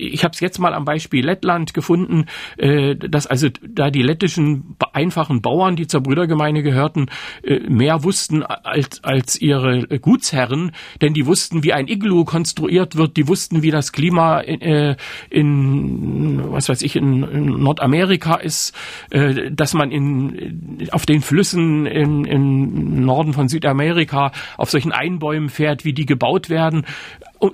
ich 0.00 0.24
habe 0.24 0.32
es 0.32 0.40
jetzt 0.40 0.58
mal 0.58 0.74
am 0.74 0.84
Beispiel 0.84 1.24
Lettland 1.24 1.74
gefunden, 1.74 2.26
äh, 2.56 2.96
dass 2.96 3.26
also 3.26 3.48
da 3.68 3.90
die 3.90 4.02
lettischen 4.02 4.76
einfachen 4.92 5.42
Bauern, 5.42 5.76
die 5.76 5.86
zur 5.86 6.02
Brüdergemeinde 6.02 6.62
gehörten, 6.62 7.06
äh, 7.42 7.60
mehr 7.60 8.02
wussten 8.02 8.42
als, 8.42 9.04
als 9.04 9.40
ihre 9.40 9.86
Gutsherren, 9.98 10.72
denn 11.00 11.14
die 11.14 11.26
wussten, 11.26 11.62
wie 11.62 11.72
ein 11.72 11.88
Iglu 11.88 12.24
konstruiert 12.24 12.96
wird, 12.96 13.16
die 13.16 13.28
wussten, 13.28 13.62
wie 13.62 13.70
das 13.70 13.92
Klima 13.92 14.40
in, 14.40 14.60
äh, 14.60 14.96
in 15.28 16.52
was 16.52 16.68
weiß 16.68 16.82
ich, 16.82 16.96
in, 16.96 17.22
in 17.22 17.46
Nordamerika 17.62 18.36
ist, 18.36 18.74
dass 19.10 19.74
man 19.74 19.90
in, 19.90 20.88
auf 20.92 21.06
den 21.06 21.20
Flüssen 21.20 21.86
in, 21.86 22.24
im 22.24 23.04
Norden 23.04 23.32
von 23.32 23.48
Südamerika 23.48 24.32
auf 24.56 24.70
solchen 24.70 24.92
Einbäumen 24.92 25.48
fährt, 25.48 25.84
wie 25.84 25.92
die 25.92 26.06
gebaut 26.06 26.50
werden 26.50 26.84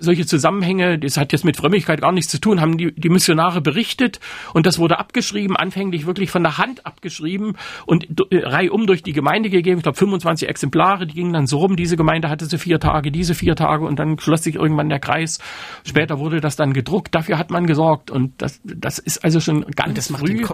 solche 0.01 0.27
Zusammenhänge, 0.27 0.99
das 0.99 1.17
hat 1.17 1.33
jetzt 1.33 1.45
mit 1.45 1.57
Frömmigkeit 1.57 2.01
gar 2.01 2.13
nichts 2.13 2.31
zu 2.31 2.41
tun, 2.41 2.61
haben 2.61 2.77
die, 2.77 2.93
die 2.93 3.09
Missionare 3.09 3.61
berichtet 3.61 4.21
und 4.53 4.67
das 4.67 4.79
wurde 4.79 4.99
abgeschrieben, 4.99 5.57
anfänglich 5.57 6.07
wirklich 6.07 6.31
von 6.31 6.43
der 6.43 6.59
Hand 6.59 6.85
abgeschrieben 6.85 7.57
und 7.87 8.07
äh, 8.31 8.45
reihum 8.45 8.87
durch 8.87 9.03
die 9.03 9.13
Gemeinde 9.13 9.51
gegeben. 9.51 9.79
Ich 9.79 9.83
glaube 9.85 9.99
25 9.99 10.49
Exemplare, 10.49 11.07
die 11.07 11.15
gingen 11.15 11.33
dann 11.33 11.47
so 11.47 11.59
rum. 11.59 11.77
Diese 11.77 11.97
Gemeinde 11.97 12.29
hatte 12.29 12.47
sie 12.47 12.59
vier 12.59 12.81
Tage, 12.81 13.13
diese 13.13 13.35
vier 13.35 13.55
Tage 13.55 13.85
und 13.85 13.99
dann 13.99 14.19
schloss 14.19 14.43
sich 14.43 14.57
irgendwann 14.57 14.89
der 14.89 14.99
Kreis. 14.99 15.39
Später 15.85 16.19
wurde 16.19 16.41
das 16.41 16.57
dann 16.57 16.73
gedruckt. 16.73 17.15
Dafür 17.15 17.39
hat 17.39 17.51
man 17.51 17.67
gesorgt 17.67 18.11
und 18.11 18.41
das, 18.43 18.61
das 18.65 18.99
ist 18.99 19.25
also 19.25 19.41
schon 19.41 19.65
ganz 19.77 20.09
das 20.09 20.19
früh. 20.19 20.45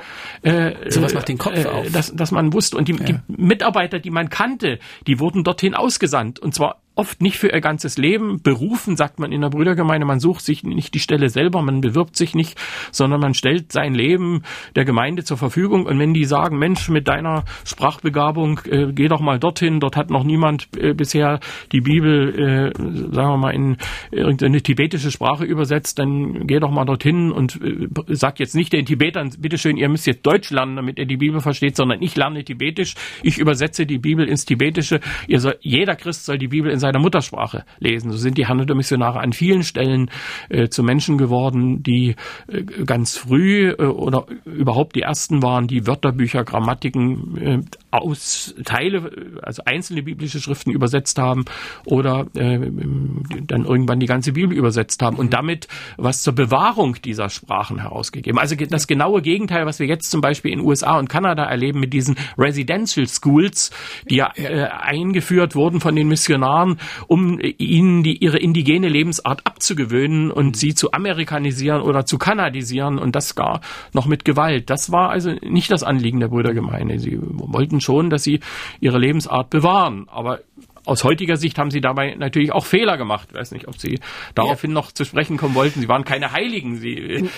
Äh, 0.42 0.90
sowas 0.90 1.14
macht 1.14 1.28
den 1.28 1.38
Kopf 1.38 1.64
äh, 1.64 1.66
auf. 1.66 1.90
Dass, 1.92 2.14
dass 2.14 2.30
man 2.30 2.52
wusste 2.52 2.76
und 2.76 2.88
die, 2.88 2.96
ja. 2.96 3.04
die 3.04 3.16
Mitarbeiter, 3.28 3.98
die 3.98 4.11
man 4.11 4.28
kannte, 4.28 4.78
die 5.06 5.18
wurden 5.18 5.44
dorthin 5.44 5.74
ausgesandt 5.74 6.38
und 6.38 6.54
zwar 6.54 6.81
oft 6.95 7.22
nicht 7.22 7.38
für 7.38 7.49
ihr 7.49 7.61
ganzes 7.61 7.97
Leben. 7.97 8.43
Berufen, 8.43 8.97
sagt 8.97 9.18
man 9.18 9.32
in 9.32 9.40
der 9.40 9.49
Brüdergemeinde, 9.49 10.07
man 10.07 10.20
sucht 10.20 10.45
sich 10.45 10.62
nicht 10.62 10.95
die 10.95 11.01
Stelle 11.01 11.28
selber, 11.28 11.62
man 11.62 11.80
bewirbt 11.80 12.16
sich 12.16 12.34
nicht, 12.34 12.59
sondern 12.90 13.20
man 13.20 13.34
stellt 13.34 13.72
sein 13.72 13.95
Leben 13.95 14.43
der 14.76 14.84
Gemeinde 14.84 15.24
zur 15.24 15.36
Verfügung. 15.36 15.86
Und 15.86 15.99
wenn 15.99 16.12
die 16.12 16.24
sagen, 16.24 16.59
Mensch, 16.59 16.88
mit 16.88 17.09
deiner 17.09 17.45
Sprachbegabung, 17.64 18.61
äh, 18.68 18.93
geh 18.93 19.09
doch 19.09 19.20
mal 19.20 19.38
dorthin, 19.38 19.80
dort 19.80 19.97
hat 19.97 20.11
noch 20.11 20.24
niemand 20.24 20.68
äh, 20.76 20.93
bisher 20.93 21.40
die 21.72 21.80
Bibel, 21.80 22.72
äh, 22.74 23.14
sagen 23.14 23.30
wir 23.30 23.36
mal, 23.38 23.55
in 23.55 23.76
irgendeine 24.11 24.61
tibetische 24.61 25.11
Sprache 25.11 25.45
übersetzt, 25.45 25.99
dann 25.99 26.47
geh 26.47 26.61
doch 26.61 26.70
mal 26.70 26.84
dorthin 26.84 27.32
und 27.32 27.61
äh, 27.62 27.88
sag 28.09 28.38
jetzt 28.38 28.55
nicht 28.55 28.72
den 28.72 28.84
Tibetern, 28.84 29.30
bitteschön, 29.38 29.76
ihr 29.76 29.88
müsst 29.88 30.07
jetzt 30.07 30.26
Deutsch 30.26 30.51
lernen, 30.51 30.76
damit 30.76 30.99
ihr 30.99 31.07
die 31.07 31.16
Bibel 31.16 31.40
versteht, 31.40 31.76
sondern 31.76 32.03
ich 32.03 32.16
lerne 32.16 32.45
Tibetisch, 32.45 32.95
ich 33.22 33.38
übersetze 33.38 33.86
die 33.86 33.99
Bibel 33.99 34.28
ins 34.28 34.45
Tibetische. 34.45 35.01
Soll, 35.34 35.57
jeder 35.61 35.97
Christ 35.97 36.26
soll 36.26 36.38
die 36.38 36.49
Bibel 36.49 36.70
in 36.70 36.78
seiner 36.82 36.98
Muttersprache 36.98 37.64
lesen. 37.78 38.10
So 38.10 38.18
sind 38.18 38.36
die 38.36 38.46
Herrnhuter 38.46 38.74
Missionare 38.74 39.20
an 39.20 39.32
vielen 39.32 39.62
Stellen 39.62 40.10
äh, 40.50 40.68
zu 40.68 40.82
Menschen 40.82 41.16
geworden, 41.16 41.82
die 41.82 42.16
äh, 42.48 42.62
ganz 42.84 43.16
früh 43.16 43.70
äh, 43.70 43.84
oder 43.84 44.26
überhaupt 44.44 44.94
die 44.96 45.02
ersten 45.02 45.42
waren, 45.42 45.66
die 45.66 45.86
Wörterbücher, 45.86 46.44
Grammatiken 46.44 47.36
äh, 47.38 47.60
aus 47.90 48.54
Teile, 48.64 49.38
also 49.42 49.62
einzelne 49.64 50.02
biblische 50.02 50.40
Schriften 50.40 50.70
übersetzt 50.70 51.18
haben 51.18 51.44
oder 51.84 52.26
äh, 52.34 52.58
dann 53.46 53.64
irgendwann 53.64 54.00
die 54.00 54.06
ganze 54.06 54.32
Bibel 54.32 54.56
übersetzt 54.56 55.02
haben 55.02 55.16
und 55.16 55.26
mhm. 55.26 55.30
damit 55.30 55.68
was 55.96 56.22
zur 56.22 56.34
Bewahrung 56.34 56.96
dieser 57.02 57.28
Sprachen 57.30 57.80
herausgegeben. 57.80 58.38
Also 58.38 58.56
das 58.56 58.86
genaue 58.86 59.22
Gegenteil, 59.22 59.66
was 59.66 59.78
wir 59.78 59.86
jetzt 59.86 60.10
zum 60.10 60.20
Beispiel 60.20 60.52
in 60.52 60.60
USA 60.60 60.98
und 60.98 61.08
Kanada 61.08 61.44
erleben 61.44 61.80
mit 61.80 61.92
diesen 61.92 62.16
Residential 62.38 63.06
Schools, 63.06 63.70
die 64.08 64.16
ja 64.16 64.32
äh, 64.36 64.64
eingeführt 64.64 65.54
wurden 65.54 65.80
von 65.80 65.94
den 65.94 66.08
Missionaren, 66.08 66.71
um 67.06 67.38
ihnen 67.40 68.02
die, 68.02 68.16
ihre 68.16 68.38
indigene 68.38 68.88
Lebensart 68.88 69.46
abzugewöhnen 69.46 70.30
und 70.30 70.46
mhm. 70.46 70.54
sie 70.54 70.74
zu 70.74 70.92
amerikanisieren 70.92 71.82
oder 71.82 72.04
zu 72.06 72.18
kanadisieren 72.18 72.98
und 72.98 73.14
das 73.16 73.34
gar 73.34 73.60
noch 73.92 74.06
mit 74.06 74.24
Gewalt. 74.24 74.70
Das 74.70 74.92
war 74.92 75.10
also 75.10 75.32
nicht 75.42 75.70
das 75.70 75.82
Anliegen 75.82 76.20
der 76.20 76.28
Brüdergemeinde. 76.28 76.98
Sie 76.98 77.18
wollten 77.20 77.80
schon, 77.80 78.10
dass 78.10 78.22
sie 78.22 78.40
ihre 78.80 78.98
Lebensart 78.98 79.50
bewahren. 79.50 80.06
Aber 80.08 80.40
aus 80.84 81.04
heutiger 81.04 81.36
Sicht 81.36 81.58
haben 81.58 81.70
sie 81.70 81.80
dabei 81.80 82.14
natürlich 82.16 82.52
auch 82.52 82.66
Fehler 82.66 82.96
gemacht. 82.96 83.28
Ich 83.30 83.38
weiß 83.38 83.52
nicht, 83.52 83.68
ob 83.68 83.78
Sie 83.78 84.00
daraufhin 84.34 84.70
ja. 84.70 84.74
noch 84.74 84.92
zu 84.92 85.04
sprechen 85.04 85.36
kommen 85.36 85.54
wollten. 85.54 85.80
Sie 85.80 85.88
waren 85.88 86.04
keine 86.04 86.32
Heiligen. 86.32 86.76
Sie 86.76 86.94
äh, 86.94 87.28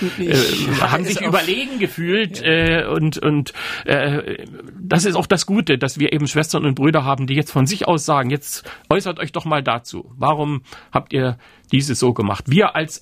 haben 0.81 1.05
sich 1.05 1.21
überlegen 1.21 1.79
gefühlt 1.79 2.41
ja. 2.41 2.83
äh, 2.83 2.87
und 2.87 3.19
und 3.19 3.53
äh, 3.85 4.47
das 4.81 5.05
ist 5.05 5.17
auch 5.17 5.27
das 5.27 5.47
Gute, 5.47 5.79
dass 5.79 5.99
wir 5.99 6.13
eben 6.13 6.27
Schwestern 6.27 6.65
und 6.65 6.75
Brüder 6.75 7.05
haben, 7.05 7.27
die 7.27 7.35
jetzt 7.35 7.51
von 7.51 7.67
sich 7.67 7.87
aus 7.87 8.07
sagen: 8.07 8.31
Jetzt 8.31 8.65
äußert 8.89 9.19
euch 9.19 9.33
doch 9.33 9.45
mal 9.45 9.63
dazu. 9.63 10.11
Warum 10.17 10.63
habt 10.93 11.13
ihr 11.13 11.39
dieses 11.71 11.99
so 11.99 12.15
gemacht? 12.15 12.45
Wir 12.49 12.75
als 12.75 13.01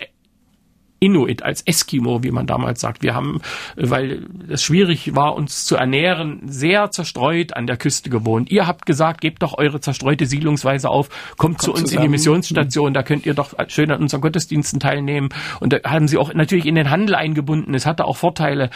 Inuit, 1.03 1.43
als 1.43 1.63
Eskimo, 1.63 2.23
wie 2.23 2.31
man 2.31 2.47
damals 2.47 2.81
sagt. 2.81 3.03
Wir 3.03 3.15
haben, 3.15 3.41
weil 3.77 4.27
es 4.49 4.63
schwierig 4.63 5.15
war, 5.17 5.35
uns 5.35 5.65
zu 5.65 5.77
ernähren, 5.77 6.41
sehr 6.47 6.91
zerstreut 6.91 7.57
an 7.57 7.67
der 7.67 7.77
Küste 7.77 8.09
gewohnt. 8.09 8.51
Ihr 8.51 8.67
habt 8.67 8.87
gesagt, 8.87 9.21
gebt 9.21 9.43
doch 9.43 9.59
eure 9.59 9.81
zerstreute 9.81 10.27
Siedlungsweise 10.27 10.89
auf, 10.89 11.09
kommt, 11.37 11.59
kommt 11.59 11.63
zu 11.63 11.71
uns 11.73 11.81
zusammen. 11.81 11.97
in 11.97 12.03
die 12.03 12.11
Missionsstation, 12.11 12.95
da 12.95 13.03
könnt 13.03 13.27
ihr 13.27 13.35
doch 13.35 13.55
schön 13.67 13.91
an 13.91 14.01
unseren 14.01 14.21
Gottesdiensten 14.21 14.79
teilnehmen. 14.79 15.31
Und 15.61 15.73
da 15.73 15.79
haben 15.85 16.07
sie 16.07 16.19
auch 16.19 16.33
natürlich 16.35 16.67
in 16.67 16.77
den 16.77 16.91
Handel 16.91 17.17
eingebunden. 17.17 17.75
Es 17.75 17.85
hatte 17.85 18.05
auch 18.05 18.17
Vorteile. 18.17 18.71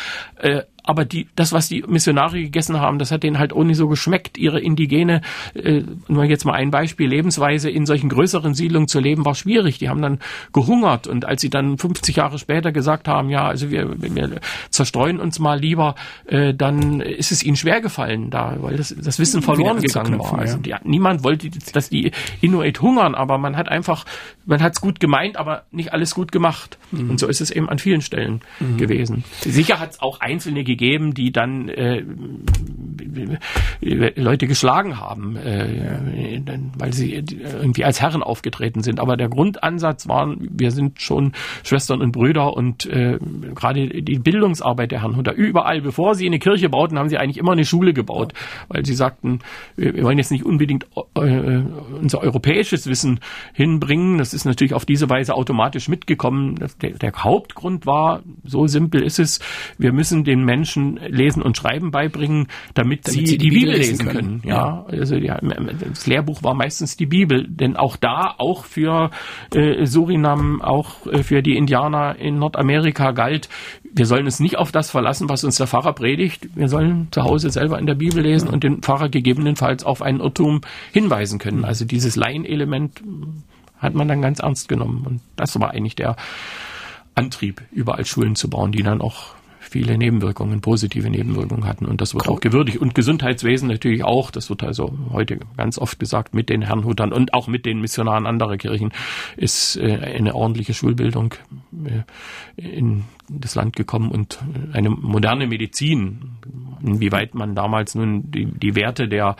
Aber 0.86 1.04
die, 1.04 1.28
das, 1.36 1.52
was 1.52 1.68
die 1.68 1.82
Missionare 1.86 2.40
gegessen 2.40 2.80
haben, 2.80 2.98
das 2.98 3.10
hat 3.10 3.22
denen 3.22 3.38
halt 3.38 3.52
auch 3.52 3.64
nicht 3.64 3.76
so 3.76 3.88
geschmeckt. 3.88 4.38
Ihre 4.38 4.60
indigene, 4.60 5.20
äh, 5.54 5.82
nur 6.08 6.24
jetzt 6.24 6.44
mal 6.44 6.54
ein 6.54 6.70
Beispiel, 6.70 7.08
Lebensweise 7.08 7.68
in 7.68 7.86
solchen 7.86 8.08
größeren 8.08 8.54
Siedlungen 8.54 8.88
zu 8.88 9.00
leben, 9.00 9.24
war 9.24 9.34
schwierig. 9.34 9.78
Die 9.78 9.88
haben 9.88 10.00
dann 10.00 10.20
gehungert 10.52 11.06
und 11.06 11.24
als 11.24 11.40
sie 11.40 11.50
dann 11.50 11.76
50 11.76 12.16
Jahre 12.16 12.38
später 12.38 12.72
gesagt 12.72 13.08
haben, 13.08 13.28
ja, 13.28 13.46
also 13.46 13.70
wir, 13.70 14.00
wir 14.00 14.40
zerstreuen 14.70 15.18
uns 15.18 15.38
mal 15.38 15.58
lieber, 15.58 15.96
äh, 16.26 16.54
dann 16.54 17.00
ist 17.00 17.32
es 17.32 17.42
ihnen 17.42 17.56
schwer 17.56 17.80
gefallen 17.80 18.30
da, 18.30 18.56
weil 18.60 18.76
das, 18.76 18.94
das 18.96 19.18
Wissen 19.18 19.42
verloren 19.42 19.80
gegangen 19.80 20.18
war. 20.18 20.38
Also 20.38 20.58
die, 20.58 20.74
niemand 20.84 21.24
wollte, 21.24 21.50
dass 21.72 21.88
die 21.90 22.12
Inuit 22.40 22.80
hungern, 22.80 23.14
aber 23.14 23.38
man 23.38 23.56
hat 23.56 23.68
einfach, 23.68 24.04
man 24.44 24.62
hat 24.62 24.74
es 24.74 24.80
gut 24.80 25.00
gemeint, 25.00 25.36
aber 25.36 25.64
nicht 25.72 25.92
alles 25.92 26.14
gut 26.14 26.30
gemacht. 26.30 26.78
Mhm. 26.92 27.10
Und 27.10 27.20
so 27.20 27.26
ist 27.26 27.40
es 27.40 27.50
eben 27.50 27.68
an 27.68 27.78
vielen 27.78 28.02
Stellen 28.02 28.40
mhm. 28.60 28.76
gewesen. 28.76 29.24
Sicher 29.40 29.80
hat 29.80 29.92
es 29.92 30.00
auch 30.00 30.20
Einzelne 30.20 30.62
gegeben, 30.62 30.75
gegeben, 30.76 31.14
die 31.14 31.32
dann 31.32 31.68
äh, 31.68 32.02
Leute 33.80 34.46
geschlagen 34.46 35.00
haben, 35.00 35.36
äh, 35.36 36.40
weil 36.78 36.92
sie 36.92 37.14
irgendwie 37.14 37.84
als 37.84 38.00
Herren 38.00 38.22
aufgetreten 38.22 38.82
sind. 38.82 39.00
Aber 39.00 39.16
der 39.16 39.28
Grundansatz 39.28 40.08
war, 40.08 40.34
wir 40.38 40.70
sind 40.70 41.00
schon 41.00 41.32
Schwestern 41.64 42.00
und 42.00 42.12
Brüder 42.12 42.54
und 42.54 42.86
äh, 42.86 43.18
gerade 43.54 43.88
die 43.88 44.18
Bildungsarbeit 44.18 44.90
der 44.92 45.02
Herren 45.02 45.16
Hutter 45.16 45.32
überall, 45.34 45.80
bevor 45.80 46.14
sie 46.14 46.26
eine 46.26 46.38
Kirche 46.38 46.68
bauten, 46.68 46.98
haben 46.98 47.08
sie 47.08 47.18
eigentlich 47.18 47.38
immer 47.38 47.52
eine 47.52 47.64
Schule 47.64 47.92
gebaut, 47.92 48.32
weil 48.68 48.84
sie 48.84 48.94
sagten, 48.94 49.40
wir 49.76 50.02
wollen 50.02 50.18
jetzt 50.18 50.30
nicht 50.30 50.44
unbedingt 50.44 50.86
äh, 51.14 51.62
unser 52.00 52.20
europäisches 52.20 52.86
Wissen 52.86 53.20
hinbringen. 53.52 54.18
Das 54.18 54.34
ist 54.34 54.44
natürlich 54.44 54.74
auf 54.74 54.84
diese 54.84 55.08
Weise 55.08 55.34
automatisch 55.34 55.88
mitgekommen. 55.88 56.56
Der, 56.82 56.90
der 56.90 57.12
Hauptgrund 57.12 57.86
war, 57.86 58.22
so 58.44 58.66
simpel 58.66 59.02
ist 59.02 59.18
es, 59.18 59.40
wir 59.78 59.92
müssen 59.92 60.24
den 60.24 60.44
Menschen 60.44 60.65
Menschen 60.66 60.96
Lesen 60.96 61.42
und 61.42 61.56
Schreiben 61.56 61.92
beibringen, 61.92 62.48
damit, 62.74 63.06
damit 63.06 63.18
sie, 63.18 63.26
sie, 63.26 63.38
die, 63.38 63.50
Bibel, 63.50 63.72
Bibel 63.72 63.76
lesen 63.76 64.06
können. 64.08 64.40
können. 64.40 64.42
Ja, 64.44 64.84
also 64.88 65.14
ja, 65.14 65.38
das 65.40 66.06
Lehrbuch 66.08 66.42
war 66.42 66.54
meistens 66.54 66.96
die 66.96 67.06
Bibel, 67.06 67.46
denn 67.48 67.76
auch 67.76 67.96
da, 67.96 68.34
auch 68.38 68.64
für 68.64 69.10
äh, 69.54 69.86
Surinam, 69.86 70.60
auch 70.60 71.06
äh, 71.06 71.22
für 71.22 71.42
die 71.42 71.56
Indianer 71.56 72.16
in 72.18 72.40
Nordamerika 72.40 73.12
galt, 73.12 73.48
wir 73.92 74.06
sollen 74.06 74.24
uns 74.24 74.40
nicht 74.40 74.58
auf 74.58 74.72
das 74.72 74.90
verlassen, 74.90 75.28
was 75.28 75.44
uns 75.44 75.56
der 75.56 75.68
Pfarrer 75.68 75.92
predigt. 75.92 76.48
Wir 76.56 76.68
sollen 76.68 77.08
zu 77.12 77.22
Hause 77.22 77.50
selber 77.50 77.78
in 77.78 77.86
der 77.86 77.94
Bibel 77.94 78.22
lesen 78.22 78.48
und 78.48 78.64
den 78.64 78.82
Pfarrer 78.82 79.08
gegebenenfalls 79.08 79.84
auf 79.84 80.02
einen 80.02 80.20
Irrtum 80.20 80.62
hinweisen 80.92 81.38
können. 81.38 81.64
Also 81.64 81.84
dieses 81.84 82.16
Laienelement 82.16 83.02
hat 83.78 83.94
man 83.94 84.08
dann 84.08 84.20
ganz 84.20 84.40
ernst 84.40 84.68
genommen. 84.68 85.04
Und 85.06 85.20
das 85.36 85.58
war 85.58 85.70
eigentlich 85.70 85.94
der 85.94 86.16
Antrieb, 87.14 87.62
überall 87.72 88.04
Schulen 88.04 88.34
zu 88.34 88.50
bauen, 88.50 88.72
die 88.72 88.82
dann 88.82 89.00
auch 89.00 89.35
viele 89.76 89.98
Nebenwirkungen, 89.98 90.62
positive 90.62 91.10
Nebenwirkungen 91.10 91.66
hatten. 91.66 91.84
Und 91.84 92.00
das 92.00 92.14
wird 92.14 92.28
auch 92.28 92.40
gewürdigt. 92.40 92.78
Und 92.78 92.94
Gesundheitswesen 92.94 93.68
natürlich 93.68 94.04
auch. 94.04 94.30
Das 94.30 94.48
wird 94.48 94.62
also 94.62 94.96
heute 95.12 95.38
ganz 95.58 95.76
oft 95.78 95.98
gesagt 95.98 96.34
mit 96.34 96.48
den 96.48 96.62
Herrnhutern 96.62 97.12
und 97.12 97.34
auch 97.34 97.46
mit 97.46 97.66
den 97.66 97.82
Missionaren 97.82 98.26
anderer 98.26 98.56
Kirchen 98.56 98.90
ist 99.36 99.76
äh, 99.76 99.96
eine 99.96 100.34
ordentliche 100.34 100.72
Schulbildung 100.72 101.34
äh, 101.84 102.60
in 102.60 103.04
das 103.28 103.54
Land 103.54 103.76
gekommen 103.76 104.10
und 104.10 104.38
eine 104.72 104.88
moderne 104.88 105.46
Medizin, 105.46 106.38
inwieweit 106.82 107.34
man 107.34 107.54
damals 107.54 107.94
nun 107.94 108.30
die, 108.30 108.46
die 108.46 108.74
Werte 108.74 109.08
der 109.08 109.36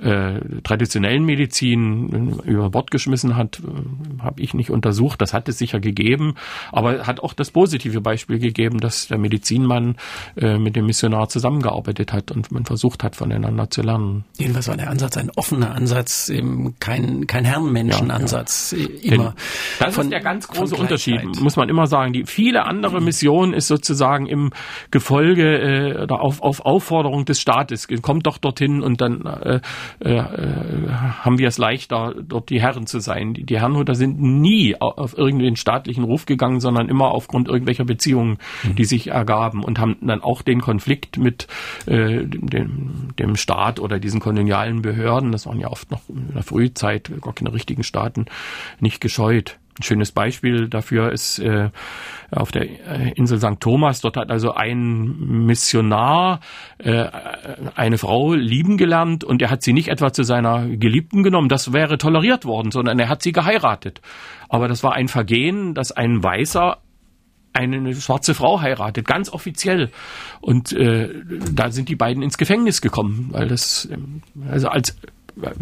äh, 0.00 0.40
traditionellen 0.62 1.24
Medizin 1.24 2.38
über 2.44 2.70
Bord 2.70 2.90
geschmissen 2.90 3.36
hat, 3.36 3.60
äh, 3.60 4.22
habe 4.22 4.40
ich 4.40 4.54
nicht 4.54 4.70
untersucht. 4.70 5.20
Das 5.20 5.32
hat 5.32 5.48
es 5.48 5.58
sicher 5.58 5.80
gegeben, 5.80 6.34
aber 6.72 7.06
hat 7.06 7.20
auch 7.20 7.32
das 7.32 7.50
positive 7.50 8.00
Beispiel 8.00 8.38
gegeben, 8.38 8.78
dass 8.78 9.08
der 9.08 9.18
Medizinmann 9.18 9.96
äh, 10.36 10.58
mit 10.58 10.76
dem 10.76 10.86
Missionar 10.86 11.28
zusammengearbeitet 11.28 12.12
hat 12.12 12.30
und 12.30 12.50
man 12.52 12.64
versucht 12.64 13.02
hat, 13.02 13.16
voneinander 13.16 13.70
zu 13.70 13.82
lernen. 13.82 14.24
Jedenfalls 14.38 14.68
war 14.68 14.76
der 14.76 14.90
Ansatz 14.90 15.16
ein 15.16 15.30
offener 15.36 15.74
Ansatz, 15.74 16.28
eben 16.28 16.74
kein, 16.80 17.26
kein 17.26 17.44
Herrenmenschenansatz 17.44 18.74
ja, 18.76 18.86
ja. 19.00 19.14
immer. 19.14 19.24
Denn 19.24 19.34
das 19.80 19.94
von, 19.94 20.04
ist 20.04 20.12
der 20.12 20.20
ganz 20.20 20.48
große 20.48 20.76
Unterschied, 20.76 21.40
muss 21.40 21.56
man 21.56 21.68
immer 21.68 21.86
sagen. 21.86 22.12
Die 22.12 22.24
viele 22.24 22.64
andere 22.64 23.00
Mission 23.00 23.52
ist 23.52 23.68
sozusagen 23.68 24.26
im 24.26 24.50
Gefolge 24.90 25.58
äh, 25.58 26.02
oder 26.02 26.20
auf, 26.20 26.40
auf 26.40 26.64
Aufforderung 26.78 27.24
des 27.24 27.40
Staates. 27.40 27.88
Kommt 28.02 28.28
doch 28.28 28.38
dorthin 28.38 28.82
und 28.82 29.00
dann 29.00 29.26
äh, 29.26 29.60
äh, 29.98 30.22
haben 30.22 31.38
wir 31.38 31.48
es 31.48 31.58
leichter, 31.58 32.14
dort 32.22 32.50
die 32.50 32.60
Herren 32.60 32.86
zu 32.86 33.00
sein. 33.00 33.34
Die, 33.34 33.42
die 33.42 33.58
Herrenhuter 33.58 33.96
sind 33.96 34.20
nie 34.20 34.76
auf 34.80 35.18
irgendeinen 35.18 35.56
staatlichen 35.56 36.04
Ruf 36.04 36.24
gegangen, 36.24 36.60
sondern 36.60 36.88
immer 36.88 37.10
aufgrund 37.10 37.48
irgendwelcher 37.48 37.84
Beziehungen, 37.84 38.38
mhm. 38.62 38.76
die 38.76 38.84
sich 38.84 39.08
ergaben 39.08 39.64
und 39.64 39.80
haben 39.80 39.96
dann 40.02 40.22
auch 40.22 40.42
den 40.42 40.60
Konflikt 40.60 41.18
mit 41.18 41.48
äh, 41.86 42.24
dem, 42.24 43.08
dem 43.18 43.34
Staat 43.34 43.80
oder 43.80 43.98
diesen 43.98 44.20
kolonialen 44.20 44.80
Behörden, 44.80 45.32
das 45.32 45.46
waren 45.46 45.58
ja 45.58 45.68
oft 45.68 45.90
noch 45.90 46.08
in 46.08 46.32
der 46.32 46.44
Frühzeit 46.44 47.10
gar 47.20 47.34
keine 47.34 47.52
richtigen 47.52 47.82
Staaten, 47.82 48.26
nicht 48.78 49.00
gescheut. 49.00 49.58
Ein 49.78 49.82
schönes 49.82 50.12
Beispiel 50.12 50.68
dafür 50.68 51.12
ist 51.12 51.38
äh, 51.38 51.70
auf 52.30 52.50
der 52.50 52.62
äh, 52.62 53.12
Insel 53.14 53.38
St. 53.38 53.60
Thomas. 53.60 54.00
Dort 54.00 54.16
hat 54.16 54.30
also 54.30 54.52
ein 54.52 55.46
Missionar 55.46 56.40
äh, 56.78 57.06
eine 57.74 57.98
Frau 57.98 58.34
lieben 58.34 58.76
gelernt 58.76 59.22
und 59.22 59.40
er 59.40 59.50
hat 59.50 59.62
sie 59.62 59.72
nicht 59.72 59.88
etwa 59.88 60.12
zu 60.12 60.24
seiner 60.24 60.66
Geliebten 60.66 61.22
genommen, 61.22 61.48
das 61.48 61.72
wäre 61.72 61.96
toleriert 61.96 62.44
worden, 62.44 62.72
sondern 62.72 62.98
er 62.98 63.08
hat 63.08 63.22
sie 63.22 63.32
geheiratet. 63.32 64.00
Aber 64.48 64.66
das 64.66 64.82
war 64.82 64.94
ein 64.94 65.08
Vergehen, 65.08 65.74
dass 65.74 65.92
ein 65.92 66.22
Weißer 66.22 66.78
eine 67.52 67.94
schwarze 67.94 68.34
Frau 68.34 68.60
heiratet, 68.60 69.06
ganz 69.06 69.30
offiziell. 69.30 69.90
Und 70.40 70.72
äh, 70.72 71.08
da 71.52 71.70
sind 71.70 71.88
die 71.88 71.96
beiden 71.96 72.22
ins 72.22 72.38
Gefängnis 72.38 72.80
gekommen, 72.80 73.28
weil 73.32 73.48
das 73.48 73.88
also 74.50 74.68
als 74.68 74.96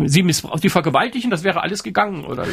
sie 0.05 0.23
missbraucht, 0.23 0.63
die 0.63 0.69
vergewaltigen, 0.69 1.31
das 1.31 1.45
wäre 1.45 1.63
alles 1.63 1.83
gegangen 1.83 2.25
oder 2.25 2.45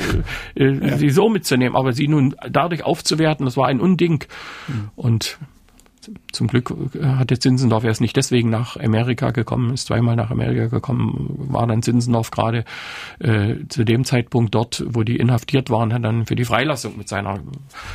äh, 0.55 0.71
ja. 0.71 0.97
sie 0.97 1.09
so 1.09 1.29
mitzunehmen, 1.29 1.75
aber 1.75 1.93
sie 1.93 2.07
nun 2.07 2.35
dadurch 2.49 2.83
aufzuwerten, 2.83 3.45
das 3.45 3.57
war 3.57 3.67
ein 3.67 3.79
Unding. 3.79 4.25
Mhm. 4.67 4.89
Und 4.95 5.37
zum 6.31 6.47
Glück 6.47 6.73
äh, 6.95 7.03
hat 7.03 7.29
der 7.29 7.39
Zinsendorf 7.39 7.83
erst 7.83 8.01
nicht 8.01 8.15
deswegen 8.15 8.49
nach 8.49 8.77
Amerika 8.77 9.31
gekommen, 9.31 9.73
ist 9.73 9.87
zweimal 9.87 10.15
nach 10.15 10.31
Amerika 10.31 10.67
gekommen, 10.67 11.35
war 11.37 11.67
dann 11.67 11.81
Zinsendorf 11.81 12.31
gerade 12.31 12.65
äh, 13.19 13.55
zu 13.69 13.83
dem 13.83 14.05
Zeitpunkt 14.05 14.55
dort, 14.55 14.83
wo 14.87 15.03
die 15.03 15.17
inhaftiert 15.17 15.69
waren, 15.69 15.93
hat 15.93 16.03
dann 16.03 16.25
für 16.25 16.35
die 16.35 16.45
Freilassung 16.45 16.97
mit 16.97 17.09
seiner 17.09 17.39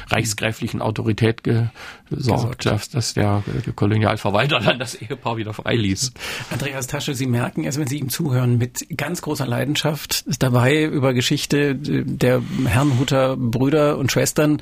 reichsgräflichen 0.08 0.82
Autorität 0.82 1.42
gesorgt, 1.42 2.66
dass, 2.66 2.88
dass 2.88 3.14
der, 3.14 3.42
der 3.66 3.72
Kolonialverwalter 3.72 4.60
dann 4.60 4.78
das 4.78 4.94
Ehepaar 4.94 5.36
wieder 5.36 5.52
freiließ. 5.52 6.12
Andreas 6.50 6.86
Tasche, 6.86 7.14
Sie 7.14 7.26
merken 7.26 7.64
erst, 7.64 7.78
wenn 7.78 7.86
Sie 7.86 7.98
ihm 7.98 8.08
zuhören, 8.08 8.58
mit 8.58 8.86
ganz 8.96 9.22
großer 9.22 9.46
Leidenschaft 9.46 10.24
dabei, 10.42 10.84
über 10.84 11.14
Geschichte 11.14 11.74
der 11.74 12.42
Herrnhuter 12.66 13.36
Brüder 13.36 13.98
und 13.98 14.12
Schwestern 14.12 14.60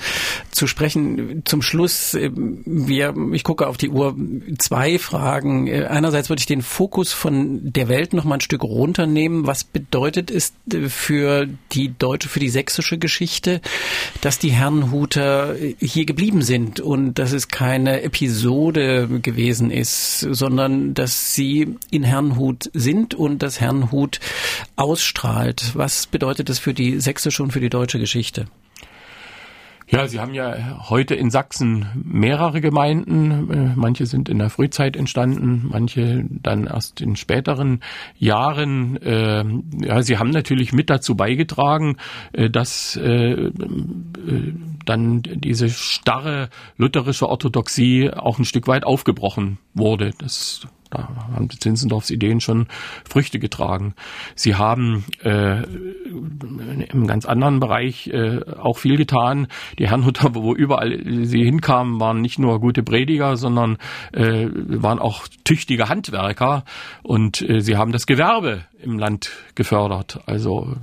zu 0.51 0.67
sprechen. 0.67 1.43
Zum 1.45 1.63
Schluss, 1.63 2.15
äh, 2.15 2.31
wir 2.35 3.13
ich 3.37 3.45
gucke 3.45 3.67
auf 3.67 3.77
die 3.77 3.91
Uhr, 3.91 4.17
zwei 4.59 4.99
Fragen. 4.99 5.71
Einerseits 5.71 6.31
würde 6.31 6.41
ich 6.41 6.47
den 6.47 6.63
Fokus 6.63 7.13
von 7.13 7.71
der 7.71 7.89
Welt 7.89 8.15
noch 8.15 8.25
mal 8.25 8.37
ein 8.37 8.41
Stück 8.41 8.63
runternehmen. 8.63 9.47
Was 9.47 9.63
bedeutet 9.63 10.31
es 10.31 10.55
äh, 10.73 10.89
für 10.89 11.47
die 11.73 11.93
deutsche, 11.97 12.31
für 12.31 12.41
die 12.41 12.49
sächsische 12.49 12.97
Geschichte, 12.97 13.61
dass 14.23 14.39
die 14.39 14.53
Herrenhuter 14.53 15.55
äh, 15.55 15.77
hier 15.79 16.07
geblieben 16.07 16.41
sind 16.41 16.81
und 16.81 17.19
dass 17.19 17.33
es 17.33 17.49
keine 17.49 18.03
Episode 18.03 19.07
gewesen 19.21 19.71
ist, 19.71 20.21
sondern 20.21 20.95
dass 20.95 21.35
sie 21.35 21.77
in 21.91 22.05
Herrenhut 22.05 22.71
sind 22.73 23.15
und 23.15 23.43
dass 23.43 23.61
Herrenhut 23.61 24.19
ausstrahlt? 24.77 25.73
Was 25.75 26.07
bedeutet 26.07 26.49
das 26.49 26.59
für 26.59 26.73
die 26.73 27.01
sächsische 27.01 27.43
und 27.43 27.53
für 27.53 27.61
die 27.61 27.71
deutsche 27.71 27.99
Geschichte? 27.99 28.47
Ja, 29.89 30.09
Sie 30.09 30.19
haben 30.19 30.35
ja 30.35 30.89
heute 30.89 31.15
in 31.15 31.31
Sachsen 31.31 31.87
mehrere 31.95 32.61
Gemeinden. 32.61 33.51
Äh, 33.51 33.73
manche 33.77 34.07
sind 34.07 34.29
in 34.29 34.39
der 34.39 34.51
Frühzeit 34.51 34.97
entstanden, 34.97 35.67
manche 35.71 36.25
dann 36.29 36.67
erst 36.67 37.01
in 37.01 37.15
späteren 37.15 37.81
Jahren. 38.19 39.01
Äh, 39.01 39.45
ja, 39.83 40.03
Sie 40.03 40.19
haben 40.19 40.31
natürlich 40.31 40.73
mit 40.73 40.91
dazu 40.91 41.15
beigetragen, 41.15 41.99
äh, 42.33 42.51
dass 42.51 42.99
dann 44.87 45.23
diese 45.23 45.69
starre 45.69 46.49
lutherische 46.77 47.29
Orthodoxie 47.29 48.11
auch 48.11 48.39
ein 48.39 48.45
Stück 48.45 48.67
weit 48.69 48.85
aufgebrochen 48.85 49.59
wurde. 49.75 50.13
Das 50.19 50.67
da 50.91 51.09
haben 51.35 51.49
die 51.49 51.59
Zinsendorfs 51.59 52.11
Ideen 52.11 52.41
schon 52.41 52.67
Früchte 53.09 53.39
getragen. 53.39 53.95
Sie 54.35 54.55
haben 54.55 55.05
äh, 55.23 55.63
im 55.63 57.07
ganz 57.07 57.27
anderen 57.27 57.61
Bereich 57.61 58.09
äh, 58.09 58.41
auch 58.59 58.79
viel 58.79 58.97
getan. 58.97 59.49
Die 59.79 59.89
Herrnhuter, 59.89 60.35
wo 60.35 60.55
überall 60.55 60.99
sie 61.25 61.45
hinkamen, 61.45 62.01
waren 62.01 62.21
nicht 62.21 62.39
nur 62.39 62.61
gute 62.61 62.83
Prediger, 62.83 63.37
sondern 63.37 63.79
äh, 64.13 64.47
waren 64.53 64.99
auch 64.99 65.27
tüchtige 65.45 65.89
Handwerker 65.89 66.65
und 67.03 67.49
äh, 67.49 67.61
sie 67.61 67.77
haben 67.77 67.93
das 67.93 68.07
Gewerbe 68.07 68.65
im 68.81 68.99
Land 68.99 69.31
gefördert. 69.55 70.21
Also 70.27 70.77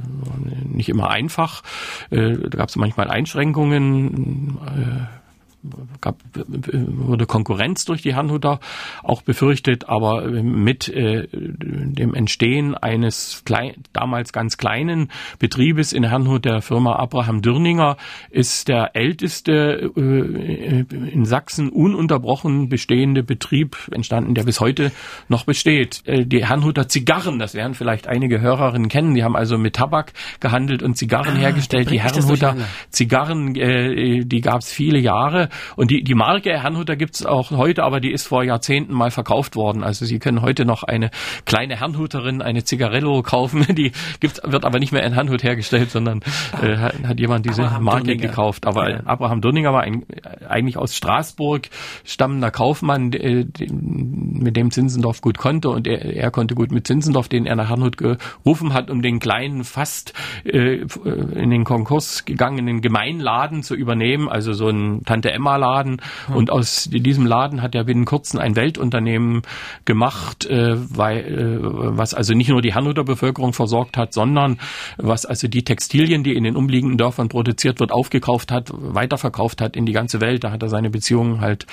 nicht 0.66 0.90
immer 0.90 1.10
einfach. 1.10 1.64
Äh, 2.10 2.34
da 2.34 2.58
gab 2.58 2.70
es 2.70 2.76
manchmal 2.76 3.10
Einschränkungen. 3.10 4.58
Äh, 4.66 5.23
gab, 6.02 6.18
wurde 6.34 7.26
Konkurrenz 7.26 7.86
durch 7.86 8.02
die 8.02 8.14
Herrnhuter 8.14 8.60
auch 9.02 9.22
befürchtet, 9.22 9.88
aber 9.88 10.28
mit 10.28 10.90
äh, 10.90 11.28
dem 11.32 12.14
Entstehen 12.14 12.76
eines 12.76 13.44
klein, 13.46 13.76
damals 13.94 14.34
ganz 14.34 14.58
kleinen 14.58 15.10
Betriebes 15.40 15.94
in 15.94 16.04
Herrnhut, 16.04 16.46
der 16.46 16.62
Firma 16.62 16.96
Abraham 16.96 17.42
Dürninger, 17.42 17.98
ist 18.30 18.68
der 18.68 18.96
älteste 18.96 19.92
äh, 19.96 20.86
in 21.12 21.26
Sachsen 21.26 21.70
ununterbrochen 21.70 22.70
bestehende 22.70 23.24
Betrieb 23.24 23.78
entstanden, 23.92 24.36
der 24.36 24.44
bis 24.44 24.60
heute 24.60 24.92
noch 25.30 25.46
besteht. 25.46 26.04
Äh, 26.06 26.26
die 26.26 26.46
Herrnhuter 26.46 26.88
Zigarren, 26.88 27.40
das 27.40 27.54
werden 27.54 27.74
vielleicht 27.74 28.08
einige 28.08 28.42
Hörerinnen 28.42 28.90
kennen, 28.90 29.16
die 29.16 29.24
haben 29.24 29.36
also 29.36 29.58
mit 29.58 29.76
Tabak 29.76 30.14
gehandelt 30.40 30.84
und 30.84 30.98
Zigarren 30.98 31.38
ah, 31.38 31.40
hergestellt. 31.40 31.90
Die 31.90 32.02
Herrnhuter 32.02 32.58
Zigarren, 32.90 33.56
äh, 33.56 34.26
die 34.26 34.42
gab 34.42 34.62
es 34.62 34.72
viele 34.72 35.00
Jahre 35.00 35.50
und 35.76 35.92
die, 35.92 36.04
die 36.04 36.16
Marke 36.16 36.62
Herrnhuter 36.62 36.96
gibt's 36.96 37.26
auch 37.26 37.52
heute, 37.52 37.84
aber 37.84 38.00
die 38.00 38.12
ist 38.12 38.28
vor 38.28 38.44
Jahrzehnten 38.44 38.94
mal 38.94 39.12
verkauft 39.12 39.56
worden. 39.56 39.84
Also 39.84 40.06
Sie 40.06 40.20
können 40.20 40.42
heute 40.42 40.66
noch 40.66 40.84
eine 40.84 41.12
kleine 41.46 41.80
Herrnhuterin, 41.80 42.42
eine 42.42 42.64
Zigarello 42.64 43.22
kaufen. 43.22 43.66
Die 43.76 43.92
gibt's, 44.20 44.42
wird 44.44 44.66
aber 44.66 44.80
nicht 44.80 44.92
mehr 44.92 45.04
in 45.04 45.14
Herrnhut 45.14 45.44
hergestellt, 45.44 45.92
sondern 45.92 46.22
äh, 46.62 46.78
hat 46.78 47.20
jemand 47.20 47.46
diese 47.46 47.64
Abraham 47.64 47.84
Marke 47.84 48.04
Dürninger. 48.04 48.28
gekauft. 48.28 48.66
Aber 48.66 48.90
ja. 48.90 49.00
Abraham 49.06 49.42
Dürninger 49.42 49.74
war 49.74 49.82
ein, 49.82 50.06
eigentlich 50.48 50.78
aus 50.78 50.96
Straßburg 50.96 51.70
stammender 52.04 52.52
Kaufmann, 52.52 53.12
äh, 53.14 53.46
mit 53.70 54.56
dem 54.56 54.72
Zinsendorf 54.72 55.22
gut 55.22 55.38
konnte 55.38 55.70
und 55.70 55.88
er, 55.88 56.04
er 56.04 56.32
konnte 56.32 56.56
gut 56.56 56.72
mit 56.72 56.88
Zinsendorf, 56.88 57.28
den 57.28 57.46
er 57.46 57.56
nach 57.56 57.70
Herrnhut 57.70 57.98
gerufen 57.98 58.74
hat, 58.74 58.90
um 58.90 59.02
den 59.02 59.20
kleinen, 59.20 59.64
fast 59.64 60.14
äh, 60.46 60.86
in 61.36 61.50
den 61.50 61.64
Konkurs 61.64 62.26
gegangenen 62.26 62.82
Gemeinladen 62.82 63.64
zu 63.64 63.76
übernehmen. 63.76 64.30
Also 64.30 64.54
so 64.54 64.70
ein 64.70 65.04
Tante 65.06 65.32
Emma 65.32 65.43
Laden. 65.44 66.02
Hm. 66.28 66.36
Und 66.36 66.52
aus 66.52 66.90
diesem 66.92 67.26
Laden 67.26 67.62
hat 67.62 67.76
er 67.76 67.84
binnen 67.84 68.06
kurzem 68.06 68.40
ein 68.40 68.56
Weltunternehmen 68.56 69.42
gemacht, 69.86 70.46
äh, 70.46 70.76
weil, 70.76 71.18
äh, 71.20 71.58
was 71.62 72.14
also 72.14 72.34
nicht 72.34 72.50
nur 72.50 72.62
die 72.62 72.74
Herrnhuter 72.74 73.04
Bevölkerung 73.04 73.54
versorgt 73.54 73.98
hat, 73.98 74.14
sondern 74.14 74.60
was 74.98 75.26
also 75.26 75.48
die 75.48 75.64
Textilien, 75.64 76.24
die 76.24 76.36
in 76.36 76.44
den 76.44 76.56
umliegenden 76.56 76.98
Dörfern 76.98 77.30
produziert 77.30 77.80
wird, 77.80 77.92
aufgekauft 77.92 78.52
hat, 78.52 78.72
weiterverkauft 78.74 79.62
hat 79.62 79.76
in 79.76 79.86
die 79.86 79.94
ganze 79.94 80.22
Welt. 80.22 80.44
Da 80.44 80.52
hat 80.52 80.64
er 80.64 80.70
seine 80.70 80.90
Beziehungen 80.90 81.42
halt 81.42 81.68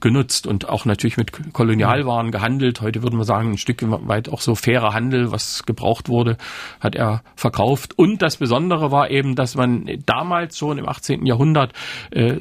genutzt 0.00 0.46
und 0.46 0.68
auch 0.68 0.84
natürlich 0.84 1.16
mit 1.16 1.52
Kolonialwaren 1.52 2.30
gehandelt. 2.30 2.80
Heute 2.80 3.02
würden 3.02 3.18
wir 3.18 3.24
sagen, 3.24 3.52
ein 3.52 3.58
Stück 3.58 3.82
weit 3.86 4.28
auch 4.28 4.40
so 4.40 4.54
fairer 4.54 4.94
Handel, 4.94 5.32
was 5.32 5.64
gebraucht 5.64 6.08
wurde, 6.08 6.36
hat 6.80 6.94
er 6.94 7.22
verkauft. 7.34 7.98
Und 7.98 8.22
das 8.22 8.36
Besondere 8.36 8.90
war 8.90 9.10
eben, 9.10 9.34
dass 9.34 9.54
man 9.54 9.88
damals 10.06 10.58
schon 10.58 10.78
im 10.78 10.88
18. 10.88 11.26
Jahrhundert, 11.26 11.72
äh, 12.10 12.36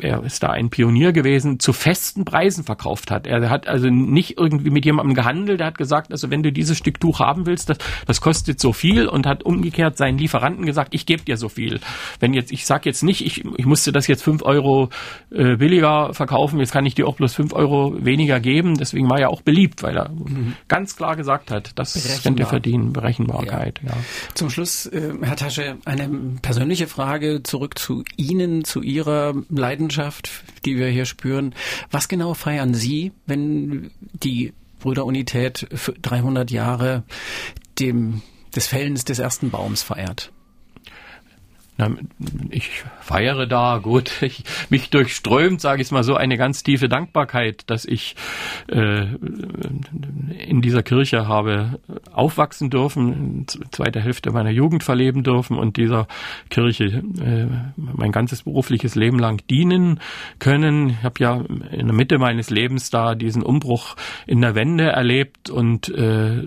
er 0.00 0.22
ist 0.32 0.42
da 0.42 0.50
ein 0.50 0.70
Pionier 0.70 1.12
gewesen, 1.12 1.58
zu 1.58 1.72
festen 1.72 2.24
Preisen 2.24 2.64
verkauft 2.64 3.10
hat. 3.10 3.26
Er 3.26 3.50
hat 3.50 3.66
also 3.68 3.88
nicht 3.88 4.38
irgendwie 4.38 4.70
mit 4.70 4.84
jemandem 4.84 5.14
gehandelt, 5.14 5.60
er 5.60 5.66
hat 5.66 5.78
gesagt, 5.78 6.12
also 6.12 6.30
wenn 6.30 6.42
du 6.42 6.52
dieses 6.52 6.78
Stück 6.78 7.00
Tuch 7.00 7.20
haben 7.20 7.46
willst, 7.46 7.68
das, 7.68 7.78
das 8.06 8.20
kostet 8.20 8.60
so 8.60 8.72
viel 8.72 9.08
und 9.08 9.26
hat 9.26 9.42
umgekehrt 9.42 9.96
seinen 9.96 10.18
Lieferanten 10.18 10.66
gesagt, 10.66 10.94
ich 10.94 11.06
gebe 11.06 11.22
dir 11.22 11.36
so 11.36 11.48
viel. 11.48 11.80
Wenn 12.20 12.34
jetzt, 12.34 12.52
ich 12.52 12.66
sag 12.66 12.86
jetzt 12.86 13.02
nicht, 13.02 13.24
ich, 13.24 13.44
ich 13.56 13.66
musste 13.66 13.92
das 13.92 14.06
jetzt 14.06 14.22
fünf 14.22 14.42
Euro 14.42 14.90
äh, 15.30 15.56
billiger 15.56 16.14
verkaufen, 16.14 16.60
jetzt 16.60 16.72
kann 16.72 16.86
ich 16.86 16.94
dir 16.94 17.06
auch 17.06 17.16
bloß 17.16 17.34
fünf 17.34 17.52
Euro 17.52 17.94
weniger 17.98 18.40
geben. 18.40 18.76
Deswegen 18.76 19.08
war 19.08 19.18
er 19.18 19.30
auch 19.30 19.42
beliebt, 19.42 19.82
weil 19.82 19.96
er 19.96 20.10
mhm. 20.10 20.54
ganz 20.68 20.96
klar 20.96 21.16
gesagt 21.16 21.50
hat, 21.50 21.72
das 21.74 22.22
könnt 22.22 22.38
ihr 22.38 22.46
verdienen, 22.46 22.92
Berechenbarkeit. 22.92 23.80
Ja. 23.82 23.90
ja. 23.90 23.96
Zum 24.34 24.50
Schluss, 24.50 24.86
äh, 24.86 25.12
Herr 25.22 25.36
Tasche, 25.36 25.78
eine 25.84 26.08
persönliche 26.42 26.86
Frage 26.86 27.42
zurück 27.42 27.78
zu 27.78 28.04
Ihnen, 28.16 28.64
zu 28.64 28.82
Ihrer 28.82 29.34
Leidenschaft, 29.48 30.09
die 30.64 30.76
wir 30.76 30.88
hier 30.88 31.06
spüren. 31.06 31.54
Was 31.90 32.08
genau 32.08 32.34
feiern 32.34 32.74
Sie, 32.74 33.12
wenn 33.26 33.90
die 34.12 34.52
Brüderunität 34.80 35.68
für 35.74 35.92
300 35.92 36.50
Jahre 36.50 37.04
dem, 37.78 38.22
des 38.54 38.66
Fällens 38.66 39.04
des 39.04 39.18
ersten 39.18 39.50
Baums 39.50 39.82
feiert? 39.82 40.32
Ich 42.50 42.84
feiere 43.00 43.46
da, 43.46 43.78
gut, 43.78 44.10
ich, 44.22 44.44
mich 44.68 44.90
durchströmt, 44.90 45.60
sage 45.60 45.82
ich 45.82 45.90
mal 45.90 46.04
so, 46.04 46.14
eine 46.14 46.36
ganz 46.36 46.62
tiefe 46.62 46.88
Dankbarkeit, 46.88 47.64
dass 47.68 47.84
ich 47.84 48.16
äh, 48.68 49.06
in 50.46 50.62
dieser 50.62 50.82
Kirche 50.82 51.26
habe 51.26 51.80
aufwachsen 52.12 52.70
dürfen, 52.70 53.46
zweite 53.70 54.00
Hälfte 54.00 54.30
meiner 54.30 54.50
Jugend 54.50 54.82
verleben 54.82 55.22
dürfen 55.22 55.56
und 55.56 55.76
dieser 55.76 56.06
Kirche 56.48 56.84
äh, 56.84 57.46
mein 57.76 58.12
ganzes 58.12 58.42
berufliches 58.42 58.94
Leben 58.94 59.18
lang 59.18 59.42
dienen 59.48 60.00
können. 60.38 60.90
Ich 60.90 61.02
habe 61.02 61.14
ja 61.18 61.44
in 61.72 61.86
der 61.86 61.94
Mitte 61.94 62.18
meines 62.18 62.50
Lebens 62.50 62.90
da 62.90 63.14
diesen 63.14 63.42
Umbruch 63.42 63.96
in 64.26 64.40
der 64.40 64.54
Wende 64.54 64.84
erlebt 64.88 65.50
und 65.50 65.88
äh, 65.88 66.42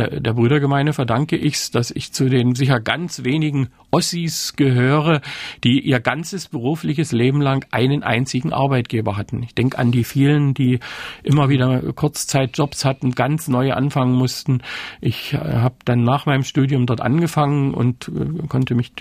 der, 0.00 0.20
der 0.20 0.32
Brüdergemeinde 0.32 0.92
verdanke 0.92 1.36
ich 1.36 1.54
es, 1.54 1.70
dass 1.70 1.90
ich 1.90 2.12
zu 2.12 2.28
den 2.28 2.54
sicher 2.54 2.80
ganz 2.80 3.24
wenigen 3.24 3.68
Ossis 3.90 4.54
gehöre, 4.56 5.20
die 5.64 5.80
ihr 5.80 6.00
ganzes 6.00 6.48
berufliches 6.48 7.12
Leben 7.12 7.40
lang 7.40 7.66
einen 7.70 8.02
einzigen 8.02 8.52
Arbeitgeber 8.52 9.16
hatten. 9.16 9.42
Ich 9.42 9.54
denke 9.54 9.78
an 9.78 9.90
die 9.90 10.04
vielen, 10.04 10.54
die 10.54 10.78
immer 11.22 11.48
wieder 11.48 11.92
Kurzzeitjobs 11.92 12.84
hatten, 12.84 13.12
ganz 13.12 13.48
neu 13.48 13.72
anfangen 13.72 14.14
mussten. 14.14 14.62
Ich 15.00 15.34
äh, 15.34 15.38
habe 15.38 15.76
dann 15.84 16.02
nach 16.02 16.26
meinem 16.26 16.44
Studium 16.44 16.86
dort 16.86 17.00
angefangen 17.00 17.74
und 17.74 18.08
äh, 18.08 18.46
konnte 18.46 18.74
mich 18.74 18.92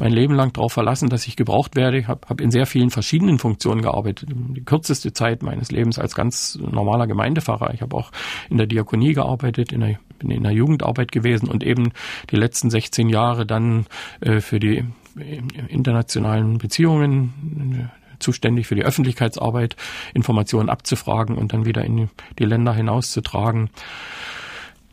mein 0.00 0.12
Leben 0.12 0.34
lang 0.34 0.52
darauf 0.52 0.72
verlassen, 0.72 1.08
dass 1.08 1.26
ich 1.26 1.36
gebraucht 1.36 1.76
werde. 1.76 1.98
Ich 1.98 2.08
habe 2.08 2.20
hab 2.28 2.40
in 2.40 2.50
sehr 2.50 2.66
vielen 2.66 2.90
verschiedenen 2.90 3.38
Funktionen 3.38 3.82
gearbeitet. 3.82 4.30
Die 4.30 4.64
kürzeste 4.64 5.12
Zeit 5.12 5.42
meines 5.42 5.70
Lebens 5.70 5.98
als 5.98 6.14
ganz 6.14 6.56
normaler 6.56 7.06
Gemeindepfarrer. 7.06 7.74
Ich 7.74 7.82
habe 7.82 7.96
auch 7.96 8.10
in 8.48 8.56
der 8.56 8.66
Diakonie 8.66 9.12
gearbeitet, 9.12 9.72
in 9.72 9.80
der 9.80 9.98
bin 10.18 10.30
in 10.30 10.42
der 10.42 10.52
Jugendarbeit 10.52 11.12
gewesen 11.12 11.48
und 11.48 11.64
eben 11.64 11.92
die 12.30 12.36
letzten 12.36 12.70
16 12.70 13.08
Jahre 13.08 13.46
dann 13.46 13.86
äh, 14.20 14.40
für 14.40 14.60
die 14.60 14.78
äh, 15.18 15.42
internationalen 15.68 16.58
Beziehungen 16.58 17.90
äh, 17.90 17.96
zuständig 18.18 18.66
für 18.66 18.74
die 18.74 18.84
Öffentlichkeitsarbeit, 18.84 19.76
Informationen 20.14 20.68
abzufragen 20.68 21.36
und 21.36 21.52
dann 21.52 21.64
wieder 21.64 21.84
in 21.84 22.08
die 22.38 22.44
Länder 22.44 22.74
hinauszutragen. 22.74 23.70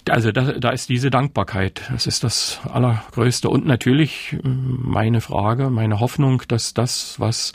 Also 0.09 0.33
da, 0.33 0.51
da 0.53 0.71
ist 0.71 0.89
diese 0.89 1.09
Dankbarkeit, 1.09 1.89
das 1.89 2.07
ist 2.07 2.25
das 2.25 2.59
Allergrößte. 2.69 3.49
Und 3.49 3.65
natürlich 3.65 4.35
meine 4.43 5.21
Frage, 5.21 5.69
meine 5.69 6.01
Hoffnung, 6.01 6.41
dass 6.49 6.73
das, 6.73 7.19
was 7.21 7.53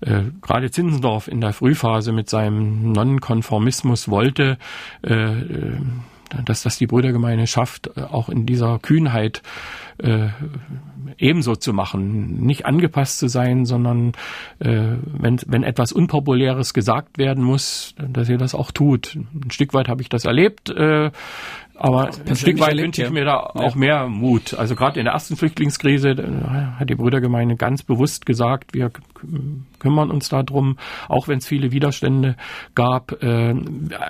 äh, 0.00 0.22
gerade 0.42 0.72
Zinsendorf 0.72 1.28
in 1.28 1.40
der 1.40 1.52
Frühphase 1.52 2.10
mit 2.10 2.28
seinem 2.28 2.90
Nonkonformismus 2.90 4.08
wollte, 4.08 4.58
äh, 5.02 5.34
dass 6.44 6.62
das 6.62 6.78
die 6.78 6.86
Brüdergemeinde 6.86 7.46
schafft, 7.46 7.90
äh, 7.96 8.02
auch 8.02 8.28
in 8.28 8.46
dieser 8.46 8.78
Kühnheit 8.78 9.42
äh, 9.98 10.28
ebenso 11.18 11.54
zu 11.54 11.72
machen, 11.72 12.40
nicht 12.44 12.66
angepasst 12.66 13.18
zu 13.18 13.28
sein, 13.28 13.66
sondern 13.66 14.12
äh, 14.58 14.96
wenn, 15.04 15.40
wenn 15.46 15.62
etwas 15.62 15.92
Unpopuläres 15.92 16.74
gesagt 16.74 17.18
werden 17.18 17.44
muss, 17.44 17.94
dass 17.96 18.28
ihr 18.28 18.38
das 18.38 18.54
auch 18.54 18.72
tut. 18.72 19.14
Ein 19.14 19.50
Stück 19.50 19.74
weit 19.74 19.88
habe 19.88 20.02
ich 20.02 20.08
das 20.08 20.24
erlebt. 20.24 20.70
Äh, 20.70 21.10
aber 21.76 22.10
ein 22.26 22.36
Stück 22.36 22.60
weit 22.60 22.76
wünsche 22.76 23.02
ich 23.02 23.10
mir 23.10 23.24
da 23.24 23.38
auch 23.38 23.74
mehr 23.74 24.06
Mut. 24.08 24.54
Also 24.54 24.76
gerade 24.76 25.00
in 25.00 25.06
der 25.06 25.14
ersten 25.14 25.36
Flüchtlingskrise 25.36 26.14
hat 26.78 26.88
die 26.88 26.94
Brüdergemeinde 26.94 27.56
ganz 27.56 27.82
bewusst 27.82 28.26
gesagt, 28.26 28.74
wir 28.74 28.92
kümmern 29.80 30.10
uns 30.10 30.28
darum, 30.28 30.78
auch 31.08 31.28
wenn 31.28 31.38
es 31.38 31.46
viele 31.46 31.72
Widerstände 31.72 32.36
gab. 32.74 33.22
Äh, 33.22 33.54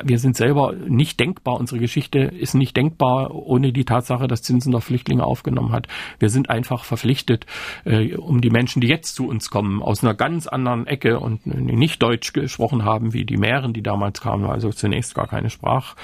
wir 0.04 0.18
sind 0.18 0.36
selber 0.36 0.72
nicht 0.72 1.18
denkbar. 1.18 1.58
Unsere 1.58 1.80
Geschichte 1.80 2.18
ist 2.18 2.54
nicht 2.54 2.76
denkbar 2.76 3.34
ohne 3.34 3.72
die 3.72 3.84
Tatsache, 3.84 4.28
dass 4.28 4.42
Zinsendorf 4.42 4.84
Flüchtlinge 4.84 5.24
aufgenommen 5.24 5.72
hat. 5.72 5.88
Wir 6.18 6.28
sind 6.28 6.50
einfach 6.50 6.84
verpflichtet, 6.84 7.46
äh, 7.84 8.14
um 8.14 8.40
die 8.40 8.50
Menschen, 8.50 8.82
die 8.82 8.88
jetzt 8.88 9.14
zu 9.14 9.26
uns 9.26 9.50
kommen, 9.50 9.82
aus 9.82 10.04
einer 10.04 10.14
ganz 10.14 10.46
anderen 10.46 10.86
Ecke 10.86 11.18
und 11.18 11.46
nicht 11.46 12.02
Deutsch 12.02 12.32
gesprochen 12.32 12.84
haben, 12.84 13.12
wie 13.12 13.24
die 13.24 13.36
Mähren, 13.36 13.72
die 13.72 13.82
damals 13.82 14.20
kamen, 14.20 14.44
also 14.44 14.70
zunächst 14.70 15.14
gar 15.14 15.26
keine 15.26 15.50
Sprach 15.50 15.94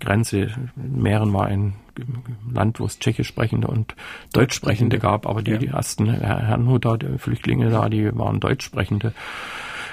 Grenze. 0.00 0.48
Mähren 0.76 1.32
war 1.32 1.46
ein 1.46 1.74
Land, 2.50 2.80
wo 2.80 2.86
es 2.86 2.98
Tschechisch 2.98 3.28
sprechende 3.28 3.68
und 3.68 3.94
Deutsch 4.32 4.54
sprechende 4.54 4.98
gab, 4.98 5.26
aber 5.26 5.42
die, 5.42 5.52
ja. 5.52 5.58
die 5.58 5.66
ersten 5.68 6.08
Herrnhuter, 6.08 6.98
die 6.98 7.18
Flüchtlinge 7.18 7.70
da, 7.70 7.88
die 7.88 8.16
waren 8.16 8.40
Deutsch 8.40 8.64
sprechende. 8.64 9.12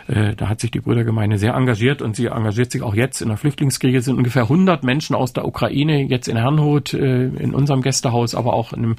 Äh, 0.09 0.35
da 0.35 0.49
hat 0.49 0.59
sich 0.59 0.71
die 0.71 0.79
Brüdergemeinde 0.79 1.37
sehr 1.37 1.53
engagiert 1.53 2.01
und 2.01 2.15
sie 2.15 2.25
engagiert 2.27 2.71
sich 2.71 2.81
auch 2.81 2.95
jetzt 2.95 3.21
in 3.21 3.27
der 3.27 3.37
Flüchtlingskriege. 3.37 3.99
Es 3.99 4.05
sind 4.05 4.17
ungefähr 4.17 4.43
100 4.43 4.83
Menschen 4.83 5.15
aus 5.15 5.33
der 5.33 5.45
Ukraine 5.45 6.01
jetzt 6.03 6.27
in 6.27 6.35
Herrnhut, 6.35 6.93
äh, 6.93 7.25
in 7.25 7.53
unserem 7.53 7.81
Gästehaus, 7.81 8.33
aber 8.33 8.53
auch 8.53 8.73
in 8.73 8.79
einem 8.79 8.95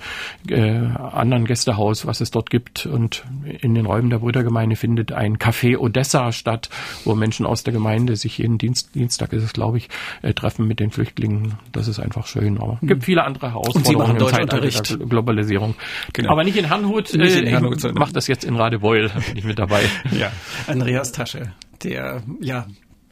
äh, 0.48 0.78
anderen 0.96 1.46
Gästehaus, 1.46 2.06
was 2.06 2.20
es 2.20 2.30
dort 2.30 2.48
gibt. 2.48 2.86
Und 2.86 3.24
in 3.60 3.74
den 3.74 3.86
Räumen 3.86 4.10
der 4.10 4.18
Brüdergemeinde 4.18 4.76
findet 4.76 5.10
ein 5.10 5.36
Café 5.36 5.76
Odessa 5.76 6.30
statt, 6.30 6.70
wo 7.04 7.16
Menschen 7.16 7.44
aus 7.44 7.64
der 7.64 7.72
Gemeinde 7.72 8.14
sich 8.14 8.38
jeden 8.38 8.58
Dienst, 8.58 8.94
Dienstag 8.94 9.32
ist 9.32 9.42
es, 9.42 9.52
glaube 9.52 9.78
ich, 9.78 9.88
treffen 10.36 10.68
mit 10.68 10.78
den 10.78 10.90
Flüchtlingen. 10.90 11.54
Das 11.72 11.88
ist 11.88 11.98
einfach 11.98 12.26
schön. 12.26 12.58
Aber 12.58 12.74
es 12.74 12.88
gibt 12.88 13.02
hm. 13.02 13.06
viele 13.06 13.24
andere 13.24 13.50
Herausforderungen 13.50 14.16
im 14.16 14.26
Zeitalter 14.28 14.60
der 14.60 15.06
Globalisierung. 15.06 15.74
Genau. 16.12 16.30
Aber 16.32 16.44
nicht 16.44 16.56
in 16.56 16.66
Herrnhut. 16.66 17.12
Nicht 17.14 17.36
in 17.36 17.46
Herrnhut 17.46 17.82
ich 17.84 17.94
mache 17.94 18.12
das 18.12 18.28
jetzt 18.28 18.44
in 18.44 18.56
Radebeul, 18.56 19.08
da 19.08 19.20
bin 19.20 19.36
ich 19.36 19.44
mit 19.44 19.58
dabei. 19.58 19.80
Ja. 20.10 20.32
Andrea 20.66 20.99
Tasche, 21.08 21.52
der 21.82 22.22
ja 22.40 22.66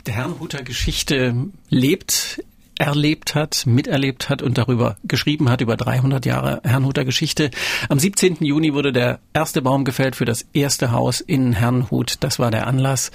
der 0.06 0.14
Herrnhuter 0.14 0.62
Geschichte 0.62 1.34
lebt, 1.68 2.42
erlebt 2.78 3.34
hat, 3.34 3.64
miterlebt 3.66 4.28
hat 4.28 4.40
und 4.40 4.56
darüber 4.56 4.96
geschrieben 5.04 5.50
hat, 5.50 5.60
über 5.60 5.76
300 5.76 6.24
Jahre 6.24 6.60
Herrnhuter 6.64 7.04
Geschichte. 7.04 7.50
Am 7.88 7.98
17. 7.98 8.36
Juni 8.40 8.72
wurde 8.72 8.92
der 8.92 9.18
erste 9.34 9.62
Baum 9.62 9.84
gefällt 9.84 10.16
für 10.16 10.24
das 10.24 10.46
erste 10.52 10.92
Haus 10.92 11.20
in 11.20 11.52
Herrnhut. 11.52 12.16
Das 12.20 12.38
war 12.38 12.50
der 12.50 12.66
Anlass 12.66 13.10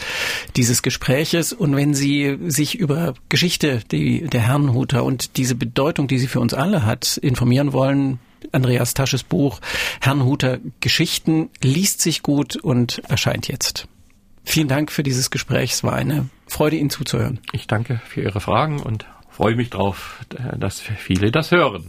dieses 0.57 0.83
Gespräches. 0.83 1.53
Und 1.53 1.75
wenn 1.75 1.93
Sie 1.93 2.37
sich 2.47 2.75
über 2.75 3.13
Geschichte 3.29 3.81
die, 3.91 4.27
der 4.27 4.41
Herrnhuter 4.41 5.03
und 5.03 5.37
diese 5.37 5.55
Bedeutung, 5.55 6.07
die 6.07 6.19
sie 6.19 6.27
für 6.27 6.41
uns 6.41 6.53
alle 6.53 6.85
hat, 6.85 7.17
informieren 7.17 7.73
wollen, 7.73 8.19
Andreas 8.51 8.93
Tasches 8.93 9.23
Buch 9.23 9.61
Herrnhuter 10.01 10.59
Geschichten 10.81 11.49
liest 11.61 12.01
sich 12.01 12.21
gut 12.21 12.57
und 12.57 13.01
erscheint 13.07 13.47
jetzt. 13.47 13.87
Vielen 14.43 14.67
Dank 14.67 14.91
für 14.91 15.03
dieses 15.03 15.31
Gespräch. 15.31 15.73
Es 15.73 15.83
war 15.83 15.93
eine 15.93 16.29
Freude, 16.47 16.75
Ihnen 16.75 16.89
zuzuhören. 16.89 17.39
Ich 17.53 17.67
danke 17.67 18.01
für 18.07 18.21
Ihre 18.21 18.39
Fragen 18.39 18.81
und 18.81 19.05
freue 19.29 19.55
mich 19.55 19.69
darauf, 19.71 20.19
dass 20.57 20.79
viele 20.79 21.31
das 21.31 21.51
hören. 21.51 21.85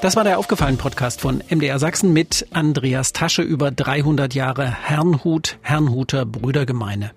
Das 0.00 0.16
war 0.16 0.24
der 0.24 0.38
Aufgefallen 0.38 0.76
Podcast 0.76 1.20
von 1.22 1.42
MDR 1.48 1.78
Sachsen 1.78 2.12
mit 2.12 2.46
Andreas 2.52 3.14
Tasche 3.14 3.40
über 3.40 3.70
300 3.70 4.34
Jahre 4.34 4.70
Herrnhut, 4.70 5.56
Herrnhuter 5.62 6.26
Brüdergemeine. 6.26 7.12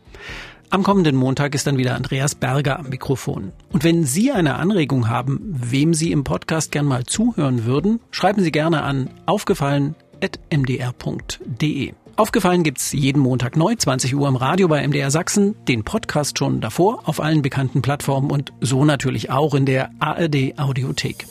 Am 0.69 0.83
kommenden 0.83 1.17
Montag 1.17 1.53
ist 1.53 1.67
dann 1.67 1.77
wieder 1.77 1.95
Andreas 1.95 2.33
Berger 2.35 2.79
am 2.79 2.87
Mikrofon. 2.89 3.51
Und 3.71 3.83
wenn 3.83 4.05
Sie 4.05 4.31
eine 4.31 4.55
Anregung 4.55 5.09
haben, 5.09 5.41
wem 5.43 5.93
Sie 5.93 6.13
im 6.13 6.23
Podcast 6.23 6.71
gern 6.71 6.85
mal 6.85 7.03
zuhören 7.05 7.65
würden, 7.65 7.99
schreiben 8.11 8.41
Sie 8.41 8.51
gerne 8.51 8.83
an 8.83 9.09
aufgefallen.mdr.de. 9.25 11.93
Aufgefallen 12.17 12.63
gibt's 12.63 12.93
jeden 12.93 13.21
Montag 13.21 13.55
neu, 13.57 13.75
20 13.75 14.15
Uhr 14.15 14.27
im 14.27 14.35
Radio 14.35 14.67
bei 14.67 14.85
MDR 14.85 15.11
Sachsen, 15.11 15.55
den 15.67 15.83
Podcast 15.83 16.39
schon 16.39 16.61
davor 16.61 17.07
auf 17.07 17.21
allen 17.21 17.43
bekannten 17.43 17.83
Plattformen 17.83 18.31
und 18.31 18.53
so 18.59 18.85
natürlich 18.85 19.29
auch 19.29 19.53
in 19.53 19.67
der 19.67 19.91
ARD 19.99 20.57
Audiothek. 20.57 21.27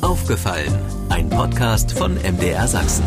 Aufgefallen, 0.00 0.74
ein 1.08 1.30
Podcast 1.30 1.92
von 1.92 2.16
MDR 2.16 2.66
Sachsen. 2.66 3.04